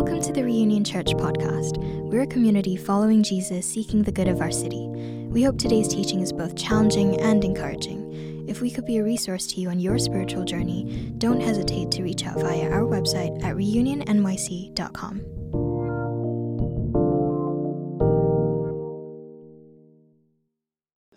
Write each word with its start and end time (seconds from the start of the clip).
Welcome 0.00 0.22
to 0.22 0.32
the 0.32 0.42
Reunion 0.42 0.82
Church 0.82 1.08
podcast. 1.08 1.76
We're 2.10 2.22
a 2.22 2.26
community 2.26 2.74
following 2.74 3.22
Jesus, 3.22 3.70
seeking 3.70 4.02
the 4.02 4.10
good 4.10 4.28
of 4.28 4.40
our 4.40 4.50
city. 4.50 4.88
We 4.88 5.42
hope 5.42 5.58
today's 5.58 5.88
teaching 5.88 6.22
is 6.22 6.32
both 6.32 6.56
challenging 6.56 7.20
and 7.20 7.44
encouraging. 7.44 8.48
If 8.48 8.62
we 8.62 8.70
could 8.70 8.86
be 8.86 8.96
a 8.96 9.04
resource 9.04 9.46
to 9.48 9.60
you 9.60 9.68
on 9.68 9.78
your 9.78 9.98
spiritual 9.98 10.44
journey, 10.44 11.12
don't 11.18 11.42
hesitate 11.42 11.90
to 11.90 12.02
reach 12.02 12.24
out 12.24 12.40
via 12.40 12.70
our 12.70 12.80
website 12.80 13.44
at 13.44 13.54
reunionnyc.com. 13.54 15.20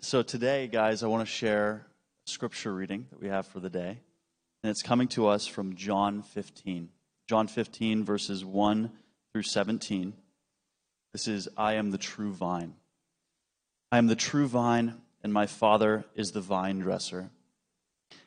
So, 0.02 0.22
today, 0.22 0.66
guys, 0.66 1.02
I 1.02 1.06
want 1.06 1.26
to 1.26 1.34
share 1.34 1.86
a 2.26 2.30
scripture 2.30 2.74
reading 2.74 3.06
that 3.08 3.18
we 3.18 3.28
have 3.28 3.46
for 3.46 3.60
the 3.60 3.70
day. 3.70 4.00
And 4.62 4.70
it's 4.70 4.82
coming 4.82 5.08
to 5.08 5.26
us 5.26 5.46
from 5.46 5.74
John 5.74 6.20
15. 6.20 6.90
John 7.26 7.46
15, 7.46 8.04
verses 8.04 8.44
1 8.44 8.90
through 9.32 9.42
17. 9.42 10.12
This 11.12 11.26
is 11.26 11.48
I 11.56 11.74
am 11.74 11.90
the 11.90 11.98
true 11.98 12.32
vine. 12.32 12.74
I 13.90 13.96
am 13.96 14.08
the 14.08 14.16
true 14.16 14.46
vine, 14.46 15.00
and 15.22 15.32
my 15.32 15.46
Father 15.46 16.04
is 16.14 16.32
the 16.32 16.42
vine 16.42 16.80
dresser. 16.80 17.30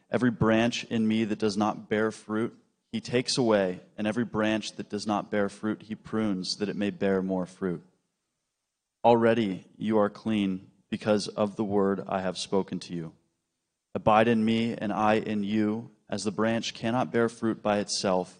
Every 0.09 0.31
branch 0.31 0.83
in 0.85 1.07
me 1.07 1.25
that 1.25 1.37
does 1.37 1.57
not 1.57 1.89
bear 1.89 2.09
fruit, 2.09 2.57
he 2.91 2.99
takes 2.99 3.37
away, 3.37 3.81
and 3.99 4.07
every 4.07 4.25
branch 4.25 4.71
that 4.77 4.89
does 4.89 5.05
not 5.05 5.29
bear 5.29 5.47
fruit, 5.47 5.83
he 5.83 5.93
prunes, 5.93 6.55
that 6.55 6.69
it 6.69 6.75
may 6.75 6.89
bear 6.89 7.21
more 7.21 7.45
fruit. 7.45 7.83
Already 9.05 9.67
you 9.77 9.99
are 9.99 10.09
clean 10.09 10.71
because 10.89 11.27
of 11.27 11.55
the 11.55 11.63
word 11.63 12.03
I 12.07 12.21
have 12.21 12.37
spoken 12.37 12.79
to 12.79 12.95
you. 12.95 13.11
Abide 13.93 14.27
in 14.27 14.43
me, 14.43 14.73
and 14.75 14.91
I 14.91 15.15
in 15.15 15.43
you, 15.43 15.91
as 16.09 16.23
the 16.23 16.31
branch 16.31 16.73
cannot 16.73 17.11
bear 17.11 17.29
fruit 17.29 17.61
by 17.61 17.77
itself 17.77 18.39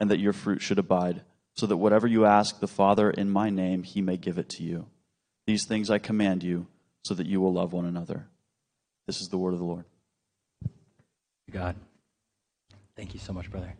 and 0.00 0.10
that 0.10 0.18
your 0.18 0.32
fruit 0.32 0.60
should 0.62 0.78
abide, 0.78 1.20
so 1.54 1.66
that 1.66 1.76
whatever 1.76 2.06
you 2.06 2.24
ask 2.24 2.58
the 2.58 2.66
Father 2.66 3.10
in 3.10 3.30
my 3.30 3.50
name, 3.50 3.84
he 3.84 4.00
may 4.00 4.16
give 4.16 4.38
it 4.38 4.48
to 4.48 4.64
you. 4.64 4.86
These 5.46 5.66
things 5.66 5.90
I 5.90 5.98
command 5.98 6.42
you, 6.42 6.66
so 7.04 7.14
that 7.14 7.26
you 7.26 7.40
will 7.40 7.52
love 7.52 7.72
one 7.72 7.84
another. 7.84 8.26
This 9.06 9.20
is 9.20 9.28
the 9.28 9.38
word 9.38 9.52
of 9.52 9.58
the 9.58 9.64
Lord. 9.64 9.84
God. 11.50 11.76
Thank 12.96 13.12
you 13.14 13.20
so 13.20 13.32
much, 13.32 13.50
brother. 13.50 13.74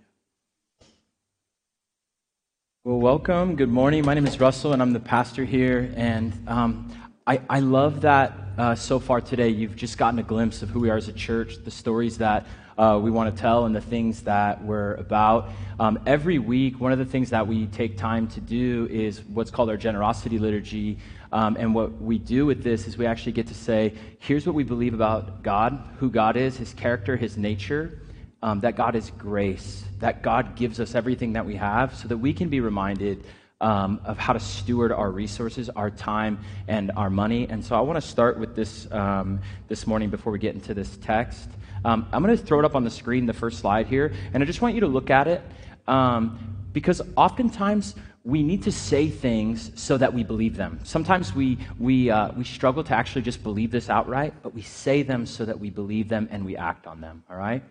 Well, 2.82 2.98
welcome. 2.98 3.56
Good 3.56 3.69
morning. 3.69 4.04
My 4.04 4.14
name 4.14 4.26
is 4.26 4.41
Russel, 4.41 4.72
and 4.72 4.80
I'm 4.80 4.92
the 4.92 5.00
pastor 5.00 5.44
here. 5.44 5.92
And 5.97 6.48
um, 6.48 6.91
I, 7.26 7.41
I 7.48 7.60
love 7.60 8.00
that 8.00 8.32
uh, 8.59 8.75
so 8.75 8.98
far 8.98 9.20
today 9.20 9.50
you've 9.50 9.76
just 9.76 9.98
gotten 9.98 10.19
a 10.19 10.22
glimpse 10.22 10.62
of 10.62 10.70
who 10.70 10.80
we 10.80 10.91
are 10.91 10.97
as 10.97 11.06
a 11.06 11.12
church, 11.12 11.56
the 11.62 11.70
stories 11.70 12.19
that 12.19 12.47
uh, 12.80 12.98
we 12.98 13.10
want 13.10 13.34
to 13.34 13.38
tell 13.38 13.66
and 13.66 13.76
the 13.76 13.80
things 13.80 14.22
that 14.22 14.64
we're 14.64 14.94
about. 14.94 15.50
Um, 15.78 15.98
every 16.06 16.38
week, 16.38 16.80
one 16.80 16.92
of 16.92 16.98
the 16.98 17.04
things 17.04 17.28
that 17.28 17.46
we 17.46 17.66
take 17.66 17.98
time 17.98 18.26
to 18.28 18.41
do 18.41 18.88
is 18.91 19.20
what's 19.24 19.50
called 19.50 19.68
our 19.68 19.76
generosity 19.76 20.38
liturgy. 20.38 20.96
Um, 21.30 21.58
and 21.60 21.74
what 21.74 22.00
we 22.00 22.18
do 22.18 22.46
with 22.46 22.62
this 22.62 22.86
is 22.86 22.96
we 22.96 23.04
actually 23.04 23.32
get 23.32 23.48
to 23.48 23.54
say, 23.54 23.92
here's 24.18 24.46
what 24.46 24.54
we 24.54 24.64
believe 24.64 24.94
about 24.94 25.42
God, 25.42 25.78
who 25.98 26.08
God 26.08 26.38
is, 26.38 26.56
his 26.56 26.72
character, 26.72 27.18
his 27.18 27.36
nature, 27.36 28.00
um, 28.42 28.60
that 28.60 28.76
God 28.76 28.97
is 28.97 29.10
grace, 29.10 29.84
that 29.98 30.22
God 30.22 30.56
gives 30.56 30.80
us 30.80 30.94
everything 30.94 31.34
that 31.34 31.44
we 31.44 31.56
have 31.56 31.94
so 31.94 32.08
that 32.08 32.16
we 32.16 32.32
can 32.32 32.48
be 32.48 32.60
reminded 32.60 33.26
um, 33.60 34.00
of 34.06 34.16
how 34.16 34.32
to 34.32 34.41
steward 34.41 34.91
our 34.91 35.10
resources, 35.10 35.68
our 35.68 35.91
time, 35.91 36.38
and 36.66 36.92
our 36.97 37.10
money. 37.10 37.47
And 37.47 37.62
so 37.62 37.76
I 37.76 37.80
want 37.82 38.02
to 38.02 38.08
start 38.08 38.38
with 38.38 38.56
this 38.56 38.91
um, 38.91 39.41
this 39.68 39.86
morning 39.86 40.08
before 40.08 40.32
we 40.32 40.38
get 40.38 40.54
into 40.54 40.72
this 40.72 40.97
text. 41.02 41.50
Um, 41.84 42.06
I'm 42.12 42.22
going 42.22 42.36
to 42.36 42.42
throw 42.42 42.58
it 42.58 42.64
up 42.64 42.74
on 42.74 42.84
the 42.84 42.91
screen, 42.91 43.26
the 43.26 43.32
first 43.32 43.58
slide 43.58 43.86
here, 43.86 44.12
and 44.34 44.42
I 44.42 44.46
just 44.46 44.60
want 44.60 44.74
you 44.74 44.80
to 44.80 44.86
look 44.86 45.10
at 45.10 45.28
it 45.28 45.42
um, 45.88 46.56
because 46.72 47.00
oftentimes 47.16 47.94
we 48.22 48.42
need 48.42 48.62
to 48.64 48.72
say 48.72 49.08
things 49.08 49.70
so 49.80 49.96
that 49.96 50.12
we 50.12 50.22
believe 50.22 50.56
them. 50.56 50.78
Sometimes 50.84 51.34
we, 51.34 51.58
we, 51.78 52.10
uh, 52.10 52.32
we 52.32 52.44
struggle 52.44 52.84
to 52.84 52.94
actually 52.94 53.22
just 53.22 53.42
believe 53.42 53.70
this 53.70 53.88
outright, 53.88 54.34
but 54.42 54.54
we 54.54 54.60
say 54.60 55.02
them 55.02 55.24
so 55.24 55.44
that 55.46 55.58
we 55.58 55.70
believe 55.70 56.08
them 56.08 56.28
and 56.30 56.44
we 56.44 56.56
act 56.56 56.86
on 56.86 57.00
them, 57.00 57.24
all 57.30 57.36
right? 57.36 57.62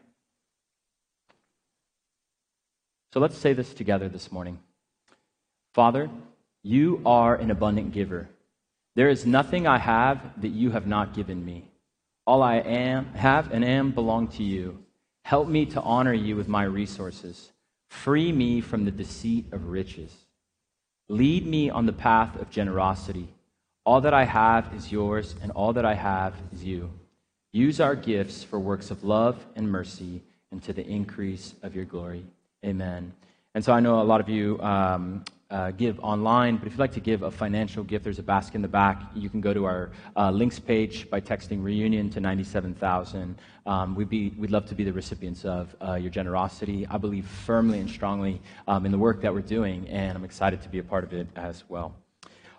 So 3.14 3.20
let's 3.20 3.38
say 3.38 3.54
this 3.54 3.74
together 3.74 4.10
this 4.10 4.32
morning. 4.32 4.60
Father, 5.74 6.10
you 6.64 7.02
are 7.06 7.36
an 7.36 7.52
abundant 7.52 7.92
giver. 7.92 8.28
There 8.96 9.10
is 9.10 9.26
nothing 9.26 9.68
I 9.68 9.78
have 9.78 10.42
that 10.42 10.50
you 10.50 10.72
have 10.72 10.88
not 10.88 11.14
given 11.14 11.46
me. 11.46 11.69
All 12.30 12.44
I 12.44 12.58
am, 12.58 13.12
have 13.16 13.52
and 13.52 13.66
am 13.66 13.90
belong 13.90 14.28
to 14.38 14.44
you. 14.44 14.84
Help 15.24 15.48
me 15.48 15.66
to 15.66 15.82
honor 15.82 16.14
you 16.14 16.36
with 16.36 16.48
my 16.48 16.62
resources. 16.62 17.52
Free 17.88 18.32
me 18.32 18.62
from 18.62 18.86
the 18.86 18.92
deceit 18.92 19.46
of 19.52 19.70
riches. 19.70 20.16
Lead 21.08 21.48
me 21.48 21.72
on 21.72 21.88
the 21.88 21.92
path 21.92 22.40
of 22.40 22.52
generosity. 22.52 23.30
All 23.84 24.00
that 24.02 24.14
I 24.14 24.26
have 24.26 24.72
is 24.76 24.92
yours, 24.92 25.34
and 25.42 25.52
all 25.54 25.74
that 25.74 25.86
I 25.86 25.96
have 25.96 26.36
is 26.54 26.64
you. 26.64 26.92
Use 27.52 27.82
our 27.82 27.96
gifts 27.96 28.44
for 28.44 28.60
works 28.60 28.92
of 28.92 29.04
love 29.04 29.44
and 29.56 29.68
mercy 29.68 30.22
and 30.52 30.62
to 30.62 30.72
the 30.72 30.86
increase 30.86 31.56
of 31.64 31.76
your 31.76 31.86
glory. 31.86 32.24
Amen. 32.64 33.12
And 33.56 33.66
so 33.66 33.74
I 33.74 33.80
know 33.80 34.04
a 34.04 34.04
lot 34.04 34.22
of 34.22 34.30
you 34.30 34.62
um, 34.62 35.24
uh, 35.52 35.72
give 35.72 36.00
online, 36.02 36.58
but 36.58 36.68
if 36.68 36.74
you'd 36.74 36.80
like 36.80 36.92
to 36.92 37.00
give 37.00 37.24
a 37.24 37.32
financial 37.32 37.84
gift, 37.84 38.04
there's 38.04 38.20
a 38.20 38.24
basket 38.24 38.56
in 38.56 38.62
the 38.62 38.68
back. 38.68 39.02
You 39.16 39.30
can 39.30 39.42
go 39.42 39.52
to 39.52 39.66
our 39.66 39.90
uh, 40.16 40.30
links 40.30 40.60
page 40.60 41.10
by 41.10 41.22
texting 41.22 41.64
reunion 41.64 42.10
to 42.12 42.20
97,000. 42.20 43.36
Um, 43.66 43.96
we'd, 43.96 44.10
be, 44.10 44.30
we'd 44.38 44.52
love 44.52 44.68
to 44.68 44.76
be 44.76 44.84
the 44.84 44.94
recipients 44.94 45.46
of 45.46 45.76
uh, 45.82 45.96
your 45.96 46.12
generosity. 46.12 46.86
I 46.88 46.98
believe 46.98 47.26
firmly 47.26 47.80
and 47.80 47.90
strongly 47.90 48.42
um, 48.68 48.86
in 48.86 48.92
the 48.92 48.98
work 48.98 49.22
that 49.22 49.34
we're 49.34 49.42
doing, 49.42 49.88
and 49.90 50.16
I'm 50.16 50.24
excited 50.24 50.62
to 50.62 50.70
be 50.70 50.80
a 50.80 50.84
part 50.84 51.04
of 51.04 51.14
it 51.14 51.28
as 51.36 51.64
well. 51.68 51.96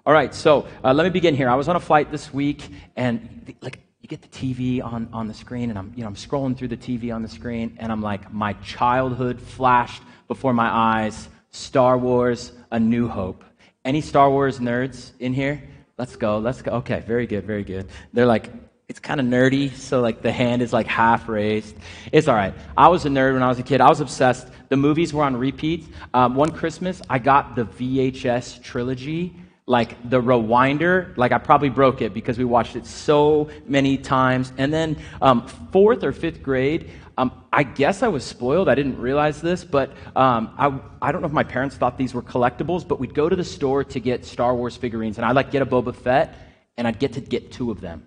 All 0.04 0.12
right, 0.12 0.34
so 0.34 0.66
uh, 0.82 0.92
let 0.92 1.04
me 1.04 1.10
begin 1.10 1.36
here. 1.36 1.48
I 1.48 1.54
was 1.54 1.68
on 1.68 1.76
a 1.76 1.80
flight 1.80 2.10
this 2.10 2.34
week, 2.34 2.68
and 2.96 3.54
like 3.60 3.78
you 4.00 4.08
get 4.08 4.22
the 4.22 4.28
TV 4.28 4.82
on, 4.82 5.08
on 5.12 5.28
the 5.28 5.34
screen, 5.34 5.70
and 5.70 5.78
I'm, 5.78 5.92
you 5.94 6.02
know, 6.02 6.08
I'm 6.08 6.16
scrolling 6.16 6.56
through 6.56 6.68
the 6.68 6.76
TV 6.76 7.14
on 7.14 7.22
the 7.22 7.28
screen, 7.28 7.76
and 7.78 7.92
I'm 7.92 8.02
like, 8.02 8.32
my 8.32 8.54
childhood 8.54 9.40
flashed 9.40 10.02
before 10.26 10.52
my 10.52 10.68
eyes 10.68 11.28
Star 11.52 11.98
Wars 11.98 12.52
A 12.70 12.78
New 12.78 13.08
Hope. 13.08 13.44
Any 13.84 14.00
Star 14.00 14.30
Wars 14.30 14.58
nerds 14.58 15.12
in 15.18 15.32
here? 15.32 15.62
Let's 15.98 16.16
go, 16.16 16.38
let's 16.38 16.62
go. 16.62 16.72
Okay, 16.72 17.00
very 17.06 17.26
good, 17.26 17.44
very 17.44 17.64
good. 17.64 17.88
They're 18.12 18.26
like, 18.26 18.50
it's 18.88 18.98
kind 18.98 19.20
of 19.20 19.26
nerdy, 19.26 19.72
so 19.74 20.00
like 20.00 20.22
the 20.22 20.32
hand 20.32 20.62
is 20.62 20.72
like 20.72 20.86
half 20.86 21.28
raised. 21.28 21.76
It's 22.10 22.26
all 22.26 22.34
right. 22.34 22.54
I 22.76 22.88
was 22.88 23.06
a 23.06 23.08
nerd 23.08 23.34
when 23.34 23.42
I 23.42 23.48
was 23.48 23.58
a 23.58 23.62
kid. 23.62 23.80
I 23.80 23.88
was 23.88 24.00
obsessed. 24.00 24.48
The 24.68 24.76
movies 24.76 25.12
were 25.12 25.22
on 25.22 25.36
repeat. 25.36 25.86
Um, 26.12 26.34
one 26.34 26.50
Christmas, 26.50 27.00
I 27.08 27.18
got 27.18 27.54
the 27.54 27.64
VHS 27.64 28.62
trilogy 28.62 29.34
like 29.70 30.10
the 30.10 30.20
rewinder, 30.20 31.16
like 31.16 31.30
I 31.30 31.38
probably 31.38 31.68
broke 31.68 32.02
it 32.02 32.12
because 32.12 32.36
we 32.36 32.44
watched 32.44 32.74
it 32.74 32.84
so 32.84 33.48
many 33.66 33.96
times. 33.96 34.52
And 34.58 34.72
then 34.72 34.96
um, 35.22 35.46
fourth 35.70 36.02
or 36.02 36.10
fifth 36.10 36.42
grade, 36.42 36.90
um, 37.20 37.44
I 37.52 37.64
guess 37.64 38.02
I 38.02 38.08
was 38.08 38.24
spoiled. 38.24 38.66
I 38.70 38.74
didn't 38.74 38.98
realize 38.98 39.42
this, 39.42 39.62
but 39.62 39.90
um, 40.16 40.54
I, 40.56 40.80
I 41.02 41.12
don't 41.12 41.20
know 41.20 41.26
if 41.26 41.34
my 41.34 41.44
parents 41.44 41.76
thought 41.76 41.98
these 41.98 42.14
were 42.14 42.22
collectibles, 42.22 42.88
but 42.88 42.98
we'd 42.98 43.12
go 43.12 43.28
to 43.28 43.36
the 43.36 43.44
store 43.44 43.84
to 43.84 44.00
get 44.00 44.24
Star 44.24 44.54
Wars 44.54 44.74
figurines, 44.74 45.18
and 45.18 45.26
I'd 45.26 45.36
like 45.36 45.50
get 45.50 45.60
a 45.60 45.66
Boba 45.66 45.94
Fett, 45.94 46.34
and 46.78 46.88
I'd 46.88 46.98
get 46.98 47.12
to 47.14 47.20
get 47.20 47.52
two 47.52 47.70
of 47.70 47.82
them. 47.82 48.06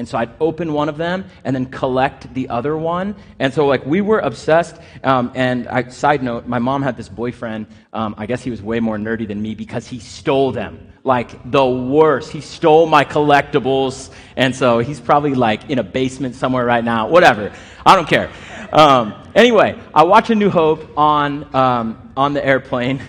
And 0.00 0.08
so 0.08 0.16
I'd 0.16 0.30
open 0.40 0.72
one 0.72 0.88
of 0.88 0.96
them 0.96 1.26
and 1.44 1.54
then 1.54 1.66
collect 1.66 2.32
the 2.32 2.48
other 2.48 2.74
one. 2.74 3.14
And 3.38 3.52
so, 3.52 3.66
like, 3.66 3.84
we 3.84 4.00
were 4.00 4.20
obsessed. 4.20 4.76
Um, 5.04 5.30
and 5.34 5.68
I, 5.68 5.90
side 5.90 6.22
note, 6.22 6.46
my 6.46 6.58
mom 6.58 6.82
had 6.82 6.96
this 6.96 7.10
boyfriend. 7.10 7.66
Um, 7.92 8.14
I 8.16 8.24
guess 8.24 8.42
he 8.42 8.48
was 8.48 8.62
way 8.62 8.80
more 8.80 8.96
nerdy 8.96 9.28
than 9.28 9.42
me 9.42 9.54
because 9.54 9.86
he 9.86 9.98
stole 9.98 10.52
them. 10.52 10.90
Like, 11.04 11.50
the 11.50 11.66
worst. 11.66 12.32
He 12.32 12.40
stole 12.40 12.86
my 12.86 13.04
collectibles. 13.04 14.10
And 14.38 14.56
so 14.56 14.78
he's 14.78 14.98
probably, 14.98 15.34
like, 15.34 15.68
in 15.68 15.78
a 15.78 15.82
basement 15.82 16.34
somewhere 16.34 16.64
right 16.64 16.82
now. 16.82 17.06
Whatever. 17.06 17.52
I 17.84 17.94
don't 17.94 18.08
care. 18.08 18.30
Um, 18.72 19.12
anyway, 19.34 19.78
I 19.92 20.04
watched 20.04 20.30
A 20.30 20.34
New 20.34 20.48
Hope 20.48 20.96
on, 20.96 21.54
um, 21.54 22.10
on 22.16 22.32
the 22.32 22.42
airplane. 22.42 23.02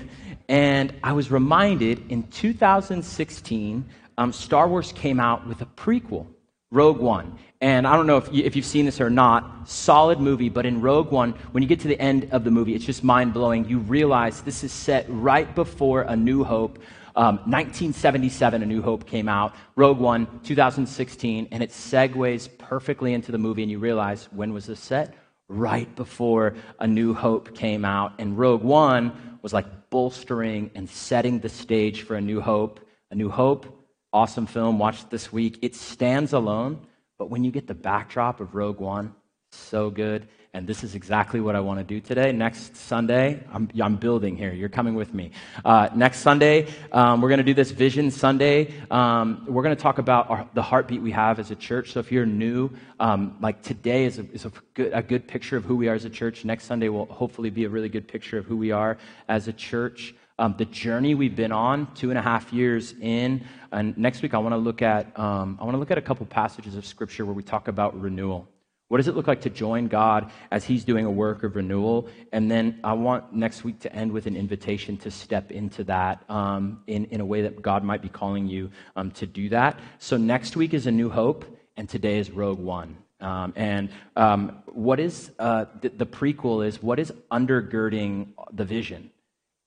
And 0.49 0.93
I 1.01 1.13
was 1.13 1.31
reminded 1.31 2.11
in 2.11 2.23
2016, 2.23 3.85
um, 4.17 4.33
Star 4.33 4.67
Wars 4.67 4.91
came 4.91 5.21
out 5.21 5.47
with 5.47 5.61
a 5.61 5.65
prequel. 5.65 6.27
Rogue 6.71 6.99
One. 6.99 7.37
And 7.59 7.85
I 7.85 7.97
don't 7.97 8.07
know 8.07 8.17
if, 8.17 8.31
you, 8.31 8.43
if 8.43 8.55
you've 8.55 8.65
seen 8.65 8.85
this 8.85 9.01
or 9.01 9.09
not, 9.09 9.67
solid 9.69 10.19
movie, 10.19 10.47
but 10.47 10.65
in 10.65 10.81
Rogue 10.81 11.11
One, 11.11 11.33
when 11.51 11.61
you 11.61 11.67
get 11.67 11.81
to 11.81 11.87
the 11.89 11.99
end 11.99 12.29
of 12.31 12.45
the 12.45 12.49
movie, 12.49 12.73
it's 12.73 12.85
just 12.85 13.03
mind 13.03 13.33
blowing. 13.33 13.67
You 13.67 13.79
realize 13.79 14.41
this 14.41 14.63
is 14.63 14.71
set 14.71 15.05
right 15.09 15.53
before 15.53 16.03
A 16.03 16.15
New 16.15 16.45
Hope. 16.45 16.79
Um, 17.15 17.35
1977, 17.39 18.63
A 18.63 18.65
New 18.65 18.81
Hope 18.81 19.05
came 19.05 19.27
out. 19.27 19.53
Rogue 19.75 19.99
One, 19.99 20.39
2016, 20.43 21.49
and 21.51 21.61
it 21.61 21.71
segues 21.71 22.49
perfectly 22.57 23.13
into 23.13 23.33
the 23.33 23.37
movie, 23.37 23.63
and 23.63 23.69
you 23.69 23.77
realize 23.77 24.29
when 24.31 24.53
was 24.53 24.65
this 24.65 24.79
set? 24.79 25.13
Right 25.49 25.93
before 25.97 26.55
A 26.79 26.87
New 26.87 27.13
Hope 27.13 27.53
came 27.53 27.83
out. 27.83 28.13
And 28.17 28.37
Rogue 28.37 28.63
One 28.63 29.39
was 29.41 29.51
like 29.51 29.89
bolstering 29.89 30.71
and 30.73 30.89
setting 30.89 31.39
the 31.39 31.49
stage 31.49 32.03
for 32.03 32.15
A 32.15 32.21
New 32.21 32.39
Hope. 32.39 32.79
A 33.11 33.15
New 33.15 33.29
Hope 33.29 33.80
awesome 34.13 34.45
film, 34.45 34.77
watched 34.79 35.09
this 35.09 35.31
week. 35.31 35.59
It 35.61 35.75
stands 35.75 36.33
alone, 36.33 36.85
but 37.17 37.29
when 37.29 37.43
you 37.43 37.51
get 37.51 37.67
the 37.67 37.73
backdrop 37.73 38.39
of 38.39 38.55
Rogue 38.55 38.79
One, 38.79 39.15
so 39.51 39.89
good. 39.89 40.27
And 40.53 40.67
this 40.67 40.83
is 40.83 40.95
exactly 40.95 41.39
what 41.39 41.55
I 41.55 41.61
want 41.61 41.79
to 41.79 41.83
do 41.85 42.01
today. 42.01 42.33
Next 42.33 42.75
Sunday, 42.75 43.41
I'm, 43.53 43.69
I'm 43.81 43.95
building 43.95 44.35
here. 44.35 44.51
You're 44.51 44.67
coming 44.67 44.95
with 44.95 45.13
me. 45.13 45.31
Uh, 45.63 45.87
next 45.95 46.19
Sunday, 46.19 46.67
um, 46.91 47.21
we're 47.21 47.29
going 47.29 47.37
to 47.37 47.45
do 47.45 47.53
this 47.53 47.71
Vision 47.71 48.11
Sunday. 48.11 48.73
Um, 48.91 49.45
we're 49.47 49.63
going 49.63 49.75
to 49.75 49.81
talk 49.81 49.97
about 49.97 50.29
our, 50.29 50.49
the 50.53 50.61
heartbeat 50.61 51.01
we 51.01 51.11
have 51.11 51.39
as 51.39 51.51
a 51.51 51.55
church. 51.55 51.93
So 51.93 52.01
if 52.01 52.11
you're 52.11 52.25
new, 52.25 52.69
um, 52.99 53.37
like 53.39 53.61
today 53.61 54.03
is, 54.03 54.19
a, 54.19 54.29
is 54.33 54.43
a, 54.43 54.51
good, 54.73 54.91
a 54.93 55.01
good 55.01 55.25
picture 55.25 55.55
of 55.55 55.63
who 55.63 55.77
we 55.77 55.87
are 55.87 55.95
as 55.95 56.03
a 56.03 56.09
church. 56.09 56.43
Next 56.43 56.65
Sunday 56.65 56.89
will 56.89 57.05
hopefully 57.05 57.49
be 57.49 57.63
a 57.63 57.69
really 57.69 57.89
good 57.89 58.09
picture 58.09 58.37
of 58.37 58.43
who 58.43 58.57
we 58.57 58.71
are 58.71 58.97
as 59.29 59.47
a 59.47 59.53
church 59.53 60.13
um, 60.41 60.55
the 60.57 60.65
journey 60.65 61.13
we've 61.13 61.35
been 61.35 61.51
on, 61.51 61.93
two 61.93 62.09
and 62.09 62.17
a 62.17 62.21
half 62.21 62.51
years 62.51 62.95
in. 62.99 63.45
And 63.71 63.95
next 63.95 64.23
week, 64.23 64.33
I 64.33 64.39
want 64.39 64.53
to 64.53 64.57
look 64.57 64.81
at 64.81 65.17
um, 65.17 65.57
I 65.61 65.63
want 65.63 65.75
to 65.75 65.77
look 65.77 65.91
at 65.91 65.99
a 65.99 66.01
couple 66.01 66.25
passages 66.25 66.75
of 66.75 66.85
scripture 66.85 67.25
where 67.25 67.35
we 67.35 67.43
talk 67.43 67.67
about 67.67 67.99
renewal. 68.01 68.47
What 68.87 68.97
does 68.97 69.07
it 69.07 69.15
look 69.15 69.27
like 69.27 69.41
to 69.41 69.49
join 69.51 69.87
God 69.87 70.31
as 70.49 70.65
He's 70.65 70.83
doing 70.83 71.05
a 71.05 71.11
work 71.11 71.43
of 71.43 71.55
renewal? 71.55 72.09
And 72.33 72.49
then 72.49 72.79
I 72.83 72.93
want 72.93 73.33
next 73.33 73.63
week 73.63 73.79
to 73.81 73.95
end 73.95 74.11
with 74.11 74.25
an 74.25 74.35
invitation 74.35 74.97
to 74.97 75.11
step 75.11 75.51
into 75.51 75.83
that 75.85 76.23
um, 76.27 76.81
in, 76.87 77.05
in 77.05 77.21
a 77.21 77.25
way 77.25 77.43
that 77.43 77.61
God 77.61 77.83
might 77.83 78.01
be 78.01 78.09
calling 78.09 78.47
you 78.47 78.71
um, 78.95 79.11
to 79.11 79.27
do 79.27 79.47
that. 79.49 79.79
So 79.99 80.17
next 80.17 80.57
week 80.57 80.73
is 80.73 80.87
a 80.87 80.91
new 80.91 81.09
hope, 81.09 81.45
and 81.77 81.87
today 81.87 82.17
is 82.17 82.31
Rogue 82.31 82.59
One. 82.59 82.97
Um, 83.21 83.53
and 83.55 83.89
um, 84.15 84.63
what 84.65 84.99
is 84.99 85.29
uh, 85.37 85.65
the, 85.79 85.89
the 85.89 86.05
prequel 86.07 86.65
is 86.65 86.81
what 86.81 86.99
is 86.99 87.13
undergirding 87.31 88.33
the 88.51 88.65
vision? 88.65 89.11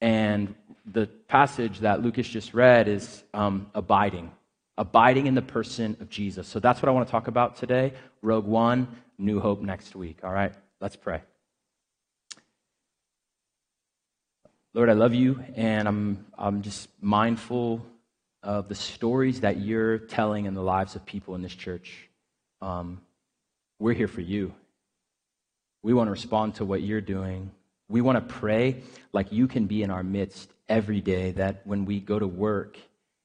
And 0.05 0.55
the 0.85 1.07
passage 1.07 1.81
that 1.81 2.03
Lucas 2.03 2.29
just 2.29 2.55
read 2.55 2.89
is 2.89 3.25
um, 3.33 3.71
abiding, 3.75 4.31
abiding 4.77 5.27
in 5.27 5.35
the 5.35 5.43
person 5.43 5.97
of 6.01 6.11
Jesus. 6.11 6.47
So 6.47 6.61
that's 6.61 6.83
what 6.83 6.89
I 6.89 6.93
want 6.93 7.07
to 7.07 7.11
talk 7.11 7.29
about 7.29 7.57
today. 7.57 7.93
Rogue 8.23 8.47
One, 8.47 8.89
New 9.19 9.41
Hope 9.41 9.63
next 9.63 9.97
week. 9.97 10.19
All 10.23 10.33
right, 10.33 10.53
let's 10.81 10.97
pray. 10.97 11.23
Lord, 14.75 14.91
I 14.91 14.95
love 14.95 15.15
you, 15.15 15.43
and 15.55 15.87
I'm, 15.87 16.27
I'm 16.37 16.63
just 16.63 16.89
mindful 17.01 17.87
of 18.43 18.69
the 18.69 18.75
stories 18.75 19.41
that 19.41 19.59
you're 19.59 19.99
telling 19.99 20.47
in 20.47 20.55
the 20.55 20.63
lives 20.63 20.97
of 20.97 21.07
people 21.07 21.35
in 21.35 21.43
this 21.43 21.55
church. 21.55 22.09
Um, 22.61 23.01
we're 23.79 23.95
here 23.95 24.09
for 24.09 24.21
you. 24.21 24.53
We 25.83 25.95
want 25.95 26.09
to 26.09 26.13
respond 26.13 26.57
to 26.57 26.65
what 26.65 26.83
you're 26.83 27.01
doing. 27.01 27.53
We 27.89 28.01
want 28.01 28.17
to 28.17 28.35
pray 28.35 28.83
like 29.13 29.33
you 29.33 29.47
can 29.47 29.67
be 29.67 29.83
in 29.83 29.91
our 29.91 30.03
midst 30.03 30.51
every 30.69 31.01
day, 31.01 31.33
that 31.33 31.67
when 31.67 31.85
we 31.85 32.01
go 32.01 32.19
to 32.19 32.27
work 32.27 32.79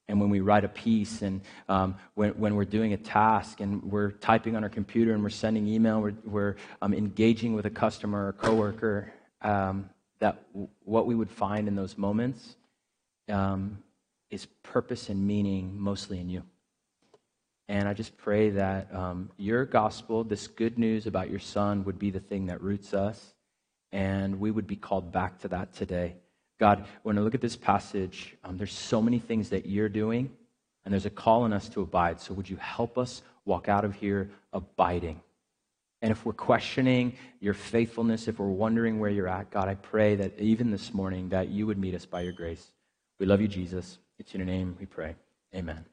and 0.08 0.20
when 0.20 0.28
we 0.28 0.40
write 0.40 0.64
a 0.64 0.68
piece 0.68 1.22
and 1.22 1.40
um, 1.68 1.94
when, 2.14 2.30
when 2.32 2.56
we're 2.56 2.64
doing 2.64 2.92
a 2.92 2.96
task 2.96 3.60
and 3.60 3.82
we're 3.84 4.10
typing 4.10 4.56
on 4.56 4.64
our 4.64 4.68
computer 4.68 5.12
and 5.14 5.22
we're 5.22 5.28
sending 5.28 5.68
email, 5.68 6.00
we're, 6.00 6.14
we're 6.24 6.56
um, 6.82 6.92
engaging 6.92 7.54
with 7.54 7.66
a 7.66 7.70
customer 7.70 8.28
or 8.28 8.32
coworker, 8.32 9.12
um, 9.42 9.88
that 10.18 10.42
w- 10.52 10.68
what 10.84 11.06
we 11.06 11.14
would 11.14 11.30
find 11.30 11.68
in 11.68 11.76
those 11.76 11.96
moments 11.96 12.56
um, 13.28 13.78
is 14.30 14.46
purpose 14.62 15.08
and 15.08 15.26
meaning 15.26 15.78
mostly 15.78 16.18
in 16.18 16.28
you. 16.28 16.42
And 17.68 17.88
I 17.88 17.94
just 17.94 18.16
pray 18.16 18.50
that 18.50 18.92
um, 18.92 19.30
your 19.36 19.64
gospel, 19.64 20.24
this 20.24 20.48
good 20.48 20.76
news 20.76 21.06
about 21.06 21.30
your 21.30 21.38
son, 21.38 21.84
would 21.84 22.00
be 22.00 22.10
the 22.10 22.18
thing 22.18 22.46
that 22.46 22.60
roots 22.60 22.92
us 22.94 23.34
and 23.92 24.40
we 24.40 24.50
would 24.50 24.66
be 24.66 24.76
called 24.76 25.12
back 25.12 25.38
to 25.40 25.48
that 25.48 25.72
today. 25.72 26.16
God, 26.60 26.84
when 27.02 27.16
I 27.16 27.22
look 27.22 27.34
at 27.34 27.40
this 27.40 27.56
passage, 27.56 28.36
um, 28.44 28.58
there's 28.58 28.72
so 28.72 29.00
many 29.00 29.18
things 29.18 29.48
that 29.48 29.64
you're 29.64 29.88
doing, 29.88 30.30
and 30.84 30.92
there's 30.92 31.06
a 31.06 31.10
call 31.10 31.42
on 31.42 31.54
us 31.54 31.70
to 31.70 31.80
abide. 31.80 32.20
So 32.20 32.34
would 32.34 32.50
you 32.50 32.56
help 32.56 32.98
us 32.98 33.22
walk 33.46 33.68
out 33.68 33.84
of 33.84 33.94
here 33.94 34.30
abiding? 34.52 35.20
And 36.02 36.12
if 36.12 36.24
we're 36.26 36.34
questioning 36.34 37.14
your 37.40 37.54
faithfulness, 37.54 38.28
if 38.28 38.38
we're 38.38 38.46
wondering 38.46 39.00
where 39.00 39.10
you're 39.10 39.28
at, 39.28 39.50
God, 39.50 39.68
I 39.68 39.74
pray 39.74 40.16
that 40.16 40.38
even 40.38 40.70
this 40.70 40.92
morning 40.92 41.30
that 41.30 41.48
you 41.48 41.66
would 41.66 41.78
meet 41.78 41.94
us 41.94 42.04
by 42.04 42.20
your 42.20 42.32
grace. 42.32 42.66
We 43.18 43.24
love 43.24 43.40
you, 43.40 43.48
Jesus. 43.48 43.98
It's 44.18 44.34
in 44.34 44.40
your 44.40 44.46
name 44.46 44.76
we 44.78 44.86
pray. 44.86 45.14
Amen. 45.54 45.84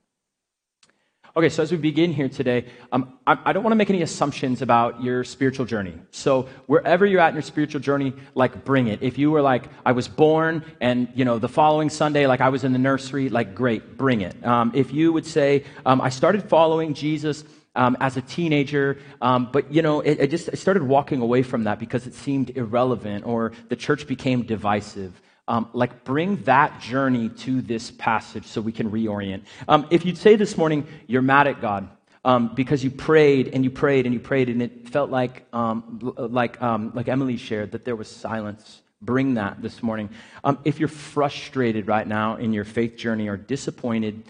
Okay, 1.37 1.49
so 1.49 1.61
as 1.61 1.71
we 1.71 1.77
begin 1.77 2.13
here 2.13 2.29
today, 2.29 2.65
um, 2.91 3.13
I, 3.27 3.37
I, 3.45 3.53
don't 3.53 3.61
want 3.61 3.73
to 3.73 3.75
make 3.75 3.91
any 3.91 4.01
assumptions 4.01 4.63
about 4.63 5.03
your 5.03 5.23
spiritual 5.23 5.67
journey. 5.67 5.93
So 6.09 6.49
wherever 6.65 7.05
you're 7.05 7.19
at 7.19 7.29
in 7.29 7.35
your 7.35 7.43
spiritual 7.43 7.79
journey, 7.79 8.13
like 8.33 8.65
bring 8.65 8.87
it. 8.87 9.03
If 9.03 9.19
you 9.19 9.29
were 9.29 9.43
like, 9.43 9.65
I 9.85 9.91
was 9.91 10.07
born 10.07 10.65
and, 10.81 11.07
you 11.13 11.25
know, 11.25 11.37
the 11.37 11.47
following 11.47 11.91
Sunday, 11.91 12.25
like 12.25 12.41
I 12.41 12.49
was 12.49 12.63
in 12.63 12.73
the 12.73 12.79
nursery, 12.79 13.29
like 13.29 13.53
great, 13.53 13.97
bring 13.97 14.21
it. 14.21 14.43
Um, 14.43 14.71
if 14.73 14.91
you 14.91 15.13
would 15.13 15.27
say, 15.27 15.63
um, 15.85 16.01
I 16.01 16.09
started 16.09 16.49
following 16.49 16.95
Jesus 16.95 17.43
um, 17.75 17.95
as 18.01 18.17
a 18.17 18.21
teenager, 18.23 18.97
um, 19.21 19.49
but 19.53 19.71
you 19.71 19.83
know, 19.83 20.01
it, 20.01 20.19
it 20.19 20.31
just 20.31 20.57
started 20.57 20.81
walking 20.81 21.21
away 21.21 21.43
from 21.43 21.65
that 21.65 21.77
because 21.77 22.07
it 22.07 22.15
seemed 22.15 22.49
irrelevant 22.57 23.27
or 23.27 23.51
the 23.69 23.75
church 23.75 24.07
became 24.07 24.41
divisive 24.41 25.21
um, 25.47 25.69
like 25.73 26.03
bring 26.03 26.37
that 26.43 26.79
journey 26.81 27.29
to 27.29 27.61
this 27.61 27.91
passage 27.91 28.45
so 28.45 28.59
we 28.61 28.71
can 28.71 28.91
reorient. 28.91 29.43
Um, 29.67 29.87
if 29.89 30.05
you'd 30.05 30.17
say 30.17 30.35
this 30.35 30.57
morning, 30.57 30.87
you're 31.07 31.21
mad 31.21 31.47
at 31.47 31.61
God 31.61 31.87
um, 32.25 32.53
because 32.53 32.83
you 32.83 32.91
prayed 32.91 33.49
and 33.53 33.63
you 33.63 33.69
prayed 33.69 34.05
and 34.05 34.13
you 34.13 34.19
prayed, 34.19 34.49
and 34.49 34.61
it 34.61 34.89
felt 34.89 35.09
like, 35.09 35.45
um, 35.53 36.13
like, 36.17 36.61
um, 36.61 36.91
like 36.93 37.07
Emily 37.07 37.37
shared, 37.37 37.71
that 37.71 37.85
there 37.85 37.95
was 37.95 38.09
silence. 38.09 38.81
Bring 39.01 39.35
that 39.35 39.61
this 39.61 39.83
morning. 39.83 40.09
Um, 40.43 40.57
if 40.65 40.79
you're 40.79 40.89
frustrated 40.89 41.87
right 41.87 42.07
now 42.07 42.35
in 42.37 42.51
your 42.51 42.65
faith 42.65 42.97
journey 42.97 43.27
or 43.27 43.37
disappointed 43.37 44.23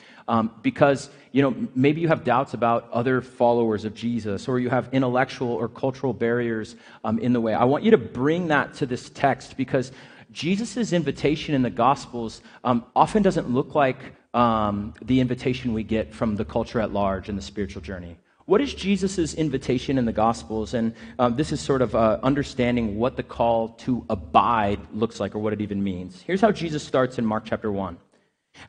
because 0.62 1.10
you 1.32 1.42
know 1.42 1.56
maybe 1.74 2.02
you 2.02 2.10
have 2.10 2.26
doubts 2.26 2.54
about 2.54 2.90
other 2.92 3.22
followers 3.22 3.86
of 3.86 3.96
Jesus 3.96 4.50
or 4.50 4.60
you 4.60 4.70
have 4.70 4.90
intellectual 4.92 5.54
or 5.54 5.70
cultural 5.70 6.12
barriers 6.12 6.76
in 7.22 7.32
the 7.32 7.40
way, 7.40 7.54
I 7.54 7.64
want 7.64 7.86
you 7.86 7.92
to 7.92 7.98
bring 7.98 8.48
that 8.50 8.74
to 8.76 8.86
this 8.86 9.10
text 9.10 9.56
because 9.56 9.94
Jesus' 10.32 10.94
invitation 10.94 11.56
in 11.56 11.62
the 11.62 11.70
Gospels 11.70 12.42
um, 12.64 12.86
often 12.96 13.24
doesn't 13.24 13.50
look 13.50 13.76
like 13.76 13.98
um, 14.34 14.94
the 15.02 15.20
invitation 15.20 15.74
we 15.74 15.84
get 15.84 16.14
from 16.14 16.36
the 16.36 16.46
culture 16.46 16.80
at 16.80 16.92
large 16.92 17.30
in 17.30 17.36
the 17.36 17.42
spiritual 17.42 17.82
journey. 17.82 18.18
What 18.46 18.62
is 18.62 18.74
Jesus' 18.74 19.34
invitation 19.34 19.98
in 19.98 20.06
the 20.06 20.14
Gospels? 20.14 20.74
And 20.74 20.94
um, 21.20 21.36
this 21.36 21.52
is 21.52 21.60
sort 21.60 21.82
of 21.82 21.96
uh, 21.96 22.20
understanding 22.24 22.98
what 22.98 23.16
the 23.18 23.24
call 23.24 23.70
to 23.70 24.06
abide 24.10 24.80
looks 24.94 25.20
like 25.20 25.36
or 25.36 25.40
what 25.40 25.54
it 25.54 25.62
even 25.62 25.84
means. 25.84 26.22
Here's 26.22 26.42
how 26.42 26.52
Jesus 26.52 26.84
starts 26.84 27.18
in 27.18 27.26
Mark 27.26 27.44
chapter 27.46 27.72
1. 27.72 27.98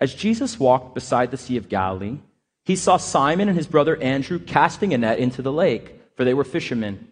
As 0.01 0.15
Jesus 0.15 0.59
walked 0.59 0.95
beside 0.95 1.31
the 1.31 1.37
Sea 1.37 1.57
of 1.57 1.69
Galilee, 1.69 2.19
he 2.65 2.77
saw 2.77 2.97
Simon 2.97 3.49
and 3.49 3.57
his 3.57 3.67
brother 3.67 3.97
Andrew 4.03 4.39
casting 4.39 4.93
a 4.95 4.99
net 4.99 5.19
into 5.19 5.43
the 5.43 5.53
lake, 5.53 6.01
for 6.17 6.25
they 6.25 6.35
were 6.35 6.45
fishermen. 6.45 7.09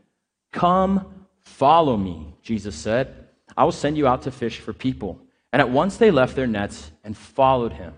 Come, 0.52 1.26
follow 1.42 1.96
me, 1.96 2.34
Jesus 2.42 2.74
said 2.74 3.25
I 3.56 3.64
will 3.64 3.72
send 3.72 3.96
you 3.96 4.06
out 4.06 4.22
to 4.22 4.30
fish 4.30 4.60
for 4.60 4.72
people. 4.72 5.20
And 5.52 5.60
at 5.60 5.70
once 5.70 5.96
they 5.96 6.10
left 6.10 6.36
their 6.36 6.46
nets 6.46 6.90
and 7.02 7.16
followed 7.16 7.72
him. 7.72 7.94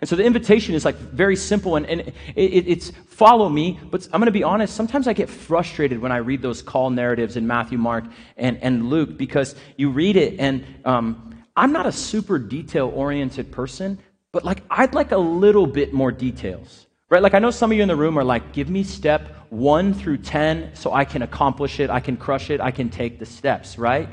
And 0.00 0.08
so 0.08 0.16
the 0.16 0.24
invitation 0.24 0.74
is 0.74 0.84
like 0.84 0.96
very 0.96 1.36
simple 1.36 1.76
and, 1.76 1.86
and 1.86 2.00
it, 2.00 2.12
it's 2.34 2.90
follow 3.08 3.48
me. 3.48 3.78
But 3.90 4.04
I'm 4.12 4.20
going 4.20 4.26
to 4.26 4.32
be 4.32 4.42
honest, 4.42 4.74
sometimes 4.74 5.06
I 5.06 5.12
get 5.12 5.28
frustrated 5.28 5.98
when 5.98 6.12
I 6.12 6.18
read 6.18 6.42
those 6.42 6.62
call 6.62 6.90
narratives 6.90 7.36
in 7.36 7.46
Matthew, 7.46 7.78
Mark, 7.78 8.04
and, 8.36 8.58
and 8.62 8.90
Luke 8.90 9.16
because 9.16 9.54
you 9.76 9.90
read 9.90 10.16
it 10.16 10.38
and 10.40 10.64
um, 10.84 11.42
I'm 11.56 11.72
not 11.72 11.86
a 11.86 11.92
super 11.92 12.38
detail 12.38 12.90
oriented 12.94 13.52
person, 13.52 13.98
but 14.32 14.44
like 14.44 14.62
I'd 14.68 14.94
like 14.94 15.12
a 15.12 15.18
little 15.18 15.66
bit 15.66 15.92
more 15.92 16.10
details. 16.10 16.86
Right? 17.08 17.22
Like 17.22 17.34
I 17.34 17.38
know 17.38 17.50
some 17.50 17.70
of 17.70 17.76
you 17.76 17.82
in 17.82 17.88
the 17.88 17.96
room 17.96 18.18
are 18.18 18.24
like, 18.24 18.52
give 18.52 18.68
me 18.68 18.82
step 18.82 19.28
one 19.50 19.94
through 19.94 20.18
10 20.18 20.74
so 20.74 20.92
I 20.92 21.04
can 21.04 21.22
accomplish 21.22 21.78
it, 21.78 21.88
I 21.88 22.00
can 22.00 22.16
crush 22.16 22.50
it, 22.50 22.60
I 22.60 22.72
can 22.72 22.90
take 22.90 23.18
the 23.18 23.26
steps, 23.26 23.78
right? 23.78 24.08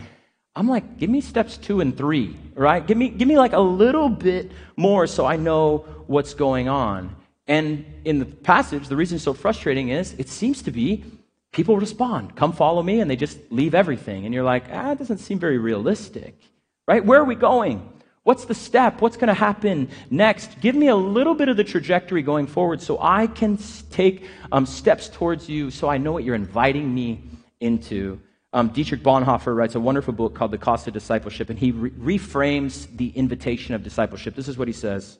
I'm 0.55 0.67
like, 0.67 0.98
give 0.98 1.10
me 1.10 1.22
steps 1.22 1.58
two 1.58 1.79
and 1.79 1.96
three, 1.96 2.36
right? 2.55 2.86
Give 2.86 2.98
me, 2.98 3.10
give 3.10 3.27
me 3.27 3.38
like 3.38 3.53
a 3.53 3.60
little 3.60 4.10
bit 4.10 4.51
more 4.75 5.08
so 5.08 5.25
I 5.25 5.38
know 5.38 5.86
what's 6.08 6.34
going 6.34 6.67
on. 6.67 7.15
And 7.48 7.86
in 8.05 8.20
the 8.20 8.25
passage, 8.25 8.88
the 8.88 8.96
reason 8.96 9.15
it's 9.15 9.24
so 9.24 9.34
frustrating 9.34 9.89
is 9.89 10.13
it 10.17 10.29
seems 10.29 10.62
to 10.63 10.72
be 10.72 11.05
people 11.51 11.77
respond, 11.77 12.36
come 12.36 12.53
follow 12.53 12.81
me, 12.84 13.00
and 13.00 13.10
they 13.10 13.15
just 13.15 13.39
leave 13.50 13.75
everything. 13.75 14.25
And 14.25 14.34
you're 14.34 14.43
like, 14.43 14.65
ah, 14.72 14.91
it 14.91 15.00
doesn't 15.00 15.20
seem 15.20 15.39
very 15.39 15.58
realistic, 15.58 16.39
right? 16.88 17.03
Where 17.03 17.20
are 17.20 17.25
we 17.25 17.36
going? 17.36 17.88
What's 18.24 18.46
the 18.46 18.53
step? 18.53 19.01
What's 19.01 19.17
going 19.17 19.29
to 19.29 19.34
happen 19.34 19.89
next? 20.10 20.62
Give 20.62 20.75
me 20.75 20.88
a 20.88 20.96
little 20.96 21.34
bit 21.34 21.50
of 21.50 21.58
the 21.58 21.63
trajectory 21.63 22.22
going 22.22 22.46
forward 22.46 22.81
so 22.81 23.00
I 23.01 23.27
can 23.27 23.58
take 23.89 24.27
um, 24.51 24.65
steps 24.65 25.10
towards 25.10 25.50
you 25.50 25.72
so 25.72 25.89
I 25.89 25.98
know 25.98 26.12
what 26.12 26.24
you're 26.24 26.36
inviting 26.36 26.93
me 26.93 27.24
into. 27.60 28.22
Um, 28.53 28.70
Dietrich 28.70 29.01
Bonhoeffer 29.01 29.55
writes 29.55 29.75
a 29.75 29.79
wonderful 29.79 30.13
book 30.13 30.36
called 30.36 30.51
The 30.51 30.58
Cost 30.58 30.88
of 30.88 30.93
Discipleship, 30.93 31.50
and 31.50 31.58
he 31.58 31.72
re- 31.72 32.17
reframes 32.17 32.88
the 32.98 33.10
invitation 33.10 33.74
of 33.74 33.84
discipleship. 33.84 34.36
This 34.36 34.50
is 34.50 34.58
what 34.58 34.67
he 34.67 34.74
says 34.74 35.20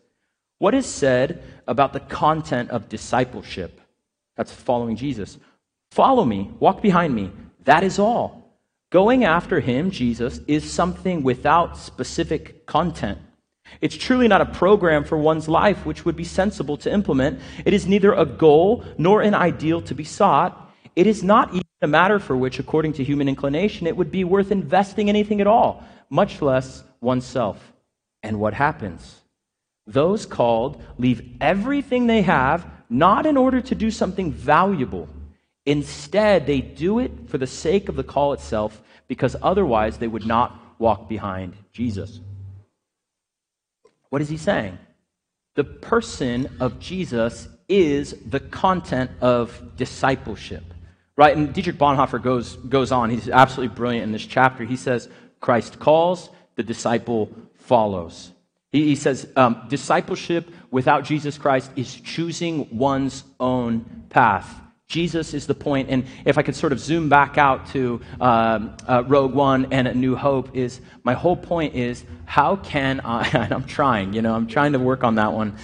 What 0.58 0.74
is 0.74 0.86
said 0.86 1.42
about 1.68 1.94
the 1.94 2.02
content 2.02 2.72
of 2.72 2.90
discipleship? 2.90 3.80
That's 4.36 4.52
following 4.52 4.96
Jesus. 4.96 5.38
Follow 5.92 6.26
me, 6.26 6.52
walk 6.60 6.82
behind 6.82 7.14
me. 7.14 7.32
That 7.64 7.84
is 7.84 8.00
all. 8.00 8.42
Going 8.92 9.24
after 9.24 9.62
him, 9.62 9.92
Jesus, 9.92 10.42
is 10.48 10.70
something 10.70 11.24
without 11.24 11.78
specific 11.78 12.66
content. 12.66 13.20
It's 13.80 13.96
truly 13.96 14.28
not 14.28 14.42
a 14.42 14.46
program 14.46 15.06
for 15.06 15.18
one's 15.18 15.48
life 15.48 15.86
which 15.86 16.04
would 16.04 16.18
be 16.18 16.26
sensible 16.26 16.76
to 16.78 16.92
implement. 16.92 17.40
It 17.64 17.74
is 17.74 17.88
neither 17.88 18.12
a 18.14 18.26
goal 18.26 18.84
nor 18.98 19.22
an 19.22 19.34
ideal 19.34 19.82
to 19.84 19.96
be 19.96 20.04
sought. 20.04 20.74
It 20.96 21.08
is 21.08 21.24
not 21.24 21.56
a 21.82 21.88
matter 21.88 22.20
for 22.20 22.38
which, 22.38 22.60
according 22.60 22.94
to 22.94 23.04
human 23.04 23.28
inclination, 23.28 23.88
it 23.88 23.98
would 23.98 24.12
be 24.12 24.24
worth 24.24 24.52
investing 24.52 25.10
anything 25.10 25.42
at 25.42 25.48
all, 25.48 25.84
much 26.10 26.42
less 26.42 26.84
oneself. 27.02 27.74
And 28.22 28.40
what 28.40 28.54
happens? 28.54 29.22
Those 29.88 30.26
called 30.26 30.82
leave 30.98 31.38
everything 31.42 32.08
they 32.08 32.22
have, 32.22 32.68
not 32.90 33.26
in 33.26 33.36
order 33.36 33.62
to 33.62 33.76
do 33.76 33.90
something 33.90 34.32
valuable. 34.32 35.10
Instead, 35.66 36.46
they 36.46 36.62
do 36.62 37.00
it 37.00 37.12
for 37.28 37.38
the 37.38 37.48
sake 37.48 37.90
of 37.90 37.96
the 37.96 38.04
call 38.04 38.34
itself, 38.34 38.82
because 39.08 39.36
otherwise 39.42 39.98
they 39.98 40.08
would 40.08 40.26
not 40.26 40.60
walk 40.78 41.10
behind 41.10 41.56
Jesus. 41.74 42.20
What 44.10 44.22
is 44.22 44.30
he 44.30 44.38
saying? 44.38 44.78
The 45.56 45.64
person 45.64 46.58
of 46.60 46.80
Jesus 46.80 47.48
is 47.68 48.16
the 48.26 48.40
content 48.40 49.12
of 49.20 49.76
discipleship. 49.78 50.64
Right? 51.22 51.38
And 51.38 51.54
Dietrich 51.54 51.78
Bonhoeffer 51.78 52.20
goes, 52.20 52.56
goes 52.56 52.92
on. 52.92 53.12
He's 53.12 53.30
absolutely 53.30 53.76
brilliant 53.76 54.06
in 54.06 54.12
this 54.12 54.26
chapter. 54.26 54.64
He 54.64 54.76
says, 54.76 55.08
Christ 55.40 55.78
calls, 55.78 56.32
the 56.56 56.64
disciple 56.64 57.32
follows. 57.54 58.32
He, 58.72 58.86
he 58.86 58.96
says, 58.96 59.30
um, 59.36 59.68
discipleship 59.70 60.50
without 60.72 61.04
Jesus 61.04 61.38
Christ 61.38 61.70
is 61.76 61.94
choosing 61.94 62.76
one's 62.76 63.24
own 63.40 64.06
path. 64.10 64.52
Jesus 64.88 65.36
is 65.36 65.46
the 65.46 65.54
point. 65.54 65.92
And 65.92 66.06
if 66.26 66.40
I 66.40 66.42
could 66.42 66.56
sort 66.56 66.74
of 66.74 66.80
zoom 66.80 67.08
back 67.08 67.38
out 67.38 67.68
to 67.68 68.02
um, 68.20 68.76
uh, 68.88 69.04
Rogue 69.06 69.36
One 69.36 69.68
and 69.72 69.88
A 69.88 69.94
New 69.94 70.16
Hope, 70.16 70.58
is 70.58 70.82
my 71.04 71.14
whole 71.14 71.38
point 71.38 71.76
is 71.76 72.04
how 72.26 72.56
can 72.56 73.00
I, 73.02 73.28
and 73.34 73.54
I'm 73.54 73.66
trying, 73.66 74.14
you 74.14 74.24
know, 74.24 74.34
I'm 74.34 74.48
trying 74.48 74.74
to 74.74 74.80
work 74.80 75.04
on 75.04 75.14
that 75.16 75.34
one. 75.34 75.56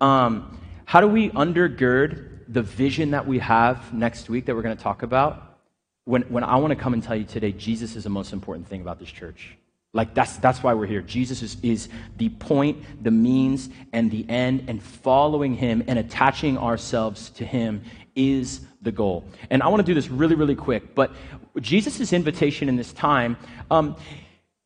Um, 0.00 0.58
how 0.86 1.02
do 1.02 1.06
we 1.06 1.28
undergird 1.28 2.31
the 2.52 2.62
vision 2.62 3.12
that 3.12 3.26
we 3.26 3.38
have 3.38 3.92
next 3.94 4.28
week 4.28 4.46
that 4.46 4.54
we're 4.54 4.62
going 4.62 4.76
to 4.76 4.82
talk 4.82 5.02
about, 5.02 5.58
when, 6.04 6.22
when 6.22 6.44
I 6.44 6.56
want 6.56 6.72
to 6.72 6.76
come 6.76 6.92
and 6.92 7.02
tell 7.02 7.16
you 7.16 7.24
today, 7.24 7.52
Jesus 7.52 7.96
is 7.96 8.04
the 8.04 8.10
most 8.10 8.32
important 8.32 8.68
thing 8.68 8.82
about 8.82 8.98
this 8.98 9.10
church. 9.10 9.56
Like, 9.94 10.14
that's, 10.14 10.36
that's 10.36 10.62
why 10.62 10.74
we're 10.74 10.86
here. 10.86 11.02
Jesus 11.02 11.42
is, 11.42 11.56
is 11.62 11.88
the 12.16 12.28
point, 12.28 13.02
the 13.02 13.10
means, 13.10 13.70
and 13.92 14.10
the 14.10 14.28
end, 14.28 14.64
and 14.68 14.82
following 14.82 15.54
him 15.54 15.82
and 15.86 15.98
attaching 15.98 16.58
ourselves 16.58 17.30
to 17.30 17.44
him 17.44 17.82
is 18.14 18.60
the 18.82 18.92
goal. 18.92 19.24
And 19.50 19.62
I 19.62 19.68
want 19.68 19.80
to 19.80 19.86
do 19.86 19.94
this 19.94 20.10
really, 20.10 20.34
really 20.34 20.56
quick, 20.56 20.94
but 20.94 21.12
Jesus' 21.60 22.12
invitation 22.12 22.68
in 22.68 22.76
this 22.76 22.92
time, 22.92 23.36
um, 23.70 23.96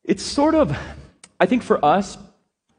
it's 0.03 0.23
sort 0.23 0.55
of, 0.55 0.77
I 1.39 1.45
think 1.45 1.63
for 1.63 1.83
us, 1.83 2.17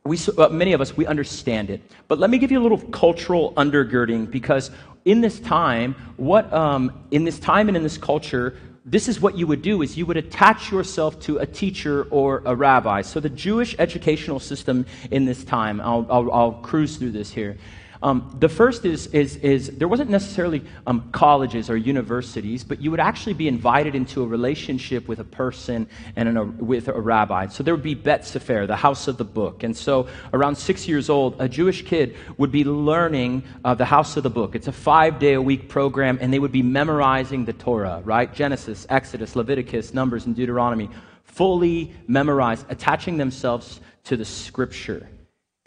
we, 0.08 0.18
uh, 0.36 0.48
many 0.48 0.72
of 0.72 0.80
us, 0.80 0.96
we 0.96 1.06
understand 1.06 1.70
it. 1.70 1.80
But 2.08 2.18
let 2.18 2.30
me 2.30 2.38
give 2.38 2.50
you 2.50 2.58
a 2.58 2.64
little 2.64 2.78
cultural 2.78 3.52
undergirding 3.54 4.30
because 4.30 4.70
in 5.04 5.20
this 5.20 5.38
time, 5.38 5.94
what 6.16 6.52
um, 6.52 7.06
in 7.10 7.24
this 7.24 7.38
time 7.38 7.68
and 7.68 7.76
in 7.76 7.82
this 7.82 7.98
culture, 7.98 8.58
this 8.84 9.06
is 9.06 9.20
what 9.20 9.36
you 9.36 9.46
would 9.46 9.60
do 9.60 9.82
is 9.82 9.98
you 9.98 10.06
would 10.06 10.16
attach 10.16 10.72
yourself 10.72 11.20
to 11.20 11.38
a 11.38 11.46
teacher 11.46 12.04
or 12.04 12.42
a 12.46 12.54
rabbi 12.54 13.02
so 13.02 13.20
the 13.20 13.28
jewish 13.28 13.76
educational 13.78 14.40
system 14.40 14.86
in 15.10 15.26
this 15.26 15.44
time 15.44 15.78
i'll, 15.82 16.06
I'll, 16.08 16.32
I'll 16.32 16.52
cruise 16.52 16.96
through 16.96 17.10
this 17.10 17.30
here 17.30 17.58
um, 18.02 18.36
the 18.38 18.48
first 18.48 18.84
is, 18.84 19.08
is, 19.08 19.36
is 19.36 19.68
there 19.76 19.88
wasn't 19.88 20.10
necessarily 20.10 20.62
um, 20.86 21.10
colleges 21.10 21.68
or 21.68 21.76
universities, 21.76 22.62
but 22.62 22.80
you 22.80 22.90
would 22.90 23.00
actually 23.00 23.34
be 23.34 23.48
invited 23.48 23.94
into 23.94 24.22
a 24.22 24.26
relationship 24.26 25.08
with 25.08 25.18
a 25.18 25.24
person 25.24 25.88
and 26.14 26.38
a, 26.38 26.44
with 26.44 26.88
a 26.88 27.00
rabbi. 27.00 27.48
So 27.48 27.62
there 27.62 27.74
would 27.74 27.82
be 27.82 27.94
Bet 27.94 28.24
Sefer, 28.24 28.66
the 28.66 28.76
house 28.76 29.08
of 29.08 29.16
the 29.16 29.24
book. 29.24 29.64
And 29.64 29.76
so 29.76 30.08
around 30.32 30.56
six 30.56 30.86
years 30.86 31.10
old, 31.10 31.36
a 31.40 31.48
Jewish 31.48 31.84
kid 31.84 32.16
would 32.36 32.52
be 32.52 32.64
learning 32.64 33.42
uh, 33.64 33.74
the 33.74 33.84
house 33.84 34.16
of 34.16 34.22
the 34.22 34.30
book. 34.30 34.54
It's 34.54 34.68
a 34.68 34.72
five 34.72 35.18
day 35.18 35.34
a 35.34 35.42
week 35.42 35.68
program, 35.68 36.18
and 36.20 36.32
they 36.32 36.38
would 36.38 36.52
be 36.52 36.62
memorizing 36.62 37.44
the 37.44 37.52
Torah, 37.52 38.00
right? 38.04 38.32
Genesis, 38.32 38.86
Exodus, 38.88 39.34
Leviticus, 39.34 39.92
Numbers, 39.92 40.26
and 40.26 40.36
Deuteronomy. 40.36 40.88
Fully 41.24 41.94
memorized, 42.06 42.64
attaching 42.68 43.16
themselves 43.16 43.80
to 44.04 44.16
the 44.16 44.24
scripture. 44.24 45.08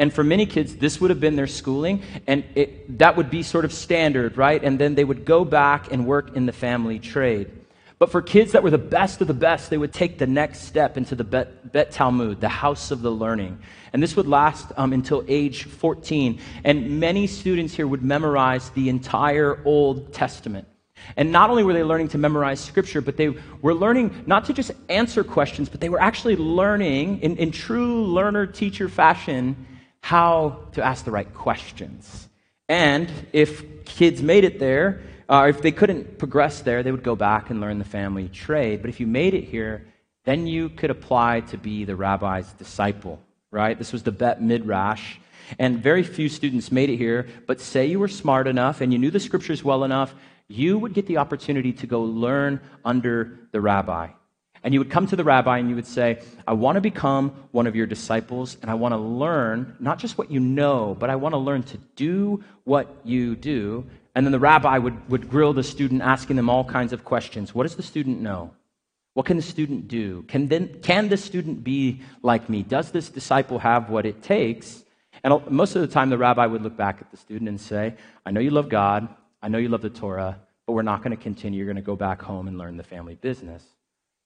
And 0.01 0.11
for 0.11 0.23
many 0.23 0.47
kids, 0.47 0.77
this 0.77 0.99
would 0.99 1.11
have 1.11 1.19
been 1.19 1.35
their 1.35 1.45
schooling, 1.45 2.01
and 2.25 2.43
it, 2.55 2.97
that 2.97 3.17
would 3.17 3.29
be 3.29 3.43
sort 3.43 3.65
of 3.65 3.71
standard, 3.71 4.35
right? 4.35 4.61
And 4.63 4.79
then 4.79 4.95
they 4.95 5.03
would 5.03 5.25
go 5.25 5.45
back 5.45 5.93
and 5.93 6.07
work 6.07 6.35
in 6.35 6.47
the 6.47 6.51
family 6.51 6.97
trade. 6.97 7.51
But 7.99 8.09
for 8.09 8.19
kids 8.19 8.53
that 8.53 8.63
were 8.63 8.71
the 8.71 8.79
best 8.79 9.21
of 9.21 9.27
the 9.27 9.35
best, 9.35 9.69
they 9.69 9.77
would 9.77 9.93
take 9.93 10.17
the 10.17 10.25
next 10.25 10.61
step 10.61 10.97
into 10.97 11.13
the 11.13 11.23
Bet, 11.23 11.71
Bet 11.71 11.91
Talmud, 11.91 12.41
the 12.41 12.49
house 12.49 12.89
of 12.89 13.03
the 13.03 13.11
learning. 13.11 13.59
And 13.93 14.01
this 14.01 14.15
would 14.15 14.27
last 14.27 14.71
um, 14.75 14.91
until 14.91 15.23
age 15.27 15.65
14. 15.65 16.39
And 16.63 16.99
many 16.99 17.27
students 17.27 17.75
here 17.75 17.85
would 17.85 18.01
memorize 18.01 18.71
the 18.71 18.89
entire 18.89 19.61
Old 19.65 20.15
Testament. 20.15 20.67
And 21.15 21.31
not 21.31 21.51
only 21.51 21.63
were 21.63 21.73
they 21.73 21.83
learning 21.83 22.07
to 22.09 22.17
memorize 22.17 22.59
scripture, 22.59 23.01
but 23.01 23.17
they 23.17 23.35
were 23.61 23.75
learning 23.75 24.23
not 24.25 24.45
to 24.45 24.53
just 24.53 24.71
answer 24.89 25.23
questions, 25.23 25.69
but 25.69 25.79
they 25.79 25.89
were 25.89 26.01
actually 26.01 26.37
learning 26.37 27.19
in, 27.19 27.37
in 27.37 27.51
true 27.51 28.05
learner 28.05 28.47
teacher 28.47 28.89
fashion 28.89 29.67
how 30.01 30.59
to 30.73 30.83
ask 30.83 31.05
the 31.05 31.11
right 31.11 31.31
questions. 31.33 32.27
And 32.67 33.11
if 33.33 33.85
kids 33.85 34.21
made 34.21 34.43
it 34.43 34.59
there, 34.59 35.01
or 35.29 35.35
uh, 35.35 35.47
if 35.47 35.61
they 35.61 35.71
couldn't 35.71 36.17
progress 36.17 36.61
there, 36.61 36.83
they 36.83 36.91
would 36.91 37.03
go 37.03 37.15
back 37.15 37.49
and 37.49 37.61
learn 37.61 37.79
the 37.79 37.85
family 37.85 38.27
trade. 38.27 38.81
But 38.81 38.89
if 38.89 38.99
you 38.99 39.07
made 39.07 39.33
it 39.33 39.45
here, 39.45 39.85
then 40.25 40.45
you 40.45 40.69
could 40.69 40.89
apply 40.89 41.41
to 41.41 41.57
be 41.57 41.85
the 41.85 41.95
rabbi's 41.95 42.51
disciple, 42.53 43.21
right? 43.49 43.77
This 43.77 43.93
was 43.93 44.03
the 44.03 44.11
Bet 44.11 44.41
Midrash. 44.41 45.17
And 45.57 45.81
very 45.81 46.03
few 46.03 46.29
students 46.29 46.71
made 46.71 46.89
it 46.89 46.97
here, 46.97 47.27
but 47.47 47.59
say 47.59 47.85
you 47.85 47.99
were 47.99 48.07
smart 48.07 48.47
enough 48.47 48.81
and 48.81 48.91
you 48.91 48.99
knew 48.99 49.11
the 49.11 49.19
scriptures 49.19 49.63
well 49.63 49.83
enough, 49.83 50.13
you 50.47 50.77
would 50.77 50.93
get 50.93 51.07
the 51.07 51.17
opportunity 51.17 51.73
to 51.73 51.87
go 51.87 52.01
learn 52.01 52.59
under 52.85 53.39
the 53.51 53.61
rabbi. 53.61 54.09
And 54.63 54.73
you 54.73 54.79
would 54.79 54.91
come 54.91 55.07
to 55.07 55.15
the 55.15 55.23
rabbi 55.23 55.57
and 55.57 55.69
you 55.69 55.75
would 55.75 55.87
say, 55.87 56.21
I 56.47 56.53
want 56.53 56.75
to 56.75 56.81
become 56.81 57.31
one 57.51 57.65
of 57.65 57.75
your 57.75 57.87
disciples 57.87 58.57
and 58.61 58.69
I 58.69 58.75
want 58.75 58.93
to 58.93 58.97
learn 58.97 59.75
not 59.79 59.97
just 59.97 60.17
what 60.17 60.29
you 60.29 60.39
know, 60.39 60.95
but 60.99 61.09
I 61.09 61.15
want 61.15 61.33
to 61.33 61.39
learn 61.39 61.63
to 61.63 61.77
do 61.95 62.43
what 62.63 62.95
you 63.03 63.35
do. 63.35 63.85
And 64.13 64.25
then 64.25 64.31
the 64.31 64.39
rabbi 64.39 64.77
would, 64.77 65.09
would 65.09 65.29
grill 65.29 65.53
the 65.53 65.63
student, 65.63 66.01
asking 66.01 66.35
them 66.35 66.49
all 66.49 66.63
kinds 66.63 66.93
of 66.93 67.03
questions. 67.03 67.55
What 67.55 67.63
does 67.63 67.75
the 67.75 67.83
student 67.83 68.21
know? 68.21 68.51
What 69.13 69.25
can 69.25 69.37
the 69.37 69.43
student 69.43 69.87
do? 69.87 70.23
Can, 70.23 70.47
then, 70.47 70.79
can 70.81 71.09
the 71.09 71.17
student 71.17 71.63
be 71.63 72.01
like 72.21 72.49
me? 72.49 72.63
Does 72.63 72.91
this 72.91 73.09
disciple 73.09 73.59
have 73.59 73.89
what 73.89 74.05
it 74.05 74.21
takes? 74.21 74.83
And 75.23 75.45
most 75.49 75.75
of 75.75 75.81
the 75.81 75.87
time, 75.87 76.09
the 76.09 76.17
rabbi 76.17 76.45
would 76.45 76.61
look 76.61 76.77
back 76.77 76.99
at 77.01 77.11
the 77.11 77.17
student 77.17 77.49
and 77.49 77.59
say, 77.59 77.95
I 78.25 78.31
know 78.31 78.39
you 78.39 78.51
love 78.51 78.69
God, 78.69 79.07
I 79.41 79.49
know 79.49 79.57
you 79.57 79.69
love 79.69 79.81
the 79.81 79.89
Torah, 79.89 80.39
but 80.65 80.73
we're 80.73 80.81
not 80.81 81.03
going 81.03 81.15
to 81.15 81.21
continue. 81.21 81.57
You're 81.57 81.65
going 81.65 81.75
to 81.75 81.81
go 81.81 81.95
back 81.95 82.21
home 82.21 82.47
and 82.47 82.57
learn 82.57 82.77
the 82.77 82.83
family 82.83 83.15
business. 83.15 83.63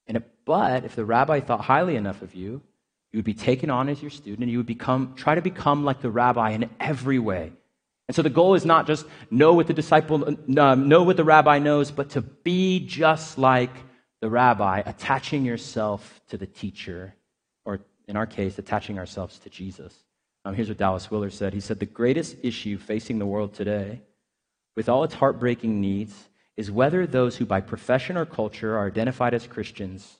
And 0.06 0.22
but 0.44 0.84
if 0.84 0.94
the 0.94 1.04
rabbi 1.04 1.40
thought 1.40 1.62
highly 1.62 1.96
enough 1.96 2.22
of 2.22 2.34
you, 2.34 2.62
You 3.16 3.20
would 3.20 3.24
be 3.24 3.32
taken 3.32 3.70
on 3.70 3.88
as 3.88 4.02
your 4.02 4.10
student, 4.10 4.42
and 4.42 4.50
you 4.50 4.58
would 4.58 4.66
become, 4.66 5.14
try 5.16 5.34
to 5.34 5.40
become 5.40 5.84
like 5.84 6.02
the 6.02 6.10
rabbi 6.10 6.50
in 6.50 6.68
every 6.78 7.18
way. 7.18 7.50
And 8.08 8.14
so 8.14 8.20
the 8.20 8.28
goal 8.28 8.54
is 8.54 8.66
not 8.66 8.86
just 8.86 9.06
know 9.30 9.54
what 9.54 9.68
the 9.68 9.72
disciple, 9.72 10.22
uh, 10.58 10.74
know 10.74 11.02
what 11.02 11.16
the 11.16 11.24
rabbi 11.24 11.58
knows, 11.58 11.90
but 11.90 12.10
to 12.10 12.20
be 12.20 12.86
just 12.86 13.38
like 13.38 13.70
the 14.20 14.28
rabbi, 14.28 14.82
attaching 14.84 15.46
yourself 15.46 16.20
to 16.28 16.36
the 16.36 16.46
teacher, 16.46 17.14
or 17.64 17.80
in 18.06 18.16
our 18.16 18.26
case, 18.26 18.58
attaching 18.58 18.98
ourselves 18.98 19.38
to 19.38 19.48
Jesus. 19.48 19.94
Um, 20.44 20.54
here's 20.54 20.68
what 20.68 20.76
Dallas 20.76 21.10
Willard 21.10 21.32
said. 21.32 21.54
He 21.54 21.60
said, 21.60 21.78
The 21.78 21.86
greatest 21.86 22.36
issue 22.42 22.76
facing 22.76 23.18
the 23.18 23.24
world 23.24 23.54
today, 23.54 24.02
with 24.76 24.90
all 24.90 25.04
its 25.04 25.14
heartbreaking 25.14 25.80
needs, 25.80 26.28
is 26.56 26.70
whether 26.70 27.06
those 27.06 27.36
who 27.36 27.44
by 27.44 27.60
profession 27.60 28.16
or 28.16 28.24
culture 28.24 28.76
are 28.76 28.86
identified 28.86 29.34
as 29.34 29.46
Christians 29.46 30.16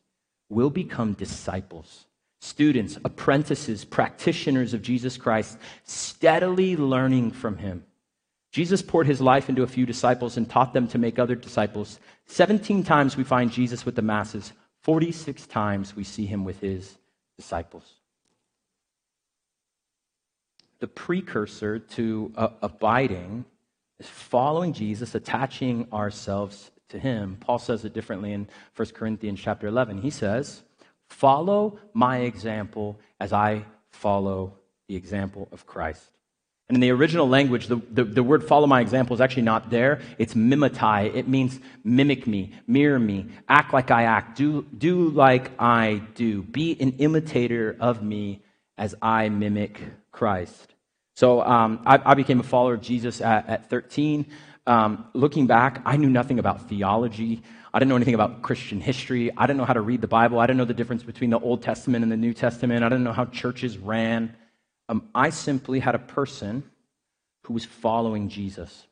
will 0.49 0.71
become 0.71 1.15
disciples, 1.15 2.07
students, 2.41 2.99
apprentices, 3.05 3.85
practitioners 3.85 4.75
of 4.75 4.83
Jesus 4.83 5.17
Christ, 5.17 5.59
steadily 5.85 6.77
learning 6.77 7.31
from 7.33 7.57
him. 7.57 7.85
Jesus 8.53 8.81
poured 8.83 9.07
his 9.07 9.21
life 9.21 9.49
into 9.49 9.63
a 9.63 9.67
few 9.67 9.87
disciples 9.87 10.37
and 10.37 10.49
taught 10.49 10.73
them 10.73 10.89
to 10.89 10.99
make 10.99 11.19
other 11.19 11.35
disciples. 11.35 11.99
17 12.27 12.85
times 12.85 13.17
we 13.17 13.25
find 13.25 13.51
Jesus 13.51 13.85
with 13.85 13.97
the 13.97 14.03
masses, 14.03 14.53
46 14.83 15.47
times 15.47 15.97
we 15.97 16.05
see 16.05 16.27
him 16.27 16.45
with 16.45 16.61
his 16.61 16.97
disciples. 17.37 17.85
The 20.79 20.87
precursor 20.87 21.79
to 21.79 22.33
uh, 22.37 22.49
abiding 22.63 23.47
following 24.03 24.73
Jesus, 24.73 25.15
attaching 25.15 25.89
ourselves 25.93 26.71
to 26.91 26.99
him. 26.99 27.37
Paul 27.41 27.59
says 27.59 27.85
it 27.85 27.93
differently 27.93 28.33
in 28.33 28.49
1 28.77 28.89
Corinthians 28.89 29.41
chapter 29.41 29.67
11. 29.67 30.03
He 30.03 30.11
says, 30.11 30.63
Follow 31.09 31.79
my 31.95 32.19
example 32.19 32.99
as 33.21 33.33
I 33.33 33.65
follow 33.91 34.55
the 34.89 34.97
example 34.97 35.49
of 35.53 35.67
Christ. 35.67 36.11
And 36.69 36.77
in 36.77 36.81
the 36.81 36.91
original 36.91 37.29
language, 37.29 37.69
the, 37.69 37.77
the, 37.77 38.03
the, 38.03 38.23
word 38.25 38.43
follow 38.43 38.67
my 38.67 38.81
example 38.81 39.15
is 39.15 39.21
actually 39.21 39.45
not 39.45 39.71
there. 39.71 40.01
It's 40.19 40.35
mimetai. 40.35 41.15
It 41.15 41.29
means 41.29 41.61
mimic 41.85 42.27
me, 42.27 42.55
mirror 42.67 42.99
me, 42.99 43.29
act 43.49 43.73
like 43.73 43.93
I 43.93 44.03
act, 44.03 44.37
do, 44.37 44.67
do 44.77 45.11
like 45.11 45.53
I 45.61 46.03
do. 46.17 46.43
Be 46.43 46.77
an 46.81 46.95
imitator 46.99 47.77
of 47.79 48.03
me 48.03 48.43
as 48.77 48.97
I 49.01 49.29
mimic 49.29 49.81
Christ. 50.11 50.75
So 51.17 51.41
um, 51.41 51.81
I, 51.87 51.99
I, 52.05 52.15
became 52.15 52.41
a 52.41 52.43
follower 52.43 52.75
of 52.75 52.83
Jesus 52.83 53.23
at, 53.23 53.49
at 53.49 53.71
13. 53.71 54.27
Um, 54.67 55.07
looking 55.15 55.47
back, 55.47 55.81
I 55.87 55.97
knew 55.97 56.11
nothing 56.11 56.39
about 56.39 56.69
theology. 56.69 57.43
I 57.73 57.79
didn't 57.79 57.89
know 57.89 57.97
anything 57.97 58.15
about 58.15 58.43
Christian 58.43 58.83
history. 58.83 59.31
I 59.35 59.47
didn't 59.47 59.57
know 59.57 59.65
how 59.65 59.73
to 59.73 59.81
read 59.81 60.03
the 60.03 60.09
Bible. 60.09 60.39
I 60.39 60.47
didn't 60.47 60.59
know 60.59 60.67
the 60.67 60.75
difference 60.75 61.03
between 61.03 61.31
the 61.31 61.39
Old 61.39 61.63
Testament 61.63 62.03
and 62.03 62.13
the 62.13 62.19
New 62.19 62.35
Testament. 62.35 62.85
I 62.85 62.91
didn't 62.91 63.05
know 63.05 63.15
how 63.15 63.25
churches 63.25 63.79
ran. 63.79 64.37
Um, 64.91 65.09
I 65.15 65.31
simply 65.31 65.81
had 65.81 65.95
a 65.95 65.99
person 65.99 66.63
who 67.45 67.55
was 67.55 67.65
following 67.65 68.29
Jesus, 68.29 68.87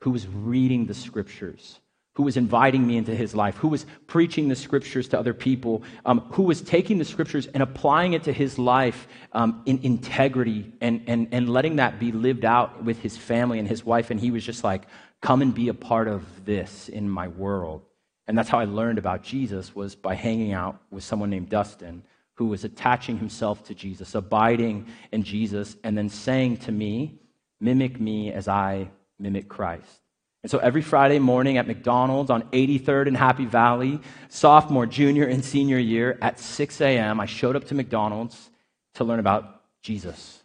who 0.00 0.10
was 0.10 0.26
reading 0.26 0.86
the 0.86 0.94
scriptures, 0.94 1.78
who 2.14 2.22
was 2.22 2.36
inviting 2.36 2.86
me 2.86 2.96
into 2.96 3.14
his 3.14 3.34
life, 3.34 3.56
who 3.56 3.68
was 3.68 3.86
preaching 4.06 4.48
the 4.48 4.56
scriptures 4.56 5.08
to 5.08 5.18
other 5.18 5.32
people, 5.32 5.82
um, 6.04 6.20
who 6.32 6.42
was 6.42 6.60
taking 6.60 6.98
the 6.98 7.04
scriptures 7.04 7.46
and 7.46 7.62
applying 7.62 8.12
it 8.12 8.24
to 8.24 8.32
his 8.32 8.58
life 8.58 9.08
um, 9.32 9.62
in 9.64 9.78
integrity 9.82 10.70
and, 10.80 11.02
and, 11.06 11.28
and 11.32 11.48
letting 11.48 11.76
that 11.76 11.98
be 11.98 12.12
lived 12.12 12.44
out 12.44 12.84
with 12.84 13.00
his 13.00 13.16
family 13.16 13.58
and 13.58 13.66
his 13.66 13.84
wife. 13.84 14.10
And 14.10 14.20
he 14.20 14.30
was 14.30 14.44
just 14.44 14.62
like, 14.62 14.82
come 15.22 15.40
and 15.40 15.54
be 15.54 15.68
a 15.68 15.74
part 15.74 16.06
of 16.06 16.44
this 16.44 16.90
in 16.90 17.08
my 17.08 17.28
world. 17.28 17.82
And 18.26 18.36
that's 18.36 18.48
how 18.48 18.58
I 18.58 18.66
learned 18.66 18.98
about 18.98 19.22
Jesus 19.22 19.74
was 19.74 19.94
by 19.94 20.14
hanging 20.14 20.52
out 20.52 20.80
with 20.90 21.04
someone 21.04 21.30
named 21.30 21.48
Dustin 21.48 22.02
who 22.34 22.46
was 22.46 22.64
attaching 22.64 23.18
himself 23.18 23.64
to 23.64 23.74
Jesus, 23.74 24.14
abiding 24.14 24.86
in 25.12 25.22
Jesus, 25.22 25.76
and 25.84 25.96
then 25.96 26.08
saying 26.08 26.58
to 26.58 26.72
me, 26.72 27.18
Mimic 27.60 28.00
me 28.00 28.32
as 28.32 28.48
I 28.48 28.90
mimic 29.20 29.48
Christ. 29.48 30.00
And 30.42 30.50
so 30.50 30.58
every 30.58 30.82
Friday 30.82 31.20
morning 31.20 31.56
at 31.56 31.68
McDonald's 31.68 32.28
on 32.28 32.42
83rd 32.50 33.06
and 33.06 33.16
Happy 33.16 33.44
Valley, 33.44 34.00
sophomore, 34.28 34.86
junior, 34.86 35.24
and 35.24 35.44
senior 35.44 35.78
year 35.78 36.18
at 36.20 36.40
6 36.40 36.80
a.m., 36.80 37.20
I 37.20 37.26
showed 37.26 37.54
up 37.54 37.64
to 37.66 37.76
McDonald's 37.76 38.50
to 38.94 39.04
learn 39.04 39.20
about 39.20 39.62
Jesus 39.82 40.42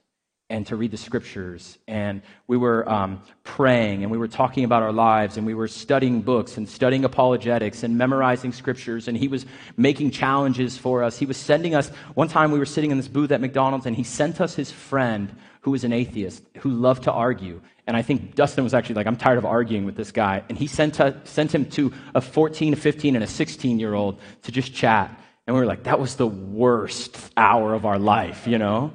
and 0.49 0.65
to 0.67 0.75
read 0.75 0.91
the 0.91 0.97
scriptures. 0.97 1.79
And 1.87 2.21
we 2.45 2.57
were 2.57 2.87
um, 2.87 3.21
praying 3.43 4.03
and 4.03 4.11
we 4.11 4.19
were 4.19 4.27
talking 4.27 4.63
about 4.63 4.83
our 4.83 4.93
lives 4.93 5.35
and 5.35 5.45
we 5.45 5.55
were 5.55 5.67
studying 5.67 6.21
books 6.21 6.57
and 6.57 6.69
studying 6.69 7.03
apologetics 7.03 7.83
and 7.83 7.97
memorizing 7.97 8.53
scriptures. 8.53 9.07
And 9.07 9.17
he 9.17 9.27
was 9.27 9.45
making 9.75 10.11
challenges 10.11 10.77
for 10.77 11.03
us. 11.03 11.17
He 11.17 11.25
was 11.25 11.37
sending 11.37 11.73
us, 11.75 11.89
one 12.13 12.29
time 12.29 12.51
we 12.51 12.59
were 12.59 12.65
sitting 12.65 12.91
in 12.91 12.97
this 12.97 13.09
booth 13.09 13.31
at 13.31 13.41
McDonald's 13.41 13.87
and 13.87 13.95
he 13.95 14.03
sent 14.03 14.39
us 14.39 14.55
his 14.55 14.71
friend 14.71 15.35
who 15.67 15.71
was 15.71 15.83
an 15.83 15.91
atheist 15.91 16.41
who 16.59 16.69
loved 16.69 17.03
to 17.03 17.11
argue. 17.11 17.59
And 17.87 17.97
I 17.97 18.01
think 18.01 18.35
Dustin 18.35 18.63
was 18.63 18.73
actually 18.73 18.95
like, 18.95 19.05
I'm 19.05 19.17
tired 19.17 19.37
of 19.37 19.43
arguing 19.43 19.83
with 19.83 19.97
this 19.97 20.13
guy. 20.13 20.41
And 20.47 20.57
he 20.57 20.65
sent, 20.65 20.97
a, 21.01 21.19
sent 21.25 21.53
him 21.53 21.65
to 21.71 21.91
a 22.15 22.21
14, 22.21 22.71
a 22.71 22.75
15, 22.77 23.15
and 23.15 23.23
a 23.25 23.27
16 23.27 23.77
year 23.77 23.93
old 23.93 24.17
to 24.43 24.53
just 24.53 24.73
chat. 24.73 25.09
And 25.45 25.53
we 25.53 25.59
were 25.59 25.65
like, 25.65 25.83
that 25.83 25.99
was 25.99 26.15
the 26.15 26.25
worst 26.25 27.33
hour 27.35 27.73
of 27.73 27.85
our 27.85 27.99
life, 27.99 28.47
you 28.47 28.57
know? 28.57 28.93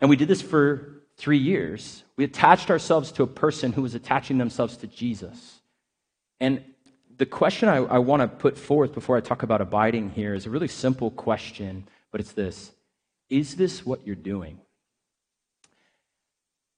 And 0.00 0.08
we 0.08 0.14
did 0.14 0.28
this 0.28 0.40
for 0.40 1.02
three 1.16 1.38
years. 1.38 2.04
We 2.14 2.22
attached 2.22 2.70
ourselves 2.70 3.10
to 3.10 3.24
a 3.24 3.26
person 3.26 3.72
who 3.72 3.82
was 3.82 3.96
attaching 3.96 4.38
themselves 4.38 4.76
to 4.76 4.86
Jesus. 4.86 5.62
And 6.38 6.62
the 7.16 7.26
question 7.26 7.68
I, 7.68 7.78
I 7.78 7.98
want 7.98 8.22
to 8.22 8.28
put 8.28 8.56
forth 8.56 8.94
before 8.94 9.16
I 9.16 9.20
talk 9.20 9.42
about 9.42 9.60
abiding 9.60 10.10
here 10.10 10.32
is 10.32 10.46
a 10.46 10.50
really 10.50 10.68
simple 10.68 11.10
question, 11.10 11.88
but 12.12 12.20
it's 12.20 12.30
this 12.30 12.70
Is 13.28 13.56
this 13.56 13.84
what 13.84 14.06
you're 14.06 14.14
doing? 14.14 14.60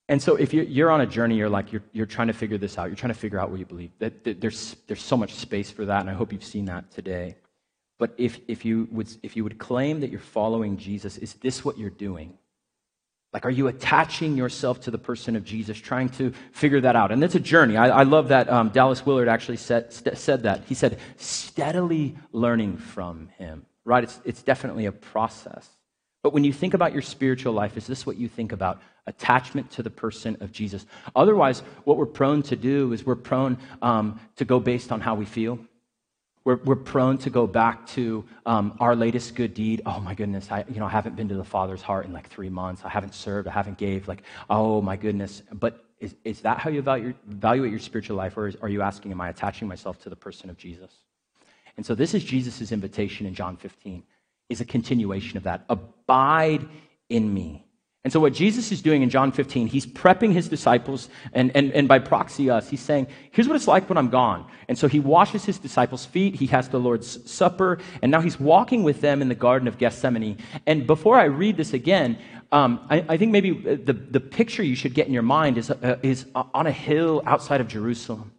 And 0.09 0.23
so 0.23 0.37
if 0.37 0.55
you're, 0.55 0.91
on 0.91 1.01
a 1.01 1.07
journey, 1.07 1.37
you're 1.37 1.49
like, 1.49 1.73
you're, 1.73 1.83
you're 1.93 2.07
trying 2.07 2.29
to 2.29 2.33
figure 2.33 2.59
this 2.59 2.79
out. 2.79 2.87
You're 2.87 2.97
trying 2.97 3.13
to 3.13 3.19
figure 3.19 3.41
out 3.41 3.51
what 3.51 3.59
you 3.59 3.67
believe. 3.67 3.91
That, 3.99 4.23
that 4.25 4.41
there's, 4.41 4.77
there's 4.87 5.03
so 5.03 5.17
much 5.17 5.35
space 5.35 5.71
for 5.71 5.85
that, 5.87 6.01
and 6.01 6.09
I 6.09 6.15
hope 6.15 6.33
you've 6.33 6.45
seen 6.45 6.67
that 6.67 6.93
today. 6.93 7.37
But 7.99 8.15
if, 8.17 8.39
if, 8.47 8.65
you 8.65 8.87
would, 8.93 9.09
if 9.23 9.37
you 9.37 9.43
would 9.43 9.59
claim 9.59 10.01
that 10.01 10.11
you're 10.11 10.21
following 10.21 10.77
Jesus, 10.77 11.17
is 11.19 11.35
this 11.35 11.65
what 11.65 11.77
you're 11.77 11.91
doing? 11.91 12.39
Like, 13.33 13.45
are 13.45 13.51
you 13.51 13.67
attaching 13.67 14.37
yourself 14.37 14.81
to 14.83 14.91
the 14.91 14.99
person 14.99 15.35
of 15.35 15.45
Jesus, 15.45 15.77
trying 15.77 16.11
to 16.11 16.33
figure 16.53 16.81
that 16.83 16.95
out? 16.95 17.11
And 17.11 17.23
it's 17.25 17.35
a 17.35 17.41
journey. 17.41 17.77
I, 17.77 17.89
I 17.89 18.03
love 18.05 18.29
that 18.29 18.49
um, 18.49 18.69
Dallas 18.69 19.05
Willard 19.05 19.29
actually 19.29 19.57
said, 19.57 19.93
st- 19.93 20.17
said 20.17 20.45
that. 20.45 20.63
He 20.67 20.75
said, 20.75 20.99
steadily 21.17 22.17
learning 22.33 22.77
from 22.77 23.29
him, 23.39 23.67
right? 23.85 24.05
It's, 24.05 24.21
it's 24.25 24.43
definitely 24.43 24.87
a 24.87 24.93
process. 24.93 25.69
But 26.23 26.33
when 26.33 26.45
you 26.45 26.53
think 26.53 26.75
about 26.75 26.93
your 26.93 27.03
spiritual 27.03 27.53
life, 27.53 27.77
is 27.77 27.87
this 27.87 28.07
what 28.07 28.17
you 28.17 28.29
think 28.29 28.53
about? 28.53 28.81
Attachment 29.07 29.71
to 29.73 29.83
the 29.83 29.91
person 29.91 30.37
of 30.41 30.53
Jesus. 30.53 30.87
Otherwise, 31.15 31.61
what 31.85 31.97
we're 31.97 32.07
prone 32.07 32.43
to 32.45 32.57
do 32.57 32.93
is 32.93 33.07
we're 33.07 33.15
prone 33.15 33.59
um, 33.83 34.21
to 34.37 34.45
go 34.45 34.59
based 34.59 34.91
on 34.91 35.01
how 35.01 35.15
we 35.15 35.25
feel 35.25 35.59
we're, 36.47 36.61
we're 36.65 36.77
prone 36.77 37.19
to 37.19 37.29
go 37.29 37.49
back 37.49 37.89
to 37.89 38.25
um, 38.47 38.77
our 38.79 38.95
latest 38.95 39.35
good 39.35 39.53
deed. 39.53 39.83
Oh 39.85 39.99
my 39.99 40.15
goodness, 40.15 40.47
I 40.49 40.65
you 40.69 40.79
know 40.79 40.87
I 40.87 40.91
haven't 40.91 41.17
been 41.17 41.29
to 41.29 41.35
the 41.35 41.45
Father's 41.45 41.83
heart 41.83 42.07
in 42.07 42.13
like 42.13 42.29
three 42.29 42.49
months. 42.49 42.83
I 42.85 42.89
haven't 42.89 43.15
served. 43.15 43.49
I 43.49 43.51
haven't 43.51 43.79
gave. 43.79 44.07
Like 44.07 44.23
oh 44.49 44.81
my 44.81 44.95
goodness. 44.95 45.43
But 45.53 45.85
is, 45.99 46.15
is 46.25 46.43
that 46.43 46.59
how 46.59 46.71
you 46.71 46.79
evaluate, 46.79 47.17
evaluate 47.29 47.73
your 47.73 47.81
spiritual 47.81 48.17
life, 48.17 48.37
or 48.37 48.47
is, 48.47 48.57
are 48.63 48.69
you 48.69 48.81
asking, 48.81 49.11
am 49.11 49.21
I 49.21 49.29
attaching 49.29 49.67
myself 49.67 49.99
to 50.03 50.09
the 50.09 50.15
person 50.15 50.49
of 50.49 50.57
Jesus? 50.57 50.93
And 51.77 51.85
so 51.85 51.97
this 51.97 52.15
is 52.15 52.23
Jesus' 52.23 52.71
invitation 52.71 53.27
in 53.27 53.35
John 53.35 53.57
15, 53.57 54.05
is 54.49 54.61
a 54.61 54.65
continuation 54.65 55.37
of 55.39 55.43
that. 55.45 55.65
Abide 55.69 56.69
in 57.09 57.33
me. 57.33 57.66
And 58.07 58.13
so, 58.13 58.21
what 58.21 58.35
Jesus 58.35 58.71
is 58.71 58.83
doing 58.83 59.03
in 59.03 59.11
John 59.11 59.33
15, 59.33 59.67
he's 59.67 59.85
prepping 59.85 60.33
his 60.33 60.49
disciples, 60.49 61.09
and, 61.33 61.51
and, 61.57 61.73
and 61.73 61.89
by 61.89 61.99
proxy 61.99 62.49
us, 62.49 62.69
he's 62.69 62.81
saying, 62.81 63.09
Here's 63.33 63.49
what 63.49 63.57
it's 63.57 63.67
like 63.67 63.89
when 63.89 63.99
I'm 63.99 64.11
gone. 64.11 64.49
And 64.69 64.79
so, 64.79 64.87
he 64.87 65.01
washes 65.01 65.45
his 65.45 65.59
disciples' 65.59 66.07
feet, 66.07 66.37
he 66.37 66.47
has 66.47 66.69
the 66.69 66.79
Lord's 66.79 67.29
Supper, 67.29 67.81
and 68.03 68.13
now 68.13 68.21
he's 68.21 68.39
walking 68.39 68.85
with 68.85 69.01
them 69.01 69.23
in 69.23 69.29
the 69.29 69.35
Garden 69.35 69.67
of 69.67 69.77
Gethsemane. 69.77 70.39
And 70.69 70.87
before 70.87 71.19
I 71.19 71.25
read 71.25 71.57
this 71.57 71.73
again, 71.73 72.17
um, 72.53 72.87
I, 72.89 73.05
I, 73.09 73.17
think 73.17 73.33
maybe 73.33 73.51
the, 73.51 73.93
the 73.93 74.21
picture 74.21 74.63
you 74.63 74.77
should 74.77 74.95
get 74.95 75.09
in 75.09 75.13
your 75.13 75.25
mind 75.25 75.59
is, 75.59 75.73
uh, 75.73 75.99
is 76.05 76.27
on 76.35 76.69
a 76.69 76.73
hill 76.73 77.25
outside 77.27 77.61
of 77.61 77.67
Jerusalem 77.67 78.31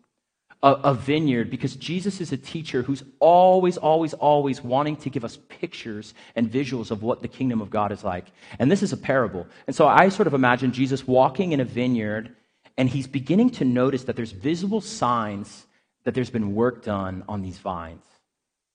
a, 0.64 0.72
a 0.72 0.94
vineyard 0.94 1.50
because 1.50 1.76
Jesus 1.76 2.20
is 2.20 2.32
a 2.32 2.38
teacher 2.38 2.82
who's 2.82 3.04
always, 3.20 3.78
always, 3.78 4.14
always 4.14 4.64
wanting 4.64 4.96
to 4.98 5.10
give 5.10 5.24
us 5.24 5.38
pictures 5.50 6.14
and 6.36 6.52
visuals 6.52 6.92
of 6.92 7.04
what 7.04 7.22
the 7.22 7.28
kingdom 7.28 7.62
of 7.62 7.70
God 7.70 7.92
is 7.92 8.04
like. 8.04 8.26
And 8.60 8.72
this 8.72 8.84
is 8.84 8.94
a 8.94 8.98
parable. 8.98 9.46
And 9.68 9.76
so 9.76 9.88
I 9.88 10.10
sort 10.10 10.28
of 10.28 10.34
imagine 10.34 10.72
Jesus 10.72 11.08
walking 11.08 11.52
in 11.52 11.60
a 11.60 11.66
vineyard 11.66 12.36
and 12.78 12.90
he's 12.90 13.08
beginning 13.08 13.50
to 13.52 13.66
notice 13.66 14.04
that 14.04 14.16
there's 14.16 14.32
visible 14.32 14.82
signs 14.82 15.66
that 16.04 16.14
there's 16.14 16.30
been 16.30 16.56
work 16.56 16.84
done 16.84 17.24
on 17.28 17.42
these 17.42 17.58
vines. 17.58 18.04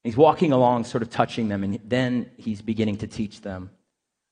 He's 0.05 0.17
walking 0.17 0.53
along, 0.53 0.85
sort 0.85 1.03
of 1.03 1.11
touching 1.11 1.49
them, 1.49 1.63
and 1.63 1.79
then 1.85 2.31
he's 2.37 2.61
beginning 2.61 2.97
to 2.99 3.07
teach 3.07 3.41
them. 3.41 3.71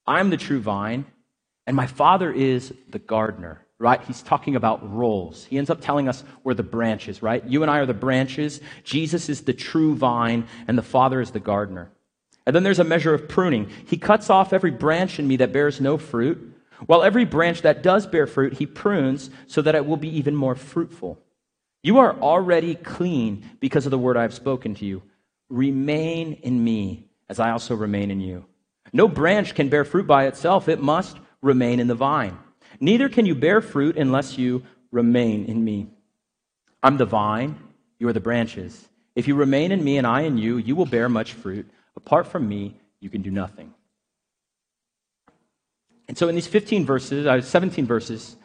I'm 0.07 0.31
the 0.31 0.37
true 0.37 0.61
vine, 0.61 1.07
and 1.67 1.77
my 1.77 1.87
father 1.87 2.33
is 2.33 2.75
the 2.89 2.99
gardener 2.99 3.65
right? 3.81 4.03
He's 4.05 4.23
talking 4.23 4.57
about 4.57 4.95
roles. 4.95 5.47
He 5.47 5.57
ends 5.57 5.71
up 5.71 5.81
telling 5.81 6.07
us 6.07 6.23
we're 6.45 6.55
the 6.55 6.63
branches, 6.63 7.23
right? 7.23 7.43
You 7.45 7.63
and 7.63 7.71
I 7.71 7.79
are 7.79 7.87
the 7.87 7.95
branches. 7.95 8.61
Jesus 8.85 9.31
is 9.31 9.41
the 9.41 9.55
true 9.55 9.97
vine, 9.97 10.47
and 10.69 10.77
the 10.77 10.83
Father 10.83 11.21
is 11.21 11.31
the 11.31 11.41
gardener. 11.41 11.91
And 12.47 12.55
then 12.55 12.63
there's 12.63 12.79
a 12.79 12.85
measure 12.85 13.15
of 13.15 13.27
pruning. 13.29 13.71
He 13.87 13.97
cuts 13.97 14.29
off 14.29 14.53
every 14.53 14.71
branch 14.71 15.19
in 15.19 15.27
me 15.27 15.37
that 15.37 15.55
bears 15.55 15.81
no 15.81 15.97
fruit, 15.97 16.55
while 16.87 17.03
every 17.03 17.25
branch 17.25 17.63
that 17.63 17.83
does 17.83 18.07
bear 18.07 18.27
fruit, 18.27 18.55
he 18.55 18.67
prunes 18.67 19.31
so 19.47 19.63
that 19.63 19.75
it 19.75 19.87
will 19.87 19.97
be 19.97 20.15
even 20.17 20.37
more 20.37 20.55
fruitful. 20.55 21.19
You 21.83 21.99
are 21.99 22.19
already 22.21 22.75
clean 22.75 23.49
because 23.61 23.87
of 23.87 23.91
the 23.91 23.99
word 23.99 24.17
I 24.17 24.23
have 24.23 24.35
spoken 24.35 24.75
to 24.77 24.85
you. 24.85 25.03
Remain 25.49 26.35
in 26.35 26.63
me, 26.63 27.09
as 27.31 27.41
I 27.41 27.51
also 27.51 27.75
remain 27.75 28.11
in 28.11 28.21
you. 28.21 28.45
No 28.93 29.09
branch 29.09 29.55
can 29.55 29.71
bear 29.71 29.85
fruit 29.85 30.07
by 30.07 30.27
itself, 30.27 30.69
it 30.69 30.83
must 30.83 31.17
remain 31.41 31.81
in 31.81 31.87
the 31.87 31.95
vine. 31.95 32.39
Neither 32.81 33.09
can 33.09 33.27
you 33.27 33.35
bear 33.35 33.61
fruit 33.61 33.97
unless 33.97 34.39
you 34.39 34.65
remain 34.91 35.45
in 35.45 35.63
me. 35.63 35.89
I'm 36.83 36.97
the 36.97 37.05
vine, 37.05 37.59
you 37.99 38.09
are 38.09 38.13
the 38.13 38.21
branches. 38.21 38.89
If 39.15 39.29
you 39.29 39.35
remain 39.35 39.71
in 39.71 39.85
me 39.85 39.99
and 39.99 40.07
I 40.07 40.23
in 40.23 40.39
you, 40.39 40.57
you 40.57 40.75
will 40.75 40.87
bear 40.87 41.09
much 41.09 41.35
fruit. 41.35 41.69
Apart 41.95 42.27
from 42.27 42.49
me, 42.49 42.75
you 43.01 43.11
can 43.11 43.23
do 43.23 43.31
nothing. 43.31 43.75
And 46.09 46.17
so 46.17 46.29
in 46.29 46.35
these 46.35 46.47
15 46.47 46.87
verses, 46.87 47.27
uh, 47.27 47.41
17 47.41 47.87
verses, 47.87 48.37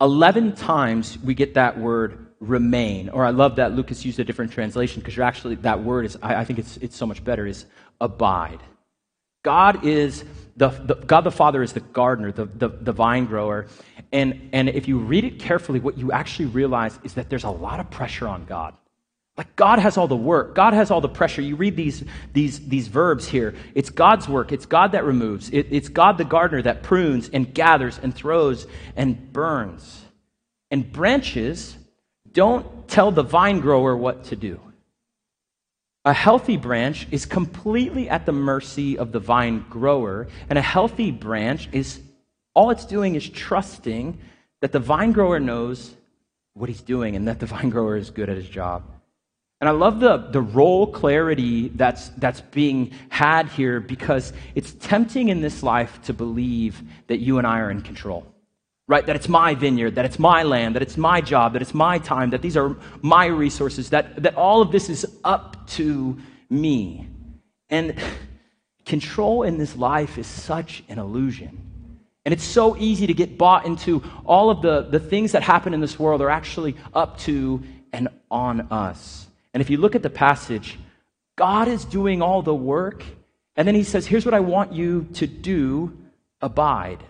11 0.00 0.56
times 0.56 1.18
we 1.18 1.34
get 1.34 1.54
that 1.54 1.78
word 1.78 2.26
remain. 2.40 3.08
Or 3.08 3.24
I 3.24 3.30
love 3.30 3.56
that 3.56 3.72
Lucas 3.72 4.04
used 4.04 4.18
a 4.18 4.24
different 4.24 4.52
translation 4.52 5.00
because 5.00 5.16
you're 5.16 5.24
actually, 5.24 5.54
that 5.56 5.82
word 5.82 6.04
is, 6.04 6.18
I, 6.20 6.36
I, 6.36 6.44
think 6.44 6.58
it's, 6.58 6.76
it's 6.78 6.96
so 6.96 7.06
much 7.06 7.24
better, 7.24 7.46
is 7.46 7.66
abide. 8.00 8.60
God 9.44 9.84
is, 9.84 10.24
the, 10.56 10.70
the 10.70 10.94
God 10.94 11.20
the 11.20 11.30
Father 11.30 11.62
is 11.62 11.72
the 11.72 11.80
gardener, 11.80 12.32
the, 12.32 12.46
the, 12.46 12.68
the 12.68 12.92
vine 12.92 13.26
grower. 13.26 13.66
And, 14.10 14.50
and 14.52 14.68
if 14.68 14.88
you 14.88 14.98
read 14.98 15.22
it 15.24 15.38
carefully, 15.38 15.78
what 15.78 15.96
you 15.96 16.10
actually 16.10 16.46
realize 16.46 16.98
is 17.04 17.14
that 17.14 17.30
there's 17.30 17.44
a 17.44 17.50
lot 17.50 17.78
of 17.78 17.90
pressure 17.90 18.26
on 18.26 18.46
God. 18.46 18.74
Like 19.36 19.54
God 19.56 19.80
has 19.80 19.96
all 19.96 20.08
the 20.08 20.16
work, 20.16 20.54
God 20.54 20.74
has 20.74 20.90
all 20.90 21.00
the 21.00 21.08
pressure. 21.08 21.42
You 21.42 21.56
read 21.56 21.76
these, 21.76 22.04
these, 22.32 22.66
these 22.68 22.88
verbs 22.88 23.28
here. 23.28 23.54
It's 23.74 23.90
God's 23.90 24.28
work, 24.28 24.50
it's 24.50 24.66
God 24.66 24.92
that 24.92 25.04
removes, 25.04 25.50
it, 25.50 25.68
it's 25.70 25.88
God 25.88 26.18
the 26.18 26.24
gardener 26.24 26.62
that 26.62 26.82
prunes 26.82 27.28
and 27.28 27.52
gathers 27.52 27.98
and 28.02 28.14
throws 28.14 28.66
and 28.96 29.32
burns. 29.32 30.02
And 30.70 30.90
branches 30.90 31.76
don't 32.32 32.88
tell 32.88 33.10
the 33.10 33.22
vine 33.22 33.60
grower 33.60 33.96
what 33.96 34.24
to 34.24 34.36
do. 34.36 34.60
A 36.04 36.12
healthy 36.12 36.56
branch 36.58 37.06
is 37.10 37.24
completely 37.24 38.10
at 38.10 38.26
the 38.26 38.32
mercy 38.32 38.98
of 38.98 39.12
the 39.12 39.20
vine 39.20 39.64
grower, 39.70 40.28
and 40.50 40.58
a 40.58 40.62
healthy 40.62 41.10
branch 41.10 41.68
is 41.72 42.00
all 42.54 42.70
it's 42.70 42.84
doing 42.84 43.14
is 43.14 43.28
trusting 43.28 44.18
that 44.60 44.72
the 44.72 44.80
vine 44.80 45.12
grower 45.12 45.40
knows 45.40 45.94
what 46.52 46.68
he's 46.68 46.82
doing 46.82 47.16
and 47.16 47.26
that 47.28 47.40
the 47.40 47.46
vine 47.54 47.70
grower 47.70 47.96
is 47.96 48.10
good 48.10 48.28
at 48.28 48.36
his 48.36 48.48
job. 48.48 48.82
And 49.60 49.68
I 49.68 49.72
love 49.72 49.98
the, 49.98 50.18
the 50.18 50.42
role 50.42 50.86
clarity 50.86 51.68
that's, 51.68 52.10
that's 52.10 52.42
being 52.42 52.92
had 53.08 53.48
here 53.48 53.80
because 53.80 54.34
it's 54.54 54.74
tempting 54.74 55.30
in 55.30 55.40
this 55.40 55.62
life 55.62 56.02
to 56.02 56.12
believe 56.12 56.82
that 57.06 57.18
you 57.18 57.38
and 57.38 57.46
I 57.46 57.60
are 57.60 57.70
in 57.70 57.80
control, 57.80 58.26
right? 58.86 59.04
That 59.06 59.16
it's 59.16 59.28
my 59.28 59.54
vineyard, 59.54 59.94
that 59.94 60.04
it's 60.04 60.18
my 60.18 60.42
land, 60.42 60.74
that 60.74 60.82
it's 60.82 60.96
my 60.96 61.20
job, 61.20 61.54
that 61.54 61.62
it's 61.62 61.74
my 61.74 61.98
time, 61.98 62.30
that 62.30 62.42
these 62.42 62.56
are 62.56 62.76
my 63.02 63.26
resources, 63.26 63.90
that, 63.90 64.22
that 64.22 64.34
all 64.36 64.60
of 64.60 64.70
this 64.72 64.88
is 64.88 65.06
up 65.24 65.66
to 65.68 66.18
me. 66.50 67.08
And 67.70 67.98
control 68.84 69.42
in 69.42 69.58
this 69.58 69.76
life 69.76 70.18
is 70.18 70.26
such 70.26 70.84
an 70.88 70.98
illusion. 70.98 71.60
And 72.24 72.32
it's 72.32 72.44
so 72.44 72.76
easy 72.76 73.06
to 73.06 73.14
get 73.14 73.36
bought 73.36 73.66
into 73.66 74.02
all 74.24 74.50
of 74.50 74.62
the, 74.62 74.82
the 74.82 75.00
things 75.00 75.32
that 75.32 75.42
happen 75.42 75.74
in 75.74 75.80
this 75.80 75.98
world 75.98 76.22
are 76.22 76.30
actually 76.30 76.76
up 76.94 77.18
to 77.20 77.62
and 77.92 78.08
on 78.30 78.62
us. 78.72 79.26
And 79.52 79.60
if 79.60 79.70
you 79.70 79.76
look 79.76 79.94
at 79.94 80.02
the 80.02 80.10
passage, 80.10 80.78
God 81.36 81.68
is 81.68 81.84
doing 81.84 82.22
all 82.22 82.42
the 82.42 82.54
work. 82.54 83.04
And 83.56 83.68
then 83.68 83.74
he 83.74 83.84
says, 83.84 84.06
Here's 84.06 84.24
what 84.24 84.34
I 84.34 84.40
want 84.40 84.72
you 84.72 85.06
to 85.14 85.26
do 85.26 85.96
abide, 86.40 87.02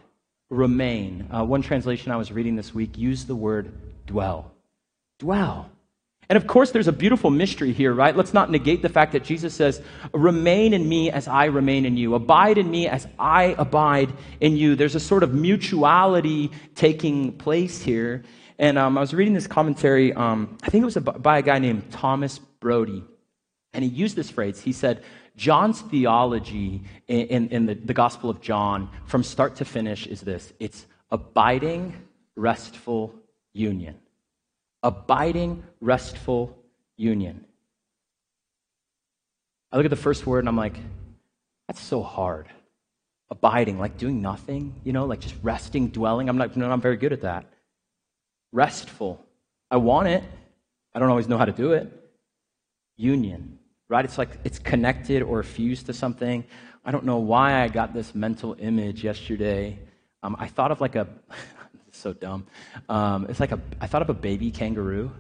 remain. 0.51 1.29
Uh, 1.31 1.45
one 1.45 1.63
translation 1.63 2.13
I 2.13 2.17
was 2.17 2.33
reading 2.33 2.57
this 2.57 2.75
week 2.75 2.97
used 2.97 3.27
the 3.27 3.37
word 3.37 3.73
dwell. 4.07 4.53
Dwell. 5.19 5.71
And 6.29 6.37
of 6.37 6.47
course, 6.47 6.71
there's 6.71 6.89
a 6.89 6.93
beautiful 6.93 7.31
mystery 7.31 7.73
here, 7.73 7.93
right? 7.93 8.17
Let's 8.17 8.33
not 8.33 8.51
negate 8.51 8.81
the 8.81 8.89
fact 8.89 9.13
that 9.13 9.25
Jesus 9.25 9.55
says, 9.55 9.83
Remain 10.13 10.73
in 10.73 10.89
me 10.89 11.11
as 11.11 11.29
I 11.29 11.47
remain 11.47 11.85
in 11.85 11.97
you. 11.97 12.15
Abide 12.15 12.57
in 12.59 12.71
me 12.71 12.89
as 12.89 13.07
I 13.19 13.55
abide 13.59 14.13
in 14.41 14.57
you. 14.57 14.75
There's 14.75 14.95
a 14.95 15.01
sort 15.01 15.23
of 15.23 15.35
mutuality 15.35 16.51
taking 16.75 17.33
place 17.33 17.83
here. 17.83 18.23
And 18.59 18.79
um, 18.79 18.97
I 18.97 19.01
was 19.01 19.13
reading 19.13 19.35
this 19.35 19.47
commentary, 19.47 20.13
um, 20.13 20.57
I 20.63 20.71
think 20.71 20.83
it 20.83 20.85
was 20.85 20.97
by 20.97 21.39
a 21.39 21.43
guy 21.43 21.59
named 21.59 21.91
Thomas 21.91 22.39
Brodie. 22.39 23.05
And 23.73 23.83
he 23.83 23.91
used 23.91 24.17
this 24.17 24.31
phrase. 24.31 24.61
He 24.61 24.73
said, 24.73 25.03
John's 25.37 25.81
theology 25.81 26.83
in, 27.09 27.27
in, 27.27 27.49
in 27.49 27.67
the, 27.67 27.75
the 27.75 27.95
Gospel 27.95 28.31
of 28.31 28.41
John, 28.41 28.89
from 29.07 29.23
start 29.23 29.57
to 29.57 29.65
finish, 29.65 30.07
is 30.07 30.21
this 30.21 30.53
it's 30.59 30.87
abiding, 31.11 31.95
restful 32.37 33.15
union. 33.53 33.97
Abiding, 34.83 35.65
restful 35.81 36.57
union. 36.97 37.45
I 39.73 39.77
look 39.77 39.87
at 39.87 39.91
the 39.91 39.97
first 39.97 40.27
word 40.27 40.41
and 40.41 40.49
I'm 40.49 40.57
like, 40.57 40.77
that's 41.67 41.81
so 41.81 42.03
hard. 42.03 42.49
Abiding, 43.31 43.79
like 43.79 43.97
doing 43.97 44.21
nothing, 44.21 44.75
you 44.85 44.93
know, 44.93 45.07
like 45.07 45.21
just 45.21 45.35
resting, 45.43 45.89
dwelling. 45.89 46.29
I'm 46.29 46.37
not, 46.37 46.57
no, 46.57 46.71
I'm 46.71 46.81
very 46.81 46.97
good 46.97 47.13
at 47.13 47.23
that 47.23 47.47
restful. 48.55 49.23
I 49.71 49.77
want 49.77 50.09
it. 50.09 50.23
I 50.95 51.01
don't 51.01 51.11
always 51.11 51.29
know 51.29 51.37
how 51.37 51.45
to 51.45 51.53
do 51.53 51.73
it. 51.73 51.91
Union, 52.97 53.59
right? 53.95 54.05
It's 54.05 54.19
like 54.19 54.33
it's 54.43 54.59
connected 54.59 55.23
or 55.23 55.43
fused 55.45 55.87
to 55.87 55.93
something. 55.93 56.45
I 56.85 56.91
don't 56.91 57.05
know 57.05 57.19
why 57.19 57.63
I 57.63 57.69
got 57.69 57.95
this 57.95 58.13
mental 58.13 58.57
image 58.59 59.05
yesterday. 59.05 59.79
Um, 60.25 60.35
I 60.37 60.49
thought 60.49 60.73
of 60.73 60.81
like 60.81 60.97
a, 60.97 61.07
so 61.93 62.13
dumb. 62.13 62.47
Um, 62.89 63.27
it's 63.29 63.39
like 63.39 63.53
a, 63.53 63.61
I 63.81 63.87
thought 63.87 64.03
of 64.03 64.11
a 64.11 64.19
baby 64.29 64.51
kangaroo, 64.51 65.13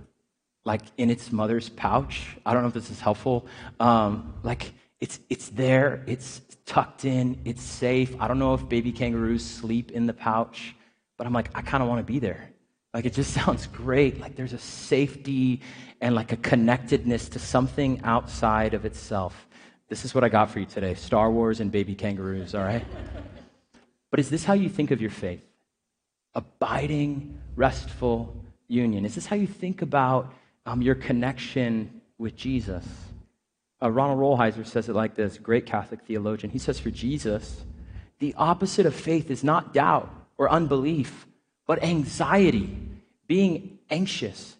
like 0.65 0.83
in 0.99 1.09
its 1.09 1.31
mother's 1.31 1.69
pouch. 1.69 2.37
I 2.45 2.53
don't 2.53 2.63
know 2.63 2.69
if 2.69 2.75
this 2.75 2.91
is 2.91 3.01
helpful. 3.01 3.47
Um, 3.79 4.35
like 4.43 4.73
it's, 4.99 5.21
it's 5.31 5.51
there, 5.51 6.03
it's 6.09 6.41
tucked 6.67 7.05
in, 7.05 7.41
it's 7.45 7.63
safe. 7.63 8.17
I 8.21 8.27
don't 8.27 8.41
know 8.41 8.55
if 8.55 8.69
baby 8.69 8.91
kangaroos 8.91 9.45
sleep 9.45 9.93
in 9.93 10.07
the 10.07 10.15
pouch, 10.15 10.75
but 11.17 11.29
I'm 11.29 11.33
like, 11.33 11.49
I 11.55 11.63
kind 11.63 11.81
of 11.81 11.89
want 11.89 12.05
to 12.05 12.13
be 12.13 12.19
there. 12.19 12.51
Like 12.95 13.05
it 13.05 13.13
just 13.13 13.35
sounds 13.45 13.67
great. 13.67 14.21
Like 14.21 14.37
there's 14.37 14.53
a 14.53 14.59
safety 14.59 15.61
and 16.01 16.15
like 16.15 16.33
a 16.33 16.37
connectedness 16.37 17.29
to 17.31 17.39
something 17.39 18.01
outside 18.05 18.73
of 18.73 18.85
itself. 18.85 19.49
This 19.89 20.05
is 20.05 20.15
what 20.15 20.25
I 20.25 20.29
got 20.29 20.51
for 20.51 20.61
you 20.61 20.67
today 20.67 20.95
Star 20.95 21.31
Wars 21.31 21.61
and 21.61 21.71
baby 21.71 21.95
kangaroos, 21.95 22.55
all 22.55 22.65
right? 22.65 22.85
but 24.11 24.21
is 24.21 24.31
this 24.31 24.45
how 24.45 24.55
you 24.55 24.69
think 24.69 24.93
of 24.93 25.01
your 25.01 25.11
faith? 25.11 25.43
Abiding, 26.35 27.39
restful 27.57 28.35
union. 28.69 29.05
Is 29.05 29.15
this 29.15 29.27
how 29.27 29.37
you 29.37 29.47
think 29.47 29.83
about 29.83 30.33
um, 30.67 30.81
your 30.81 30.95
connection 30.95 32.01
with 32.19 32.37
Jesus? 32.37 32.87
Uh, 33.83 33.91
Ronald 33.91 34.19
Rolheiser 34.19 34.67
says 34.67 34.89
it 34.89 34.95
like 34.95 35.15
this, 35.15 35.37
great 35.37 35.67
Catholic 35.67 36.01
theologian. 36.03 36.51
He 36.51 36.59
says, 36.59 36.81
For 36.81 36.91
Jesus, 36.91 37.65
the 38.19 38.35
opposite 38.37 38.87
of 38.87 38.95
faith 38.95 39.31
is 39.31 39.45
not 39.45 39.75
doubt 39.75 40.09
or 40.39 40.51
unbelief 40.51 41.27
but 41.67 41.83
anxiety, 41.83 42.77
being 43.27 43.79
anxious. 43.91 44.57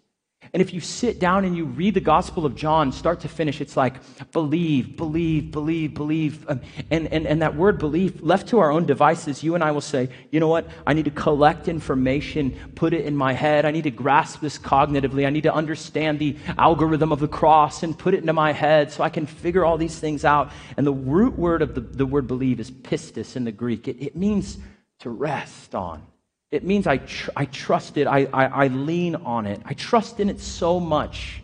And 0.53 0.61
if 0.61 0.73
you 0.73 0.81
sit 0.81 1.19
down 1.19 1.45
and 1.45 1.57
you 1.57 1.65
read 1.65 1.95
the 1.95 2.01
Gospel 2.01 2.47
of 2.47 2.55
John, 2.55 2.93
start 2.93 3.21
to 3.21 3.29
finish, 3.29 3.61
it's 3.61 3.77
like 3.77 3.95
believe, 4.31 4.97
believe, 4.97 5.51
believe, 5.51 5.95
believe. 5.95 6.49
Um, 6.49 6.61
and, 6.93 7.09
and, 7.13 7.27
and 7.27 7.43
that 7.43 7.57
word 7.57 7.79
belief, 7.79 8.23
left 8.23 8.49
to 8.51 8.61
our 8.61 8.71
own 8.71 8.87
devices, 8.87 9.43
you 9.43 9.57
and 9.57 9.65
I 9.65 9.73
will 9.73 9.81
say, 9.81 10.11
you 10.31 10.39
know 10.39 10.47
what? 10.47 10.69
I 10.87 10.93
need 10.93 11.07
to 11.07 11.11
collect 11.11 11.67
information, 11.67 12.57
put 12.77 12.93
it 12.93 13.05
in 13.05 13.17
my 13.17 13.33
head. 13.33 13.65
I 13.65 13.73
need 13.73 13.83
to 13.83 13.91
grasp 13.91 14.41
this 14.41 14.57
cognitively. 14.57 15.27
I 15.27 15.31
need 15.31 15.43
to 15.43 15.53
understand 15.53 16.21
the 16.21 16.37
algorithm 16.57 17.11
of 17.11 17.19
the 17.19 17.29
cross 17.29 17.83
and 17.83 17.99
put 17.99 18.15
it 18.15 18.19
into 18.19 18.33
my 18.33 18.53
head 18.53 18.93
so 18.93 19.03
I 19.03 19.09
can 19.09 19.27
figure 19.27 19.65
all 19.65 19.77
these 19.77 19.99
things 19.99 20.25
out. 20.25 20.53
And 20.77 20.87
the 20.87 20.93
root 20.93 21.37
word 21.37 21.63
of 21.63 21.75
the, 21.75 21.81
the 21.81 22.07
word 22.07 22.29
believe 22.29 22.61
is 22.61 22.71
pistis 22.71 23.35
in 23.35 23.43
the 23.43 23.53
Greek, 23.53 23.89
it, 23.89 24.01
it 24.01 24.15
means 24.15 24.59
to 25.01 25.11
rest 25.11 25.75
on. 25.75 26.07
It 26.55 26.63
means 26.63 26.87
I, 26.87 26.99
tr- 26.99 27.31
I 27.35 27.47
trust 27.47 27.97
it, 27.97 28.07
I, 28.07 28.29
I, 28.33 28.45
I 28.45 28.67
lean 28.69 29.17
on 29.17 29.45
it. 29.45 29.61
I 29.65 29.75
trust 29.75 30.21
in 30.21 30.31
it 30.31 30.39
so 30.39 30.79
much 30.79 31.43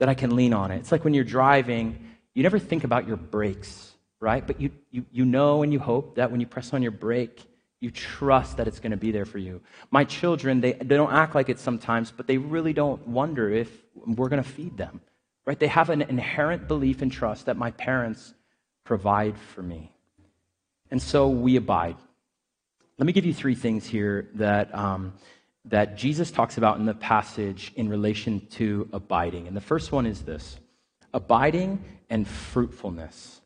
that 0.00 0.08
I 0.08 0.14
can 0.14 0.34
lean 0.34 0.52
on 0.52 0.72
it. 0.72 0.78
It's 0.78 0.90
like 0.90 1.04
when 1.04 1.14
you're 1.14 1.22
driving, 1.22 1.96
you 2.34 2.42
never 2.42 2.58
think 2.58 2.82
about 2.82 3.06
your 3.06 3.16
brakes, 3.16 3.92
right? 4.18 4.44
But 4.44 4.60
you, 4.60 4.72
you, 4.90 5.04
you 5.12 5.24
know 5.24 5.62
and 5.62 5.72
you 5.72 5.78
hope 5.78 6.16
that 6.16 6.32
when 6.32 6.40
you 6.40 6.46
press 6.48 6.72
on 6.72 6.82
your 6.82 6.90
brake, 6.90 7.40
you 7.80 7.92
trust 7.92 8.56
that 8.56 8.66
it's 8.66 8.80
going 8.80 8.90
to 8.90 8.96
be 8.96 9.12
there 9.12 9.24
for 9.24 9.38
you. 9.38 9.60
My 9.92 10.02
children, 10.02 10.60
they, 10.60 10.72
they 10.72 10.96
don't 10.96 11.12
act 11.12 11.36
like 11.36 11.48
it 11.48 11.60
sometimes, 11.60 12.10
but 12.10 12.26
they 12.26 12.38
really 12.38 12.72
don't 12.72 13.06
wonder 13.06 13.48
if 13.48 13.70
we're 13.94 14.28
going 14.28 14.42
to 14.42 14.48
feed 14.48 14.76
them, 14.76 15.00
right? 15.46 15.60
They 15.60 15.68
have 15.68 15.88
an 15.88 16.02
inherent 16.02 16.66
belief 16.66 17.00
and 17.00 17.12
trust 17.12 17.46
that 17.46 17.56
my 17.56 17.70
parents 17.70 18.34
provide 18.82 19.38
for 19.38 19.62
me. 19.62 19.92
And 20.90 21.00
so 21.00 21.28
we 21.28 21.54
abide. 21.54 21.94
Let 22.98 23.06
me 23.06 23.12
give 23.12 23.24
you 23.24 23.32
three 23.32 23.54
things 23.54 23.86
here 23.86 24.28
that, 24.34 24.74
um, 24.74 25.12
that 25.66 25.96
Jesus 25.96 26.32
talks 26.32 26.58
about 26.58 26.78
in 26.78 26.84
the 26.84 26.94
passage 26.94 27.72
in 27.76 27.88
relation 27.88 28.44
to 28.50 28.88
abiding. 28.92 29.46
And 29.46 29.56
the 29.56 29.60
first 29.60 29.92
one 29.92 30.04
is 30.04 30.22
this 30.22 30.58
abiding 31.14 31.84
and 32.10 32.26
fruitfulness. 32.26 33.40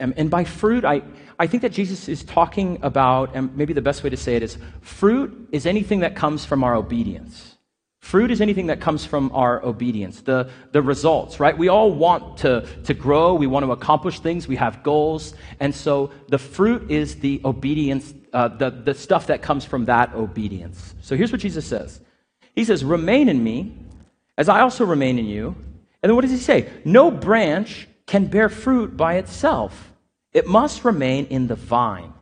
And, 0.00 0.14
and 0.18 0.30
by 0.30 0.44
fruit, 0.44 0.84
I, 0.84 1.02
I 1.38 1.46
think 1.46 1.62
that 1.62 1.72
Jesus 1.72 2.08
is 2.08 2.24
talking 2.24 2.78
about, 2.82 3.34
and 3.34 3.54
maybe 3.56 3.72
the 3.72 3.82
best 3.82 4.02
way 4.02 4.10
to 4.10 4.16
say 4.16 4.36
it 4.36 4.42
is 4.42 4.58
fruit 4.80 5.48
is 5.52 5.66
anything 5.66 6.00
that 6.00 6.14
comes 6.14 6.44
from 6.44 6.64
our 6.64 6.74
obedience. 6.74 7.55
Fruit 8.06 8.30
is 8.30 8.40
anything 8.40 8.68
that 8.68 8.80
comes 8.80 9.04
from 9.04 9.32
our 9.34 9.60
obedience, 9.64 10.20
the, 10.20 10.48
the 10.70 10.80
results, 10.80 11.40
right? 11.40 11.58
We 11.58 11.66
all 11.66 11.90
want 11.90 12.36
to, 12.38 12.64
to 12.84 12.94
grow, 12.94 13.34
we 13.34 13.48
want 13.48 13.66
to 13.66 13.72
accomplish 13.72 14.20
things, 14.20 14.46
we 14.46 14.54
have 14.54 14.84
goals. 14.84 15.34
And 15.58 15.74
so 15.74 16.12
the 16.28 16.38
fruit 16.38 16.88
is 16.88 17.16
the 17.16 17.40
obedience, 17.44 18.14
uh, 18.32 18.46
the, 18.46 18.70
the 18.70 18.94
stuff 18.94 19.26
that 19.26 19.42
comes 19.42 19.64
from 19.64 19.86
that 19.86 20.14
obedience. 20.14 20.94
So 21.00 21.16
here's 21.16 21.32
what 21.32 21.40
Jesus 21.40 21.66
says 21.66 22.00
He 22.54 22.62
says, 22.62 22.84
Remain 22.84 23.28
in 23.28 23.42
me, 23.42 23.76
as 24.38 24.48
I 24.48 24.60
also 24.60 24.84
remain 24.84 25.18
in 25.18 25.26
you. 25.26 25.56
And 26.00 26.08
then 26.08 26.14
what 26.14 26.22
does 26.22 26.30
he 26.30 26.36
say? 26.36 26.70
No 26.84 27.10
branch 27.10 27.88
can 28.06 28.26
bear 28.26 28.48
fruit 28.48 28.96
by 28.96 29.16
itself, 29.16 29.92
it 30.32 30.46
must 30.46 30.84
remain 30.84 31.26
in 31.26 31.48
the 31.48 31.56
vine. 31.56 32.12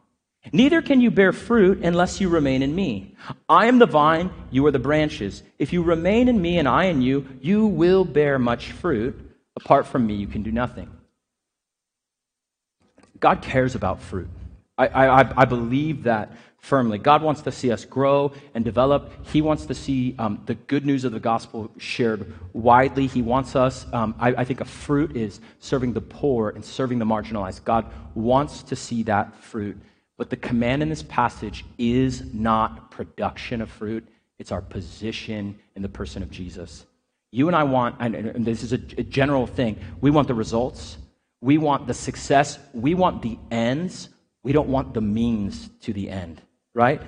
Neither 0.53 0.83
can 0.83 1.01
you 1.01 1.11
bear 1.11 1.33
fruit 1.33 1.83
unless 1.83 2.21
you 2.21 2.29
remain 2.29 2.63
in 2.63 2.75
me. 2.75 3.17
I 3.49 3.67
am 3.67 3.79
the 3.79 3.87
vine, 3.87 4.31
you 4.51 4.65
are 4.67 4.71
the 4.71 4.79
branches. 4.79 5.43
If 5.59 5.73
you 5.73 5.83
remain 5.83 6.29
in 6.29 6.41
me 6.41 6.59
and 6.59 6.69
I 6.69 6.85
in 6.85 7.03
you, 7.03 7.27
you 7.41 7.67
will 7.67 8.05
bear 8.05 8.39
much 8.39 8.73
fruit. 8.73 9.19
Apart 9.57 9.87
from 9.87 10.07
me, 10.07 10.15
you 10.15 10.27
can 10.27 10.43
do 10.43 10.53
nothing. 10.53 10.91
God 13.21 13.41
cares 13.41 13.75
about 13.75 14.03
fruit. 14.03 14.29
I, 14.77 14.89
I, 14.89 15.43
I 15.43 15.45
believe 15.45 16.03
that 16.03 16.33
firmly. 16.59 16.99
God 16.99 17.23
wants 17.23 17.43
to 17.43 17.53
see 17.53 17.71
us 17.71 17.85
grow 17.85 18.33
and 18.55 18.65
develop. 18.65 19.13
He 19.27 19.41
wants 19.43 19.67
to 19.67 19.75
see 19.75 20.15
um, 20.19 20.43
the 20.47 20.55
good 20.55 20.85
news 20.85 21.05
of 21.05 21.13
the 21.13 21.21
gospel 21.21 21.71
shared 21.79 22.33
widely. 22.53 23.07
He 23.07 23.23
wants 23.23 23.55
us, 23.55 23.87
um, 23.93 24.15
I, 24.19 24.31
I 24.31 24.45
think 24.45 24.61
a 24.61 24.65
fruit 24.65 25.17
is 25.17 25.41
serving 25.61 25.93
the 25.93 26.01
poor 26.01 26.51
and 26.51 26.65
serving 26.65 26.99
the 26.99 27.05
marginalized. 27.05 27.65
God 27.65 27.87
wants 28.15 28.63
to 28.65 28.77
see 28.77 29.03
that 29.05 29.37
fruit 29.37 29.79
but 30.17 30.31
the 30.31 30.37
command 30.37 30.83
in 30.83 30.89
this 30.89 31.03
passage 31.03 31.65
is 31.79 32.33
not 32.33 32.91
production 32.91 33.61
of 33.61 33.71
fruit, 33.71 34.07
it's 34.39 34.53
our 34.53 34.63
position 34.63 35.59
in 35.75 35.83
the 35.83 35.89
person 35.89 36.23
of 36.23 36.31
Jesus. 36.31 36.87
You 37.33 37.49
and 37.49 37.57
I 37.57 37.65
want, 37.65 37.97
and 37.99 38.45
this 38.45 38.63
is 38.63 38.73
a, 38.73 38.79
general 38.79 39.47
thing, 39.47 39.79
we 40.01 40.11
want 40.11 40.29
the 40.29 40.35
results, 40.35 40.99
we 41.41 41.59
want 41.59 41.87
the 41.87 41.95
success, 41.95 42.59
we 42.73 42.95
want 42.95 43.23
the 43.23 43.39
ends, 43.51 44.09
we 44.45 44.53
don't 44.53 44.69
want 44.69 44.95
the 44.95 45.01
means 45.01 45.69
to 45.81 45.93
the 45.93 46.11
end, 46.11 46.41
right? 46.75 47.03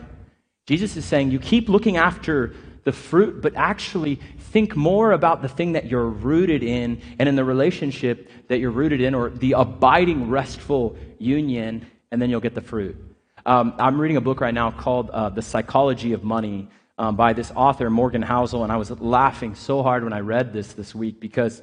Jesus 0.66 0.97
is 0.97 1.05
saying 1.05 1.31
you 1.31 1.38
keep 1.38 1.69
looking 1.69 1.97
after 1.97 2.55
the 2.83 2.92
fruit, 2.92 3.40
but 3.40 3.55
actually 3.55 4.21
think 4.38 4.75
more 4.75 5.12
about 5.12 5.42
the 5.42 5.49
thing 5.49 5.73
that 5.73 5.87
you're 5.87 6.09
rooted 6.09 6.62
in 6.62 7.01
and 7.19 7.29
in 7.29 7.37
the 7.37 7.45
relationship 7.45 8.29
that 8.49 8.59
you're 8.59 8.71
rooted 8.71 9.01
in 9.01 9.14
or 9.14 9.31
the 9.31 9.53
abiding, 9.53 10.29
restful 10.29 10.97
union 11.19 11.87
and 12.11 12.21
then 12.21 12.31
you'll 12.31 12.40
get 12.40 12.55
the 12.55 12.61
fruit. 12.61 12.97
Um, 13.45 13.75
I'm 13.79 14.01
reading 14.01 14.16
a 14.16 14.21
book 14.21 14.40
right 14.40 14.55
now 14.55 14.71
called 14.71 15.11
uh, 15.11 15.29
The 15.29 15.42
Psychology 15.42 16.12
of 16.12 16.25
Money 16.25 16.69
um, 16.99 17.16
by 17.16 17.33
this 17.33 17.53
author, 17.55 17.90
Morgan 17.90 18.23
Housel, 18.23 18.62
and 18.62 18.73
I 18.73 18.77
was 18.77 18.90
laughing 18.90 19.55
so 19.55 19.83
hard 19.83 20.03
when 20.05 20.12
I 20.12 20.21
read 20.21 20.53
this 20.53 20.73
this 20.73 20.95
week 20.95 21.21
because 21.21 21.62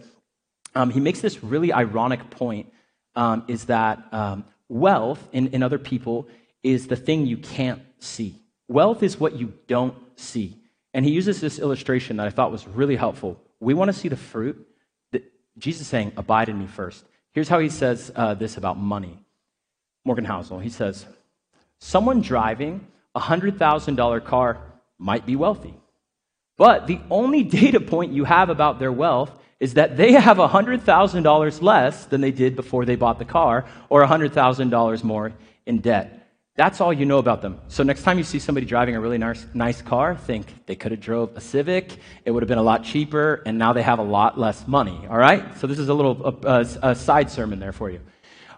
um, 0.76 0.90
he 0.90 1.00
makes 1.00 1.22
this 1.22 1.44
really 1.44 1.74
ironic 1.74 2.30
point 2.30 2.72
um, 3.16 3.44
is 3.48 3.66
that 3.66 4.04
um, 4.12 4.46
wealth 4.70 5.28
in, 5.32 5.48
in 5.48 5.64
other 5.64 5.80
people 5.80 6.28
is 6.64 6.88
the 6.88 6.96
thing 6.96 7.26
you 7.26 7.38
can't 7.38 7.82
see. 8.00 8.40
Wealth 8.68 9.04
is 9.04 9.20
what 9.20 9.36
you 9.36 9.54
don't 9.68 9.96
see. 10.16 10.58
And 10.94 11.04
he 11.04 11.12
uses 11.12 11.42
this 11.42 11.60
illustration 11.60 12.18
that 12.18 12.28
I 12.28 12.30
thought 12.30 12.52
was 12.52 12.68
really 12.68 12.96
helpful. 12.96 13.42
We 13.60 13.74
want 13.74 13.90
to 13.90 13.94
see 13.94 14.08
the 14.08 14.18
fruit. 14.18 14.68
That 15.12 15.24
Jesus 15.58 15.82
is 15.82 15.88
saying, 15.88 16.14
Abide 16.18 16.50
in 16.50 16.60
me 16.60 16.68
first. 16.68 17.04
Here's 17.34 17.50
how 17.50 17.60
he 17.60 17.70
says 17.70 18.12
uh, 18.16 18.36
this 18.36 18.58
about 18.58 18.78
money. 18.78 19.20
Morgan 20.06 20.26
Housel. 20.26 20.62
He 20.62 20.70
says, 20.70 21.06
Someone 21.80 22.22
driving 22.22 22.88
a 23.16 23.20
$100,000 23.20 24.26
car 24.26 24.58
might 24.98 25.26
be 25.26 25.36
wealthy. 25.36 25.74
But 26.58 26.88
the 26.88 27.00
only 27.10 27.44
data 27.60 27.80
point 27.80 28.14
you 28.14 28.24
have 28.24 28.50
about 28.50 28.80
their 28.80 28.92
wealth 28.92 29.32
is 29.60 29.76
that 29.76 29.96
they 29.96 30.12
have 30.14 30.38
$100,000 30.38 31.62
less 31.62 32.06
than 32.06 32.22
they 32.22 32.32
did 32.32 32.56
before 32.56 32.86
they 32.86 32.96
bought 32.96 33.20
the 33.20 33.26
car 33.26 33.66
or 33.90 34.04
$100,000 34.06 35.04
more 35.04 35.34
in 35.66 35.80
debt. 35.80 36.20
That's 36.56 36.82
all 36.82 36.94
you 36.94 37.06
know 37.06 37.18
about 37.18 37.42
them. 37.42 37.60
So 37.68 37.82
next 37.82 38.04
time 38.04 38.20
you 38.20 38.24
see 38.24 38.38
somebody 38.38 38.68
driving 38.68 38.96
a 38.96 39.00
really 39.00 39.18
nice, 39.18 39.46
nice 39.56 39.82
car, 39.82 40.16
think 40.16 40.66
they 40.68 40.76
could 40.76 40.92
have 40.92 41.02
drove 41.02 41.36
a 41.36 41.42
Civic. 41.42 41.98
It 42.26 42.32
would 42.32 42.44
have 42.44 42.48
been 42.48 42.60
a 42.60 42.64
lot 42.64 42.84
cheaper, 42.84 43.42
and 43.46 43.58
now 43.58 43.74
they 43.74 43.82
have 43.82 43.98
a 43.98 44.04
lot 44.04 44.38
less 44.40 44.68
money. 44.68 45.08
All 45.10 45.18
right. 45.18 45.58
So 45.58 45.66
this 45.66 45.80
is 45.80 45.90
a 45.90 45.94
little 45.96 46.40
a, 46.46 46.60
a 46.84 46.94
side 46.94 47.32
sermon 47.32 47.60
there 47.60 47.72
for 47.72 47.90
you. 47.90 48.02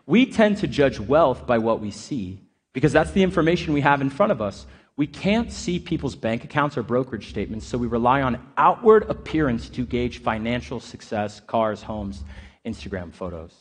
We 0.06 0.26
tend 0.26 0.58
to 0.58 0.68
judge 0.68 1.00
wealth 1.00 1.48
by 1.48 1.58
what 1.58 1.80
we 1.80 1.92
see 1.92 2.40
because 2.74 2.94
that's 2.94 3.12
the 3.12 3.24
information 3.24 3.74
we 3.74 3.82
have 3.82 4.02
in 4.02 4.10
front 4.10 4.32
of 4.32 4.42
us. 4.42 4.66
We 4.98 5.08
can't 5.08 5.52
see 5.52 5.80
people's 5.80 6.16
bank 6.16 6.44
accounts 6.44 6.78
or 6.78 6.84
brokerage 6.84 7.30
statements, 7.30 7.66
so 7.66 7.78
we 7.78 7.88
rely 7.88 8.22
on 8.22 8.42
outward 8.58 9.10
appearance 9.10 9.68
to 9.70 9.86
gauge 9.86 10.20
financial 10.20 10.80
success, 10.80 11.42
cars, 11.42 11.82
homes, 11.82 12.24
Instagram 12.66 13.14
photos. 13.14 13.54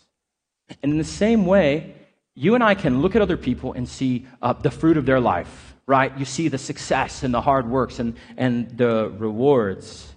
And 0.83 0.92
in 0.92 0.98
the 0.98 1.04
same 1.04 1.44
way, 1.46 1.94
you 2.35 2.54
and 2.54 2.62
I 2.62 2.74
can 2.74 3.02
look 3.02 3.16
at 3.16 3.22
other 3.22 3.37
people 3.37 3.72
and 3.72 3.88
see 3.88 4.26
uh, 4.42 4.52
the 4.52 4.70
fruit 4.70 4.96
of 4.96 5.07
their 5.07 5.20
life, 5.20 5.74
right? 5.87 6.16
You 6.18 6.24
see 6.24 6.48
the 6.48 6.59
success 6.59 7.22
and 7.22 7.33
the 7.33 7.40
hard 7.40 7.68
works 7.68 7.98
and, 7.98 8.16
and 8.37 8.76
the 8.76 9.12
rewards. 9.18 10.13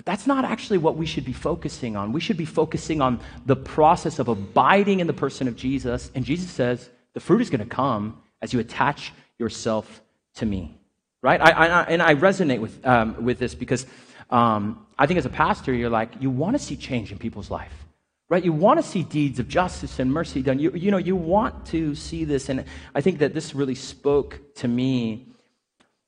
But 0.00 0.06
that's 0.06 0.26
not 0.26 0.46
actually 0.46 0.78
what 0.78 0.96
we 0.96 1.04
should 1.04 1.26
be 1.26 1.34
focusing 1.34 1.94
on. 1.94 2.12
We 2.12 2.22
should 2.22 2.38
be 2.38 2.46
focusing 2.46 3.02
on 3.02 3.20
the 3.44 3.54
process 3.54 4.18
of 4.18 4.28
abiding 4.28 5.00
in 5.00 5.06
the 5.06 5.12
person 5.12 5.46
of 5.46 5.56
Jesus. 5.56 6.10
And 6.14 6.24
Jesus 6.24 6.50
says, 6.50 6.88
the 7.12 7.20
fruit 7.20 7.42
is 7.42 7.50
going 7.50 7.60
to 7.60 7.66
come 7.66 8.18
as 8.40 8.54
you 8.54 8.60
attach 8.60 9.12
yourself 9.38 10.00
to 10.36 10.46
me. 10.46 10.74
Right? 11.20 11.38
I, 11.38 11.50
I, 11.50 11.82
and 11.82 12.00
I 12.00 12.14
resonate 12.14 12.60
with, 12.60 12.86
um, 12.86 13.26
with 13.26 13.38
this 13.38 13.54
because 13.54 13.84
um, 14.30 14.86
I 14.98 15.04
think 15.04 15.18
as 15.18 15.26
a 15.26 15.28
pastor, 15.28 15.74
you're 15.74 15.90
like, 15.90 16.12
you 16.18 16.30
want 16.30 16.56
to 16.56 16.62
see 16.62 16.76
change 16.76 17.12
in 17.12 17.18
people's 17.18 17.50
life. 17.50 17.84
Right? 18.30 18.42
You 18.42 18.54
want 18.54 18.80
to 18.80 18.82
see 18.82 19.02
deeds 19.02 19.38
of 19.38 19.48
justice 19.48 19.98
and 19.98 20.10
mercy 20.10 20.40
done. 20.40 20.58
You, 20.58 20.70
you 20.70 20.90
know, 20.90 20.96
you 20.96 21.14
want 21.14 21.66
to 21.66 21.94
see 21.94 22.24
this. 22.24 22.48
And 22.48 22.64
I 22.94 23.02
think 23.02 23.18
that 23.18 23.34
this 23.34 23.54
really 23.54 23.74
spoke 23.74 24.40
to 24.54 24.66
me. 24.66 25.26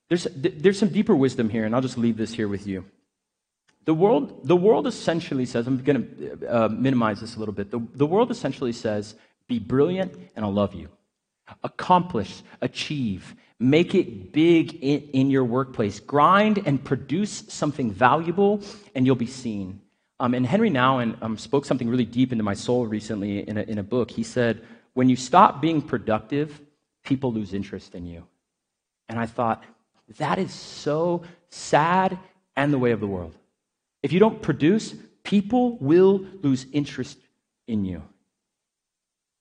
There's, 0.08 0.26
there's 0.34 0.78
some 0.78 0.88
deeper 0.88 1.14
wisdom 1.14 1.50
here, 1.50 1.66
and 1.66 1.74
I'll 1.74 1.82
just 1.82 1.98
leave 1.98 2.16
this 2.16 2.32
here 2.32 2.48
with 2.48 2.66
you. 2.66 2.86
The 3.84 3.94
world, 3.94 4.46
the 4.46 4.56
world 4.56 4.86
essentially 4.86 5.44
says, 5.44 5.66
I'm 5.66 5.82
going 5.82 6.38
to 6.40 6.46
uh, 6.48 6.68
minimize 6.68 7.20
this 7.20 7.36
a 7.36 7.38
little 7.38 7.54
bit. 7.54 7.70
The, 7.70 7.80
the 7.94 8.06
world 8.06 8.30
essentially 8.30 8.72
says, 8.72 9.16
be 9.48 9.58
brilliant 9.58 10.14
and 10.36 10.44
I'll 10.44 10.52
love 10.52 10.74
you. 10.74 10.88
Accomplish, 11.64 12.42
achieve, 12.60 13.34
make 13.58 13.94
it 13.94 14.32
big 14.32 14.74
in, 14.74 15.00
in 15.12 15.30
your 15.30 15.44
workplace. 15.44 15.98
Grind 15.98 16.62
and 16.64 16.82
produce 16.82 17.44
something 17.48 17.90
valuable 17.90 18.62
and 18.94 19.04
you'll 19.04 19.16
be 19.16 19.26
seen. 19.26 19.80
Um, 20.20 20.34
and 20.34 20.46
Henri 20.46 20.70
Nouwen 20.70 21.20
um, 21.20 21.36
spoke 21.36 21.64
something 21.64 21.88
really 21.88 22.04
deep 22.04 22.30
into 22.30 22.44
my 22.44 22.54
soul 22.54 22.86
recently 22.86 23.46
in 23.48 23.58
a, 23.58 23.62
in 23.62 23.78
a 23.78 23.82
book. 23.82 24.10
He 24.10 24.22
said, 24.22 24.62
When 24.94 25.08
you 25.08 25.16
stop 25.16 25.60
being 25.60 25.82
productive, 25.82 26.60
people 27.02 27.32
lose 27.32 27.52
interest 27.52 27.96
in 27.96 28.06
you. 28.06 28.24
And 29.08 29.18
I 29.18 29.26
thought, 29.26 29.64
that 30.18 30.38
is 30.38 30.52
so 30.52 31.24
sad 31.50 32.18
and 32.56 32.72
the 32.72 32.78
way 32.78 32.92
of 32.92 33.00
the 33.00 33.06
world. 33.06 33.34
If 34.02 34.12
you 34.12 34.20
don't 34.20 34.42
produce, 34.42 34.94
people 35.22 35.76
will 35.78 36.24
lose 36.42 36.66
interest 36.72 37.18
in 37.66 37.84
you. 37.84 38.02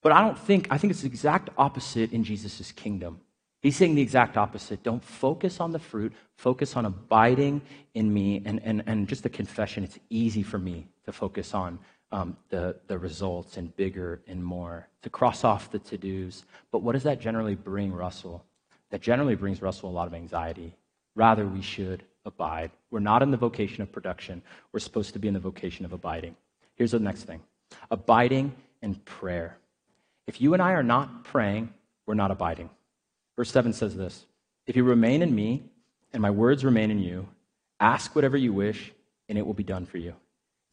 But 0.01 0.11
I 0.11 0.21
don't 0.21 0.37
think, 0.37 0.67
I 0.69 0.77
think 0.77 0.91
it's 0.91 1.01
the 1.01 1.07
exact 1.07 1.49
opposite 1.57 2.11
in 2.11 2.23
Jesus' 2.23 2.71
kingdom. 2.71 3.21
He's 3.61 3.75
saying 3.75 3.93
the 3.93 4.01
exact 4.01 4.37
opposite. 4.37 4.81
Don't 4.81 5.03
focus 5.03 5.59
on 5.59 5.71
the 5.71 5.79
fruit, 5.79 6.13
focus 6.35 6.75
on 6.75 6.85
abiding 6.85 7.61
in 7.93 8.11
me. 8.11 8.41
And, 8.43 8.59
and, 8.63 8.83
and 8.87 9.07
just 9.07 9.25
a 9.25 9.29
confession, 9.29 9.83
it's 9.83 9.99
easy 10.09 10.41
for 10.41 10.57
me 10.57 10.87
to 11.05 11.11
focus 11.11 11.53
on 11.53 11.77
um, 12.11 12.35
the, 12.49 12.75
the 12.87 12.97
results 12.97 13.57
and 13.57 13.75
bigger 13.75 14.21
and 14.27 14.43
more, 14.43 14.87
to 15.03 15.09
cross 15.09 15.43
off 15.43 15.71
the 15.71 15.79
to 15.79 15.97
dos. 15.97 16.43
But 16.71 16.81
what 16.81 16.93
does 16.93 17.03
that 17.03 17.21
generally 17.21 17.55
bring 17.55 17.93
Russel? 17.93 18.43
That 18.89 19.01
generally 19.01 19.35
brings 19.35 19.61
Russel 19.61 19.89
a 19.89 19.93
lot 19.93 20.07
of 20.07 20.13
anxiety. 20.13 20.75
Rather, 21.15 21.45
we 21.45 21.61
should 21.61 22.03
abide. 22.25 22.71
We're 22.89 22.99
not 22.99 23.23
in 23.23 23.31
the 23.31 23.37
vocation 23.37 23.81
of 23.81 23.91
production. 23.91 24.41
We're 24.71 24.79
supposed 24.79 25.13
to 25.13 25.19
be 25.19 25.27
in 25.27 25.33
the 25.33 25.39
vocation 25.39 25.85
of 25.85 25.93
abiding. 25.93 26.35
Here's 26.75 26.91
the 26.91 26.99
next 26.99 27.23
thing 27.23 27.41
abiding 27.89 28.53
in 28.81 28.95
prayer. 28.95 29.57
If 30.27 30.41
you 30.41 30.53
and 30.53 30.61
I 30.61 30.73
are 30.73 30.83
not 30.83 31.23
praying, 31.23 31.73
we're 32.05 32.13
not 32.13 32.31
abiding. 32.31 32.69
Verse 33.35 33.51
7 33.51 33.73
says 33.73 33.95
this 33.95 34.25
If 34.67 34.75
you 34.75 34.83
remain 34.83 35.21
in 35.21 35.33
me 35.33 35.63
and 36.13 36.21
my 36.21 36.31
words 36.31 36.65
remain 36.65 36.91
in 36.91 36.99
you, 36.99 37.27
ask 37.79 38.15
whatever 38.15 38.37
you 38.37 38.53
wish, 38.53 38.91
and 39.29 39.37
it 39.37 39.45
will 39.45 39.53
be 39.53 39.63
done 39.63 39.85
for 39.85 39.97
you. 39.97 40.13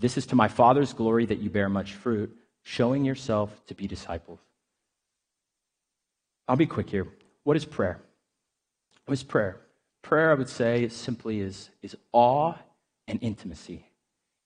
This 0.00 0.16
is 0.16 0.26
to 0.26 0.36
my 0.36 0.48
Father's 0.48 0.92
glory 0.92 1.26
that 1.26 1.38
you 1.38 1.50
bear 1.50 1.68
much 1.68 1.94
fruit, 1.94 2.36
showing 2.62 3.04
yourself 3.04 3.50
to 3.66 3.74
be 3.74 3.86
disciples. 3.86 4.40
I'll 6.46 6.56
be 6.56 6.66
quick 6.66 6.88
here. 6.88 7.06
What 7.44 7.56
is 7.56 7.64
prayer? 7.64 8.00
What 9.06 9.14
is 9.14 9.22
prayer? 9.22 9.60
Prayer, 10.02 10.30
I 10.30 10.34
would 10.34 10.48
say, 10.48 10.88
simply 10.88 11.40
is, 11.40 11.70
is 11.82 11.96
awe 12.12 12.54
and 13.06 13.18
intimacy. 13.22 13.84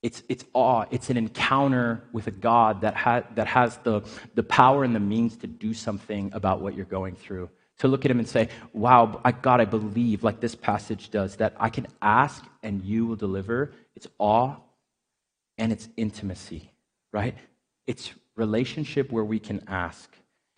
It's, 0.01 0.21
it's 0.27 0.43
awe. 0.53 0.85
It's 0.91 1.09
an 1.09 1.17
encounter 1.17 2.03
with 2.11 2.27
a 2.27 2.31
God 2.31 2.81
that, 2.81 2.95
ha- 2.95 3.23
that 3.35 3.47
has 3.47 3.77
the, 3.77 4.01
the 4.35 4.43
power 4.43 4.83
and 4.83 4.93
the 4.93 4.99
means 4.99 5.37
to 5.37 5.47
do 5.47 5.73
something 5.73 6.31
about 6.33 6.61
what 6.61 6.75
you're 6.75 6.85
going 6.85 7.15
through. 7.15 7.49
To 7.79 7.87
look 7.87 8.03
at 8.05 8.11
Him 8.11 8.19
and 8.19 8.27
say, 8.27 8.49
Wow, 8.73 9.21
I, 9.23 9.31
God, 9.31 9.61
I 9.61 9.65
believe, 9.65 10.23
like 10.23 10.39
this 10.39 10.55
passage 10.55 11.09
does, 11.09 11.37
that 11.37 11.55
I 11.57 11.69
can 11.69 11.87
ask 12.01 12.43
and 12.61 12.83
you 12.83 13.05
will 13.05 13.15
deliver. 13.15 13.71
It's 13.95 14.07
awe 14.19 14.57
and 15.57 15.71
it's 15.71 15.87
intimacy, 15.95 16.71
right? 17.11 17.35
It's 17.87 18.11
relationship 18.35 19.11
where 19.11 19.23
we 19.23 19.39
can 19.39 19.63
ask. 19.67 20.09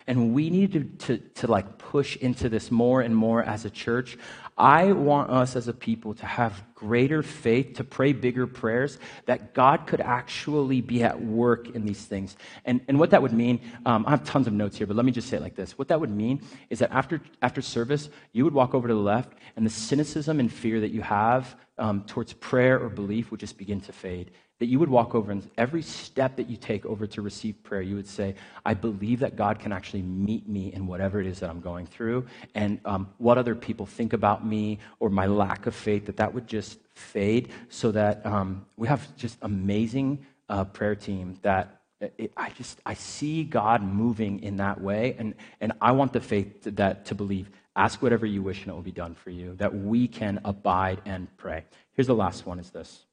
And 0.07 0.33
we 0.33 0.49
need 0.49 0.73
to, 0.73 0.83
to, 1.07 1.17
to 1.17 1.47
like 1.47 1.77
push 1.77 2.15
into 2.17 2.47
this 2.47 2.69
more 2.69 3.01
and 3.01 3.15
more 3.15 3.43
as 3.43 3.65
a 3.65 3.69
church. 3.69 4.17
I 4.57 4.93
want 4.93 5.31
us 5.31 5.55
as 5.55 5.67
a 5.67 5.73
people 5.73 6.13
to 6.13 6.25
have 6.25 6.63
greater 6.75 7.21
faith, 7.23 7.75
to 7.75 7.83
pray 7.83 8.13
bigger 8.13 8.47
prayers, 8.47 8.99
that 9.25 9.53
God 9.53 9.87
could 9.87 9.99
actually 9.99 10.79
be 10.81 11.03
at 11.03 11.21
work 11.21 11.75
in 11.75 11.85
these 11.85 12.05
things. 12.05 12.37
And, 12.63 12.81
and 12.87 12.97
what 12.99 13.09
that 13.09 13.21
would 13.21 13.33
mean, 13.33 13.59
um, 13.85 14.05
I 14.07 14.11
have 14.11 14.23
tons 14.23 14.47
of 14.47 14.53
notes 14.53 14.77
here, 14.77 14.87
but 14.87 14.95
let 14.95 15.05
me 15.05 15.11
just 15.11 15.27
say 15.27 15.37
it 15.37 15.43
like 15.43 15.55
this. 15.55 15.77
What 15.77 15.89
that 15.89 15.99
would 15.99 16.11
mean 16.11 16.41
is 16.69 16.79
that 16.79 16.91
after, 16.91 17.19
after 17.41 17.61
service, 17.61 18.09
you 18.31 18.45
would 18.45 18.53
walk 18.53 18.73
over 18.73 18.87
to 18.87 18.93
the 18.93 18.99
left, 18.99 19.33
and 19.55 19.65
the 19.65 19.69
cynicism 19.69 20.39
and 20.39 20.51
fear 20.51 20.79
that 20.79 20.91
you 20.91 21.01
have 21.01 21.55
um, 21.77 22.03
towards 22.03 22.31
prayer 22.33 22.79
or 22.79 22.89
belief 22.89 23.31
would 23.31 23.39
just 23.39 23.57
begin 23.57 23.81
to 23.81 23.91
fade 23.91 24.31
that 24.59 24.67
you 24.67 24.79
would 24.79 24.89
walk 24.89 25.13
over 25.15 25.31
and 25.31 25.49
every 25.57 25.81
step 25.81 26.37
that 26.37 26.49
you 26.49 26.55
take 26.55 26.85
over 26.85 27.05
to 27.05 27.21
receive 27.21 27.61
prayer, 27.63 27.81
you 27.81 27.95
would 27.95 28.07
say, 28.07 28.35
I 28.65 28.73
believe 28.73 29.19
that 29.19 29.35
God 29.35 29.59
can 29.59 29.73
actually 29.73 30.01
meet 30.01 30.47
me 30.47 30.71
in 30.73 30.87
whatever 30.87 31.19
it 31.19 31.27
is 31.27 31.39
that 31.41 31.49
I'm 31.49 31.59
going 31.59 31.85
through. 31.85 32.25
And 32.53 32.79
um, 32.85 33.09
what 33.17 33.37
other 33.37 33.53
people 33.53 33.85
think 33.85 34.13
about 34.13 34.45
me 34.45 34.79
or 34.99 35.09
my 35.09 35.25
lack 35.25 35.65
of 35.65 35.75
faith, 35.75 36.05
that 36.05 36.17
that 36.17 36.33
would 36.33 36.47
just 36.47 36.79
fade 36.93 37.49
so 37.67 37.91
that 37.91 38.25
um, 38.25 38.65
we 38.77 38.87
have 38.87 39.15
just 39.17 39.37
amazing 39.41 40.25
uh, 40.47 40.63
prayer 40.63 40.95
team 40.95 41.37
that 41.41 41.81
it, 41.99 42.31
I 42.37 42.49
just, 42.51 42.79
I 42.85 42.93
see 42.93 43.43
God 43.43 43.81
moving 43.81 44.41
in 44.41 44.57
that 44.57 44.79
way. 44.79 45.15
And, 45.17 45.33
and 45.59 45.73
I 45.81 45.91
want 45.91 46.13
the 46.13 46.21
faith 46.21 46.61
to, 46.63 46.71
that 46.71 47.05
to 47.05 47.15
believe, 47.15 47.49
ask 47.75 48.01
whatever 48.01 48.25
you 48.25 48.41
wish 48.41 48.61
and 48.61 48.69
it 48.69 48.73
will 48.73 48.81
be 48.81 48.91
done 48.91 49.15
for 49.15 49.31
you, 49.31 49.55
that 49.55 49.73
we 49.75 50.07
can 50.07 50.39
abide 50.45 51.01
and 51.05 51.27
pray. 51.35 51.65
Here's 51.93 52.07
the 52.07 52.15
last 52.15 52.45
one 52.45 52.59
is 52.59 52.69
this. 52.69 53.05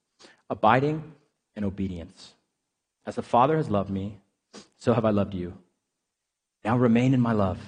Abiding 0.51 1.03
and 1.57 1.65
obedience. 1.65 2.35
As 3.07 3.17
the 3.17 3.23
Father 3.23 3.57
has 3.57 3.69
loved 3.69 3.91
me, 3.91 4.19
so 4.79 4.93
have 4.93 5.05
I 5.05 5.11
loved 5.11 5.35
you. 5.35 5.55
Now 6.65 6.77
remain 6.77 7.15
in 7.15 7.21
my 7.21 7.33
love. 7.33 7.59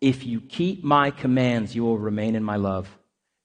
If 0.00 0.24
you 0.24 0.40
keep 0.40 0.84
my 0.84 1.10
commands, 1.10 1.74
you 1.74 1.82
will 1.84 1.98
remain 1.98 2.34
in 2.36 2.44
my 2.44 2.56
love, 2.56 2.88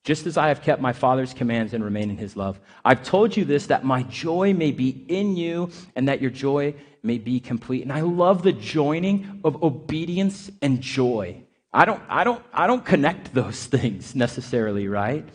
just 0.03 0.25
as 0.25 0.37
I 0.37 0.49
have 0.49 0.61
kept 0.61 0.81
my 0.81 0.93
Father's 0.93 1.33
commands 1.33 1.73
and 1.73 1.83
remain 1.83 2.09
in 2.09 2.17
his 2.17 2.35
love. 2.35 2.59
I've 2.83 3.03
told 3.03 3.35
you 3.37 3.45
this 3.45 3.67
that 3.67 3.85
my 3.85 4.03
joy 4.03 4.53
may 4.53 4.71
be 4.71 5.05
in 5.07 5.35
you 5.35 5.71
and 5.95 6.07
that 6.07 6.21
your 6.21 6.31
joy 6.31 6.75
may 7.03 7.17
be 7.17 7.39
complete. 7.39 7.83
And 7.83 7.91
I 7.91 8.01
love 8.01 8.43
the 8.43 8.51
joining 8.51 9.41
of 9.43 9.63
obedience 9.63 10.51
and 10.61 10.81
joy. 10.81 11.43
I 11.73 11.85
don't, 11.85 12.01
I 12.09 12.23
don't, 12.23 12.43
I 12.53 12.67
don't 12.67 12.85
connect 12.85 13.33
those 13.33 13.65
things 13.67 14.15
necessarily, 14.15 14.87
right? 14.87 15.27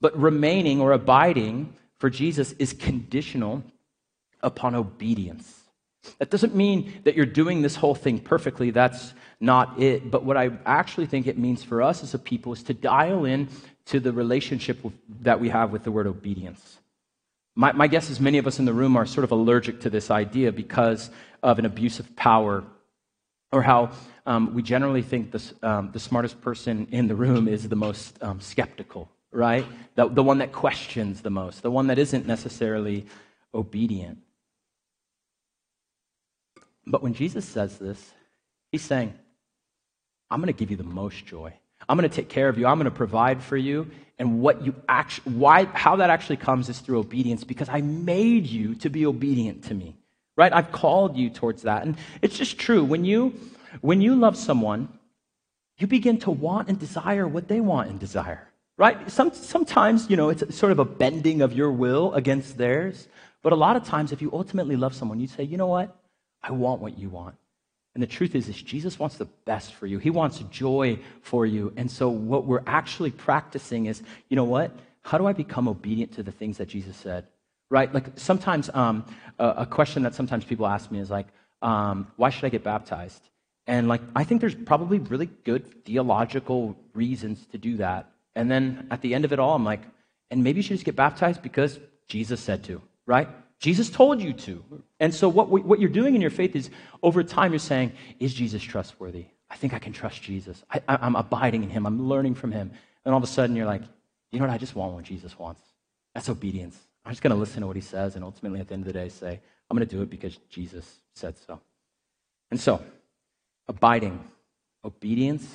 But 0.00 0.16
remaining 0.18 0.80
or 0.80 0.92
abiding 0.92 1.74
for 2.00 2.10
Jesus 2.10 2.52
is 2.52 2.72
conditional 2.72 3.62
upon 4.42 4.74
obedience. 4.74 5.54
That 6.18 6.30
doesn't 6.30 6.54
mean 6.54 6.94
that 7.04 7.14
you're 7.14 7.26
doing 7.26 7.60
this 7.60 7.76
whole 7.76 7.94
thing 7.94 8.18
perfectly. 8.18 8.70
That's 8.70 9.12
not 9.38 9.78
it. 9.78 10.10
But 10.10 10.24
what 10.24 10.38
I 10.38 10.50
actually 10.64 11.06
think 11.06 11.26
it 11.26 11.36
means 11.36 11.62
for 11.62 11.82
us 11.82 12.02
as 12.02 12.14
a 12.14 12.18
people 12.18 12.54
is 12.54 12.62
to 12.64 12.74
dial 12.74 13.26
in 13.26 13.50
to 13.86 14.00
the 14.00 14.12
relationship 14.12 14.82
with, 14.82 14.94
that 15.20 15.40
we 15.40 15.50
have 15.50 15.72
with 15.72 15.84
the 15.84 15.92
word 15.92 16.06
obedience. 16.06 16.78
My, 17.54 17.72
my 17.72 17.86
guess 17.86 18.08
is 18.08 18.18
many 18.18 18.38
of 18.38 18.46
us 18.46 18.58
in 18.58 18.64
the 18.64 18.72
room 18.72 18.96
are 18.96 19.04
sort 19.04 19.24
of 19.24 19.30
allergic 19.30 19.80
to 19.80 19.90
this 19.90 20.10
idea 20.10 20.52
because 20.52 21.10
of 21.42 21.58
an 21.58 21.66
abuse 21.66 22.00
of 22.00 22.16
power 22.16 22.64
or 23.52 23.60
how 23.60 23.90
um, 24.24 24.54
we 24.54 24.62
generally 24.62 25.02
think 25.02 25.32
the, 25.32 25.52
um, 25.62 25.90
the 25.92 26.00
smartest 26.00 26.40
person 26.40 26.88
in 26.92 27.08
the 27.08 27.14
room 27.14 27.46
is 27.46 27.68
the 27.68 27.76
most 27.76 28.16
um, 28.22 28.40
skeptical 28.40 29.10
right? 29.32 29.66
The, 29.94 30.08
the 30.08 30.22
one 30.22 30.38
that 30.38 30.52
questions 30.52 31.22
the 31.22 31.30
most, 31.30 31.62
the 31.62 31.70
one 31.70 31.88
that 31.88 31.98
isn't 31.98 32.26
necessarily 32.26 33.06
obedient. 33.54 34.18
But 36.86 37.02
when 37.02 37.14
Jesus 37.14 37.44
says 37.44 37.78
this, 37.78 38.12
he's 38.72 38.82
saying, 38.82 39.14
I'm 40.30 40.40
going 40.40 40.52
to 40.52 40.58
give 40.58 40.70
you 40.70 40.76
the 40.76 40.82
most 40.82 41.26
joy. 41.26 41.52
I'm 41.88 41.96
going 41.96 42.08
to 42.08 42.14
take 42.14 42.28
care 42.28 42.48
of 42.48 42.58
you. 42.58 42.66
I'm 42.66 42.78
going 42.78 42.84
to 42.84 42.90
provide 42.90 43.42
for 43.42 43.56
you. 43.56 43.90
And 44.18 44.40
what 44.40 44.62
you 44.62 44.74
actually, 44.88 45.34
why, 45.34 45.64
how 45.64 45.96
that 45.96 46.10
actually 46.10 46.36
comes 46.36 46.68
is 46.68 46.78
through 46.78 46.98
obedience 46.98 47.42
because 47.42 47.68
I 47.68 47.80
made 47.80 48.46
you 48.46 48.74
to 48.76 48.90
be 48.90 49.06
obedient 49.06 49.64
to 49.64 49.74
me, 49.74 49.96
right? 50.36 50.52
I've 50.52 50.72
called 50.72 51.16
you 51.16 51.30
towards 51.30 51.62
that. 51.62 51.84
And 51.84 51.96
it's 52.20 52.36
just 52.36 52.58
true. 52.58 52.84
When 52.84 53.04
you, 53.04 53.34
when 53.80 54.00
you 54.00 54.14
love 54.14 54.36
someone, 54.36 54.88
you 55.78 55.86
begin 55.86 56.18
to 56.18 56.30
want 56.30 56.68
and 56.68 56.78
desire 56.78 57.26
what 57.26 57.48
they 57.48 57.60
want 57.60 57.88
and 57.88 57.98
desire 57.98 58.49
right? 58.80 59.10
Some, 59.10 59.30
sometimes, 59.34 60.08
you 60.08 60.16
know, 60.16 60.30
it's 60.30 60.56
sort 60.56 60.72
of 60.72 60.78
a 60.78 60.86
bending 60.86 61.42
of 61.42 61.52
your 61.52 61.70
will 61.70 62.14
against 62.14 62.56
theirs. 62.56 63.08
But 63.42 63.52
a 63.52 63.56
lot 63.56 63.76
of 63.76 63.84
times, 63.84 64.10
if 64.10 64.22
you 64.22 64.30
ultimately 64.32 64.74
love 64.74 64.94
someone, 64.94 65.20
you 65.20 65.26
say, 65.26 65.44
you 65.44 65.58
know 65.58 65.66
what? 65.66 65.94
I 66.42 66.52
want 66.52 66.80
what 66.80 66.98
you 66.98 67.10
want. 67.10 67.36
And 67.92 68.02
the 68.02 68.06
truth 68.06 68.34
is, 68.34 68.48
is 68.48 68.56
Jesus 68.62 68.98
wants 68.98 69.18
the 69.18 69.26
best 69.44 69.74
for 69.74 69.86
you. 69.86 69.98
He 69.98 70.08
wants 70.08 70.38
joy 70.50 70.98
for 71.20 71.44
you. 71.44 71.74
And 71.76 71.90
so 71.90 72.08
what 72.08 72.46
we're 72.46 72.62
actually 72.66 73.10
practicing 73.10 73.84
is, 73.84 74.02
you 74.30 74.36
know 74.36 74.44
what? 74.44 74.74
How 75.02 75.18
do 75.18 75.26
I 75.26 75.34
become 75.34 75.68
obedient 75.68 76.12
to 76.12 76.22
the 76.22 76.32
things 76.32 76.56
that 76.56 76.68
Jesus 76.68 76.96
said? 76.96 77.26
Right? 77.68 77.92
Like 77.92 78.06
sometimes 78.16 78.70
um, 78.72 79.04
a, 79.38 79.66
question 79.66 80.04
that 80.04 80.14
sometimes 80.14 80.46
people 80.46 80.66
ask 80.66 80.90
me 80.90 81.00
is 81.00 81.10
like, 81.10 81.26
um, 81.60 82.06
why 82.16 82.30
should 82.30 82.46
I 82.46 82.48
get 82.48 82.64
baptized? 82.64 83.22
And 83.66 83.88
like, 83.88 84.00
I 84.16 84.24
think 84.24 84.40
there's 84.40 84.54
probably 84.54 85.00
really 85.00 85.28
good 85.44 85.84
theological 85.84 86.78
reasons 86.94 87.44
to 87.52 87.58
do 87.58 87.76
that. 87.76 88.10
And 88.34 88.50
then 88.50 88.86
at 88.90 89.00
the 89.02 89.14
end 89.14 89.24
of 89.24 89.32
it 89.32 89.38
all, 89.38 89.54
I'm 89.54 89.64
like, 89.64 89.82
and 90.30 90.44
maybe 90.44 90.58
you 90.58 90.62
should 90.62 90.76
just 90.76 90.84
get 90.84 90.96
baptized 90.96 91.42
because 91.42 91.78
Jesus 92.08 92.40
said 92.40 92.64
to, 92.64 92.80
right? 93.06 93.28
Jesus 93.58 93.90
told 93.90 94.20
you 94.20 94.32
to. 94.32 94.64
And 95.00 95.14
so 95.14 95.28
what, 95.28 95.48
what 95.48 95.80
you're 95.80 95.88
doing 95.88 96.14
in 96.14 96.20
your 96.20 96.30
faith 96.30 96.56
is 96.56 96.70
over 97.02 97.22
time, 97.22 97.52
you're 97.52 97.58
saying, 97.58 97.92
is 98.18 98.32
Jesus 98.32 98.62
trustworthy? 98.62 99.26
I 99.50 99.56
think 99.56 99.74
I 99.74 99.78
can 99.78 99.92
trust 99.92 100.22
Jesus. 100.22 100.62
I, 100.70 100.80
am 100.88 101.16
abiding 101.16 101.64
in 101.64 101.70
him. 101.70 101.86
I'm 101.86 102.08
learning 102.08 102.36
from 102.36 102.52
him. 102.52 102.70
And 103.04 103.12
all 103.12 103.18
of 103.18 103.24
a 103.24 103.32
sudden, 103.32 103.56
you're 103.56 103.66
like, 103.66 103.82
you 104.30 104.38
know 104.38 104.46
what? 104.46 104.54
I 104.54 104.58
just 104.58 104.76
want 104.76 104.94
what 104.94 105.04
Jesus 105.04 105.38
wants. 105.38 105.60
That's 106.14 106.28
obedience. 106.28 106.78
I'm 107.04 107.12
just 107.12 107.22
going 107.22 107.32
to 107.32 107.36
listen 107.36 107.60
to 107.62 107.66
what 107.66 107.76
he 107.76 107.82
says 107.82 108.14
and 108.14 108.24
ultimately 108.24 108.60
at 108.60 108.68
the 108.68 108.74
end 108.74 108.82
of 108.82 108.86
the 108.86 108.92
day 108.92 109.08
say, 109.08 109.40
I'm 109.68 109.76
going 109.76 109.88
to 109.88 109.96
do 109.96 110.02
it 110.02 110.10
because 110.10 110.36
Jesus 110.48 111.00
said 111.14 111.36
so. 111.46 111.60
And 112.50 112.60
so, 112.60 112.82
abiding, 113.68 114.22
obedience, 114.84 115.46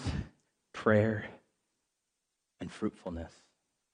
prayer, 0.73 1.25
and 2.59 2.71
fruitfulness. 2.71 3.31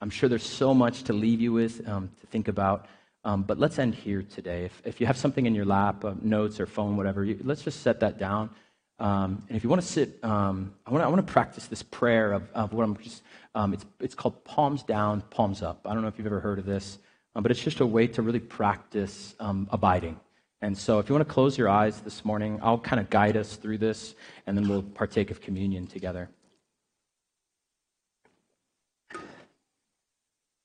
I'm 0.02 0.10
sure 0.10 0.28
there's 0.28 0.50
so 0.50 0.74
much 0.74 1.04
to 1.04 1.14
leave 1.14 1.42
you 1.42 1.54
with, 1.54 1.88
um, 1.88 2.10
to 2.22 2.28
think 2.28 2.48
about. 2.48 2.88
Um, 3.24 3.44
but 3.44 3.60
let's 3.60 3.78
end 3.78 3.94
here 3.94 4.24
today. 4.24 4.66
If, 4.66 4.82
if 4.84 5.00
you 5.00 5.06
have 5.06 5.18
something 5.18 5.46
in 5.46 5.54
your 5.54 5.66
lap, 5.66 6.04
uh, 6.04 6.16
notes 6.22 6.60
or 6.60 6.66
phone, 6.66 6.98
whatever, 6.98 7.24
you, 7.24 7.40
let's 7.44 7.62
just 7.62 7.82
set 7.82 8.00
that 8.00 8.18
down. 8.18 8.50
Um, 8.98 9.44
and 9.48 9.56
if 9.56 9.64
you 9.64 9.70
want 9.70 9.82
to 9.82 9.88
sit, 9.88 10.24
um, 10.24 10.74
I 10.86 10.92
want 10.92 11.26
to 11.26 11.34
practice 11.34 11.68
this 11.68 11.84
prayer 11.84 12.34
of, 12.34 12.44
of 12.54 12.74
what 12.74 12.84
I'm 12.84 12.98
just, 12.98 13.22
um, 13.54 13.74
it's, 13.74 13.86
it's 14.00 14.16
called 14.16 14.44
palms 14.44 14.84
down, 14.84 15.22
palms 15.30 15.62
up. 15.62 15.82
I 15.86 15.94
don't 15.94 16.02
know 16.02 16.08
if 16.08 16.18
you've 16.18 16.28
ever 16.28 16.40
heard 16.40 16.58
of 16.58 16.66
this, 16.66 16.98
um, 17.36 17.44
but 17.44 17.52
it's 17.52 17.62
just 17.62 17.80
a 17.80 17.86
way 17.86 18.08
to 18.08 18.22
really 18.22 18.40
practice 18.40 19.36
abiding. 19.40 20.20
And 20.64 20.78
so 20.78 21.00
if 21.00 21.10
you 21.10 21.16
want 21.16 21.28
to 21.28 21.34
close 21.34 21.58
your 21.58 21.70
eyes 21.70 22.02
this 22.02 22.24
morning, 22.24 22.60
I'll 22.62 22.78
kind 22.78 23.00
of 23.00 23.10
guide 23.10 23.36
us 23.38 23.56
through 23.56 23.80
this, 23.80 24.14
and 24.46 24.56
then 24.56 24.68
we'll 24.68 24.84
partake 24.84 25.32
of 25.32 25.42
communion 25.42 25.88
together. 25.88 26.30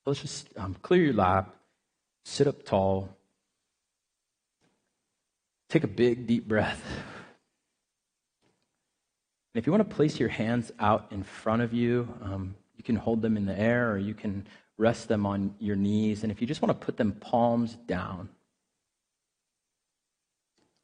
Let's 0.07 0.21
just 0.21 0.49
um, 0.57 0.77
clear 0.83 1.03
your 1.03 1.15
lap, 1.15 1.55
sit 2.25 2.47
up 2.47 2.65
tall, 2.65 3.09
take 5.69 5.85
a 5.85 5.89
big, 5.89 6.27
deep 6.27 6.47
breath. 6.47 6.83
And 9.55 9.61
if 9.61 9.67
you 9.67 9.73
want 9.73 9.89
to 9.89 9.95
place 9.95 10.21
your 10.21 10.29
hands 10.29 10.71
out 10.79 11.07
in 11.11 11.23
front 11.23 11.63
of 11.63 11.73
you, 11.73 12.09
um, 12.23 12.55
you 12.77 12.85
can 12.85 12.97
hold 12.97 13.23
them 13.23 13.37
in 13.37 13.47
the 13.47 13.59
air 13.59 13.91
or 13.91 13.99
you 13.99 14.15
can 14.15 14.47
rest 14.79 15.09
them 15.09 15.27
on 15.27 15.55
your 15.59 15.77
knees. 15.77 16.23
And 16.23 16.31
if 16.31 16.41
you 16.41 16.47
just 16.47 16.63
want 16.63 16.79
to 16.79 16.85
put 16.85 16.97
them 16.97 17.13
palms 17.13 17.75
down, 17.87 18.29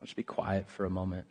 I'll 0.01 0.07
just 0.07 0.17
be 0.17 0.23
quiet 0.23 0.69
for 0.69 0.85
a 0.85 0.91
moment. 0.91 1.27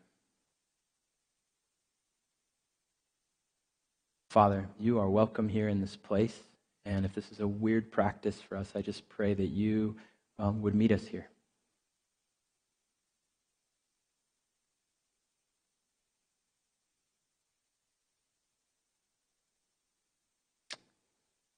Father, 4.29 4.69
you 4.79 4.99
are 4.99 5.09
welcome 5.09 5.49
here 5.49 5.67
in 5.67 5.81
this 5.81 5.97
place. 5.97 6.37
And 6.85 7.05
if 7.05 7.13
this 7.13 7.31
is 7.31 7.39
a 7.39 7.47
weird 7.47 7.91
practice 7.91 8.41
for 8.41 8.57
us, 8.57 8.71
I 8.75 8.81
just 8.81 9.07
pray 9.09 9.33
that 9.33 9.49
you 9.49 9.95
um, 10.39 10.61
would 10.61 10.75
meet 10.75 10.91
us 10.91 11.05
here. 11.05 11.27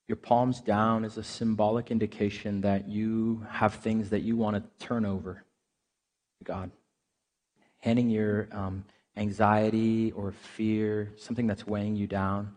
your 0.07 0.17
palms 0.17 0.61
down 0.61 1.05
is 1.05 1.17
a 1.17 1.24
symbolic 1.24 1.89
indication 1.89 2.61
that 2.61 2.88
you 2.88 3.45
have 3.49 3.74
things 3.76 4.09
that 4.09 4.21
you 4.21 4.36
want 4.36 4.55
to 4.55 4.86
turn 4.86 5.05
over 5.05 5.43
to 6.38 6.43
God. 6.43 6.71
Handing 7.80 8.09
your 8.09 8.47
um, 8.51 8.86
anxiety 9.17 10.11
or 10.11 10.32
fear, 10.32 11.11
something 11.17 11.47
that's 11.47 11.65
weighing 11.65 11.95
you 11.95 12.07
down. 12.07 12.55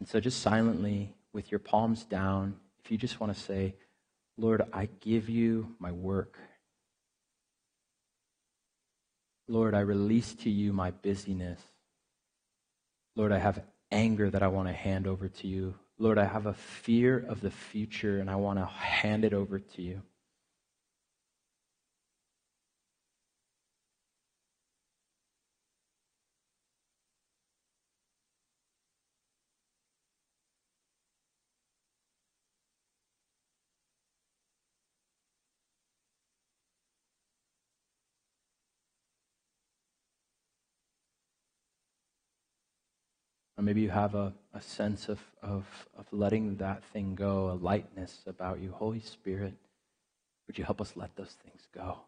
And 0.00 0.08
so, 0.08 0.18
just 0.20 0.42
silently, 0.42 1.14
with 1.36 1.52
your 1.52 1.58
palms 1.58 2.02
down, 2.06 2.56
if 2.82 2.90
you 2.90 2.96
just 2.96 3.20
want 3.20 3.32
to 3.32 3.38
say, 3.38 3.74
Lord, 4.38 4.62
I 4.72 4.88
give 5.00 5.28
you 5.28 5.76
my 5.78 5.92
work. 5.92 6.38
Lord, 9.46 9.74
I 9.74 9.80
release 9.80 10.32
to 10.36 10.50
you 10.50 10.72
my 10.72 10.92
busyness. 10.92 11.60
Lord, 13.16 13.32
I 13.32 13.38
have 13.38 13.62
anger 13.92 14.30
that 14.30 14.42
I 14.42 14.48
want 14.48 14.68
to 14.68 14.74
hand 14.74 15.06
over 15.06 15.28
to 15.28 15.46
you. 15.46 15.74
Lord, 15.98 16.16
I 16.16 16.24
have 16.24 16.46
a 16.46 16.54
fear 16.54 17.18
of 17.28 17.42
the 17.42 17.50
future 17.50 18.18
and 18.18 18.30
I 18.30 18.36
want 18.36 18.58
to 18.58 18.64
hand 18.64 19.22
it 19.26 19.34
over 19.34 19.58
to 19.58 19.82
you. 19.82 20.00
Or 43.58 43.64
maybe 43.64 43.80
you 43.80 43.88
have 43.90 44.14
a, 44.14 44.34
a 44.52 44.60
sense 44.60 45.08
of, 45.08 45.18
of, 45.42 45.64
of 45.96 46.06
letting 46.12 46.56
that 46.56 46.84
thing 46.92 47.14
go, 47.14 47.50
a 47.50 47.54
lightness 47.54 48.20
about 48.26 48.60
you. 48.60 48.70
Holy 48.70 49.00
Spirit, 49.00 49.54
would 50.46 50.58
you 50.58 50.64
help 50.64 50.80
us 50.80 50.92
let 50.94 51.16
those 51.16 51.36
things 51.42 51.66
go? 51.74 52.00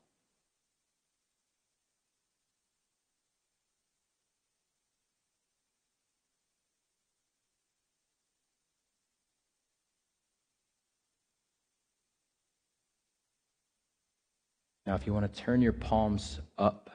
Now, 14.89 14.95
if 14.95 15.07
you 15.07 15.13
want 15.13 15.31
to 15.31 15.43
turn 15.43 15.61
your 15.61 15.75
palms 15.75 16.41
up 16.57 16.89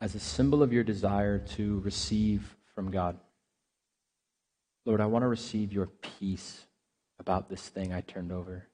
as 0.00 0.16
a 0.16 0.18
symbol 0.18 0.64
of 0.64 0.72
your 0.72 0.82
desire 0.82 1.38
to 1.38 1.78
receive 1.80 2.55
from 2.76 2.92
God. 2.92 3.18
Lord, 4.84 5.00
I 5.00 5.06
want 5.06 5.24
to 5.24 5.28
receive 5.28 5.72
your 5.72 5.86
peace 5.86 6.64
about 7.18 7.48
this 7.48 7.68
thing 7.68 7.92
I 7.92 8.02
turned 8.02 8.30
over. 8.30 8.68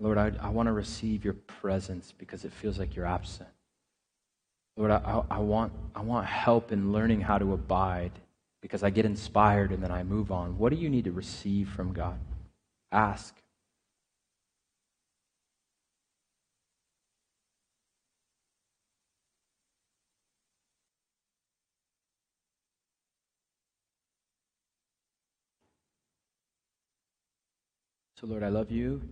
Lord, 0.00 0.18
I, 0.18 0.32
I 0.40 0.48
want 0.48 0.66
to 0.66 0.72
receive 0.72 1.24
your 1.24 1.34
presence 1.34 2.12
because 2.18 2.44
it 2.44 2.52
feels 2.52 2.78
like 2.78 2.96
you're 2.96 3.06
absent. 3.06 3.48
Lord, 4.76 4.90
I, 4.90 5.22
I, 5.30 5.38
want, 5.38 5.72
I 5.94 6.00
want 6.00 6.26
help 6.26 6.72
in 6.72 6.92
learning 6.92 7.20
how 7.20 7.38
to 7.38 7.52
abide 7.52 8.12
because 8.60 8.82
I 8.82 8.90
get 8.90 9.06
inspired 9.06 9.70
and 9.70 9.82
then 9.82 9.92
I 9.92 10.02
move 10.02 10.32
on. 10.32 10.58
What 10.58 10.70
do 10.70 10.76
you 10.76 10.90
need 10.90 11.04
to 11.04 11.12
receive 11.12 11.68
from 11.68 11.92
God? 11.92 12.18
Ask. 12.90 13.34
So, 28.18 28.26
Lord, 28.26 28.42
I 28.42 28.48
love 28.48 28.70
you. 28.70 29.02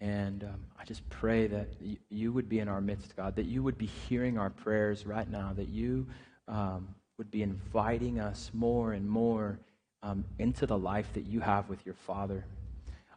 And 0.00 0.42
um, 0.44 0.60
I 0.80 0.84
just 0.84 1.06
pray 1.10 1.46
that 1.48 1.68
y- 1.82 1.98
you 2.08 2.32
would 2.32 2.48
be 2.48 2.60
in 2.60 2.68
our 2.68 2.80
midst, 2.80 3.14
God, 3.14 3.36
that 3.36 3.44
you 3.44 3.62
would 3.62 3.76
be 3.76 3.84
hearing 3.84 4.38
our 4.38 4.48
prayers 4.48 5.04
right 5.04 5.30
now, 5.30 5.52
that 5.54 5.68
you 5.68 6.06
um, 6.48 6.88
would 7.18 7.30
be 7.30 7.42
inviting 7.42 8.20
us 8.20 8.50
more 8.54 8.94
and 8.94 9.06
more 9.06 9.58
um, 10.02 10.24
into 10.38 10.64
the 10.64 10.78
life 10.78 11.12
that 11.12 11.26
you 11.26 11.40
have 11.40 11.68
with 11.68 11.84
your 11.84 11.94
Father. 11.94 12.46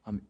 Um, 0.06 0.22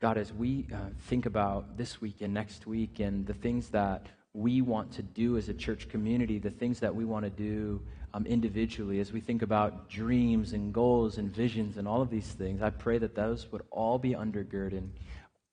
God, 0.00 0.18
as 0.18 0.32
we 0.32 0.66
uh, 0.74 0.90
think 1.02 1.24
about 1.24 1.76
this 1.76 2.00
week 2.00 2.22
and 2.22 2.34
next 2.34 2.66
week 2.66 2.98
and 2.98 3.24
the 3.24 3.34
things 3.34 3.68
that 3.68 4.06
we 4.32 4.62
want 4.62 4.90
to 4.94 5.02
do 5.02 5.36
as 5.36 5.48
a 5.48 5.54
church 5.54 5.88
community, 5.88 6.40
the 6.40 6.50
things 6.50 6.80
that 6.80 6.92
we 6.94 7.04
want 7.04 7.24
to 7.24 7.30
do 7.30 7.80
um, 8.14 8.26
individually, 8.26 9.00
as 9.00 9.12
we 9.12 9.20
think 9.20 9.42
about 9.42 9.90
dreams 9.90 10.52
and 10.52 10.72
goals 10.72 11.18
and 11.18 11.34
visions 11.34 11.76
and 11.76 11.88
all 11.88 12.00
of 12.00 12.10
these 12.10 12.28
things, 12.28 12.62
I 12.62 12.70
pray 12.70 12.96
that 12.98 13.16
those 13.16 13.50
would 13.50 13.62
all 13.72 13.98
be 13.98 14.10
undergirded 14.10 14.88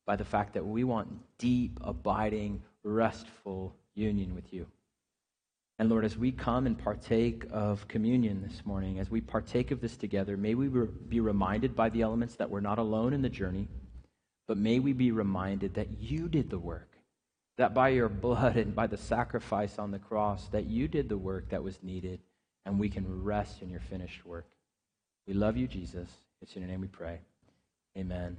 by 0.06 0.16
the 0.16 0.24
fact 0.24 0.54
that 0.54 0.66
we 0.66 0.84
want 0.84 1.10
deep, 1.40 1.80
abiding, 1.82 2.62
restful 2.84 3.76
union 3.96 4.36
with 4.36 4.54
you. 4.54 4.68
And 5.80 5.90
Lord, 5.90 6.06
as 6.06 6.16
we 6.16 6.32
come 6.32 6.68
and 6.68 6.78
partake 6.78 7.46
of 7.52 7.88
communion 7.88 8.44
this 8.48 8.64
morning, 8.64 9.00
as 9.00 9.10
we 9.10 9.22
partake 9.22 9.72
of 9.72 9.82
this 9.82 9.98
together, 9.98 10.38
may 10.38 10.54
we 10.54 10.68
be 10.68 11.20
reminded 11.20 11.76
by 11.76 11.90
the 11.90 12.04
elements 12.04 12.36
that 12.36 12.52
we're 12.52 12.60
not 12.60 12.78
alone 12.78 13.14
in 13.14 13.24
the 13.24 13.30
journey, 13.30 13.68
but 14.48 14.58
may 14.58 14.78
we 14.78 14.94
be 14.94 15.12
reminded 15.12 15.74
that 15.74 16.00
you 16.00 16.30
did 16.30 16.52
the 16.52 16.60
work, 16.60 16.92
that 17.58 17.74
by 17.74 17.90
your 17.90 18.10
blood 18.10 18.58
and 18.58 18.76
by 18.76 18.86
the 18.86 18.98
sacrifice 18.98 19.80
on 19.80 19.90
the 19.90 19.98
cross, 19.98 20.48
that 20.50 20.66
you 20.66 20.88
did 20.88 21.10
the 21.10 21.18
work 21.18 21.50
that 21.50 21.64
was 21.64 21.82
needed 21.82 22.20
and 22.66 22.80
we 22.80 22.90
can 22.90 23.24
rest 23.24 23.62
in 23.62 23.70
your 23.70 23.80
finished 23.80 24.26
work. 24.26 24.48
We 25.28 25.34
love 25.34 25.58
you, 25.58 25.68
Jesus. 25.68 26.10
It's 26.42 26.56
in 26.56 26.62
your 26.62 26.70
name 26.72 26.82
we 26.82 26.88
pray. 26.88 27.20
Amen. 27.98 28.38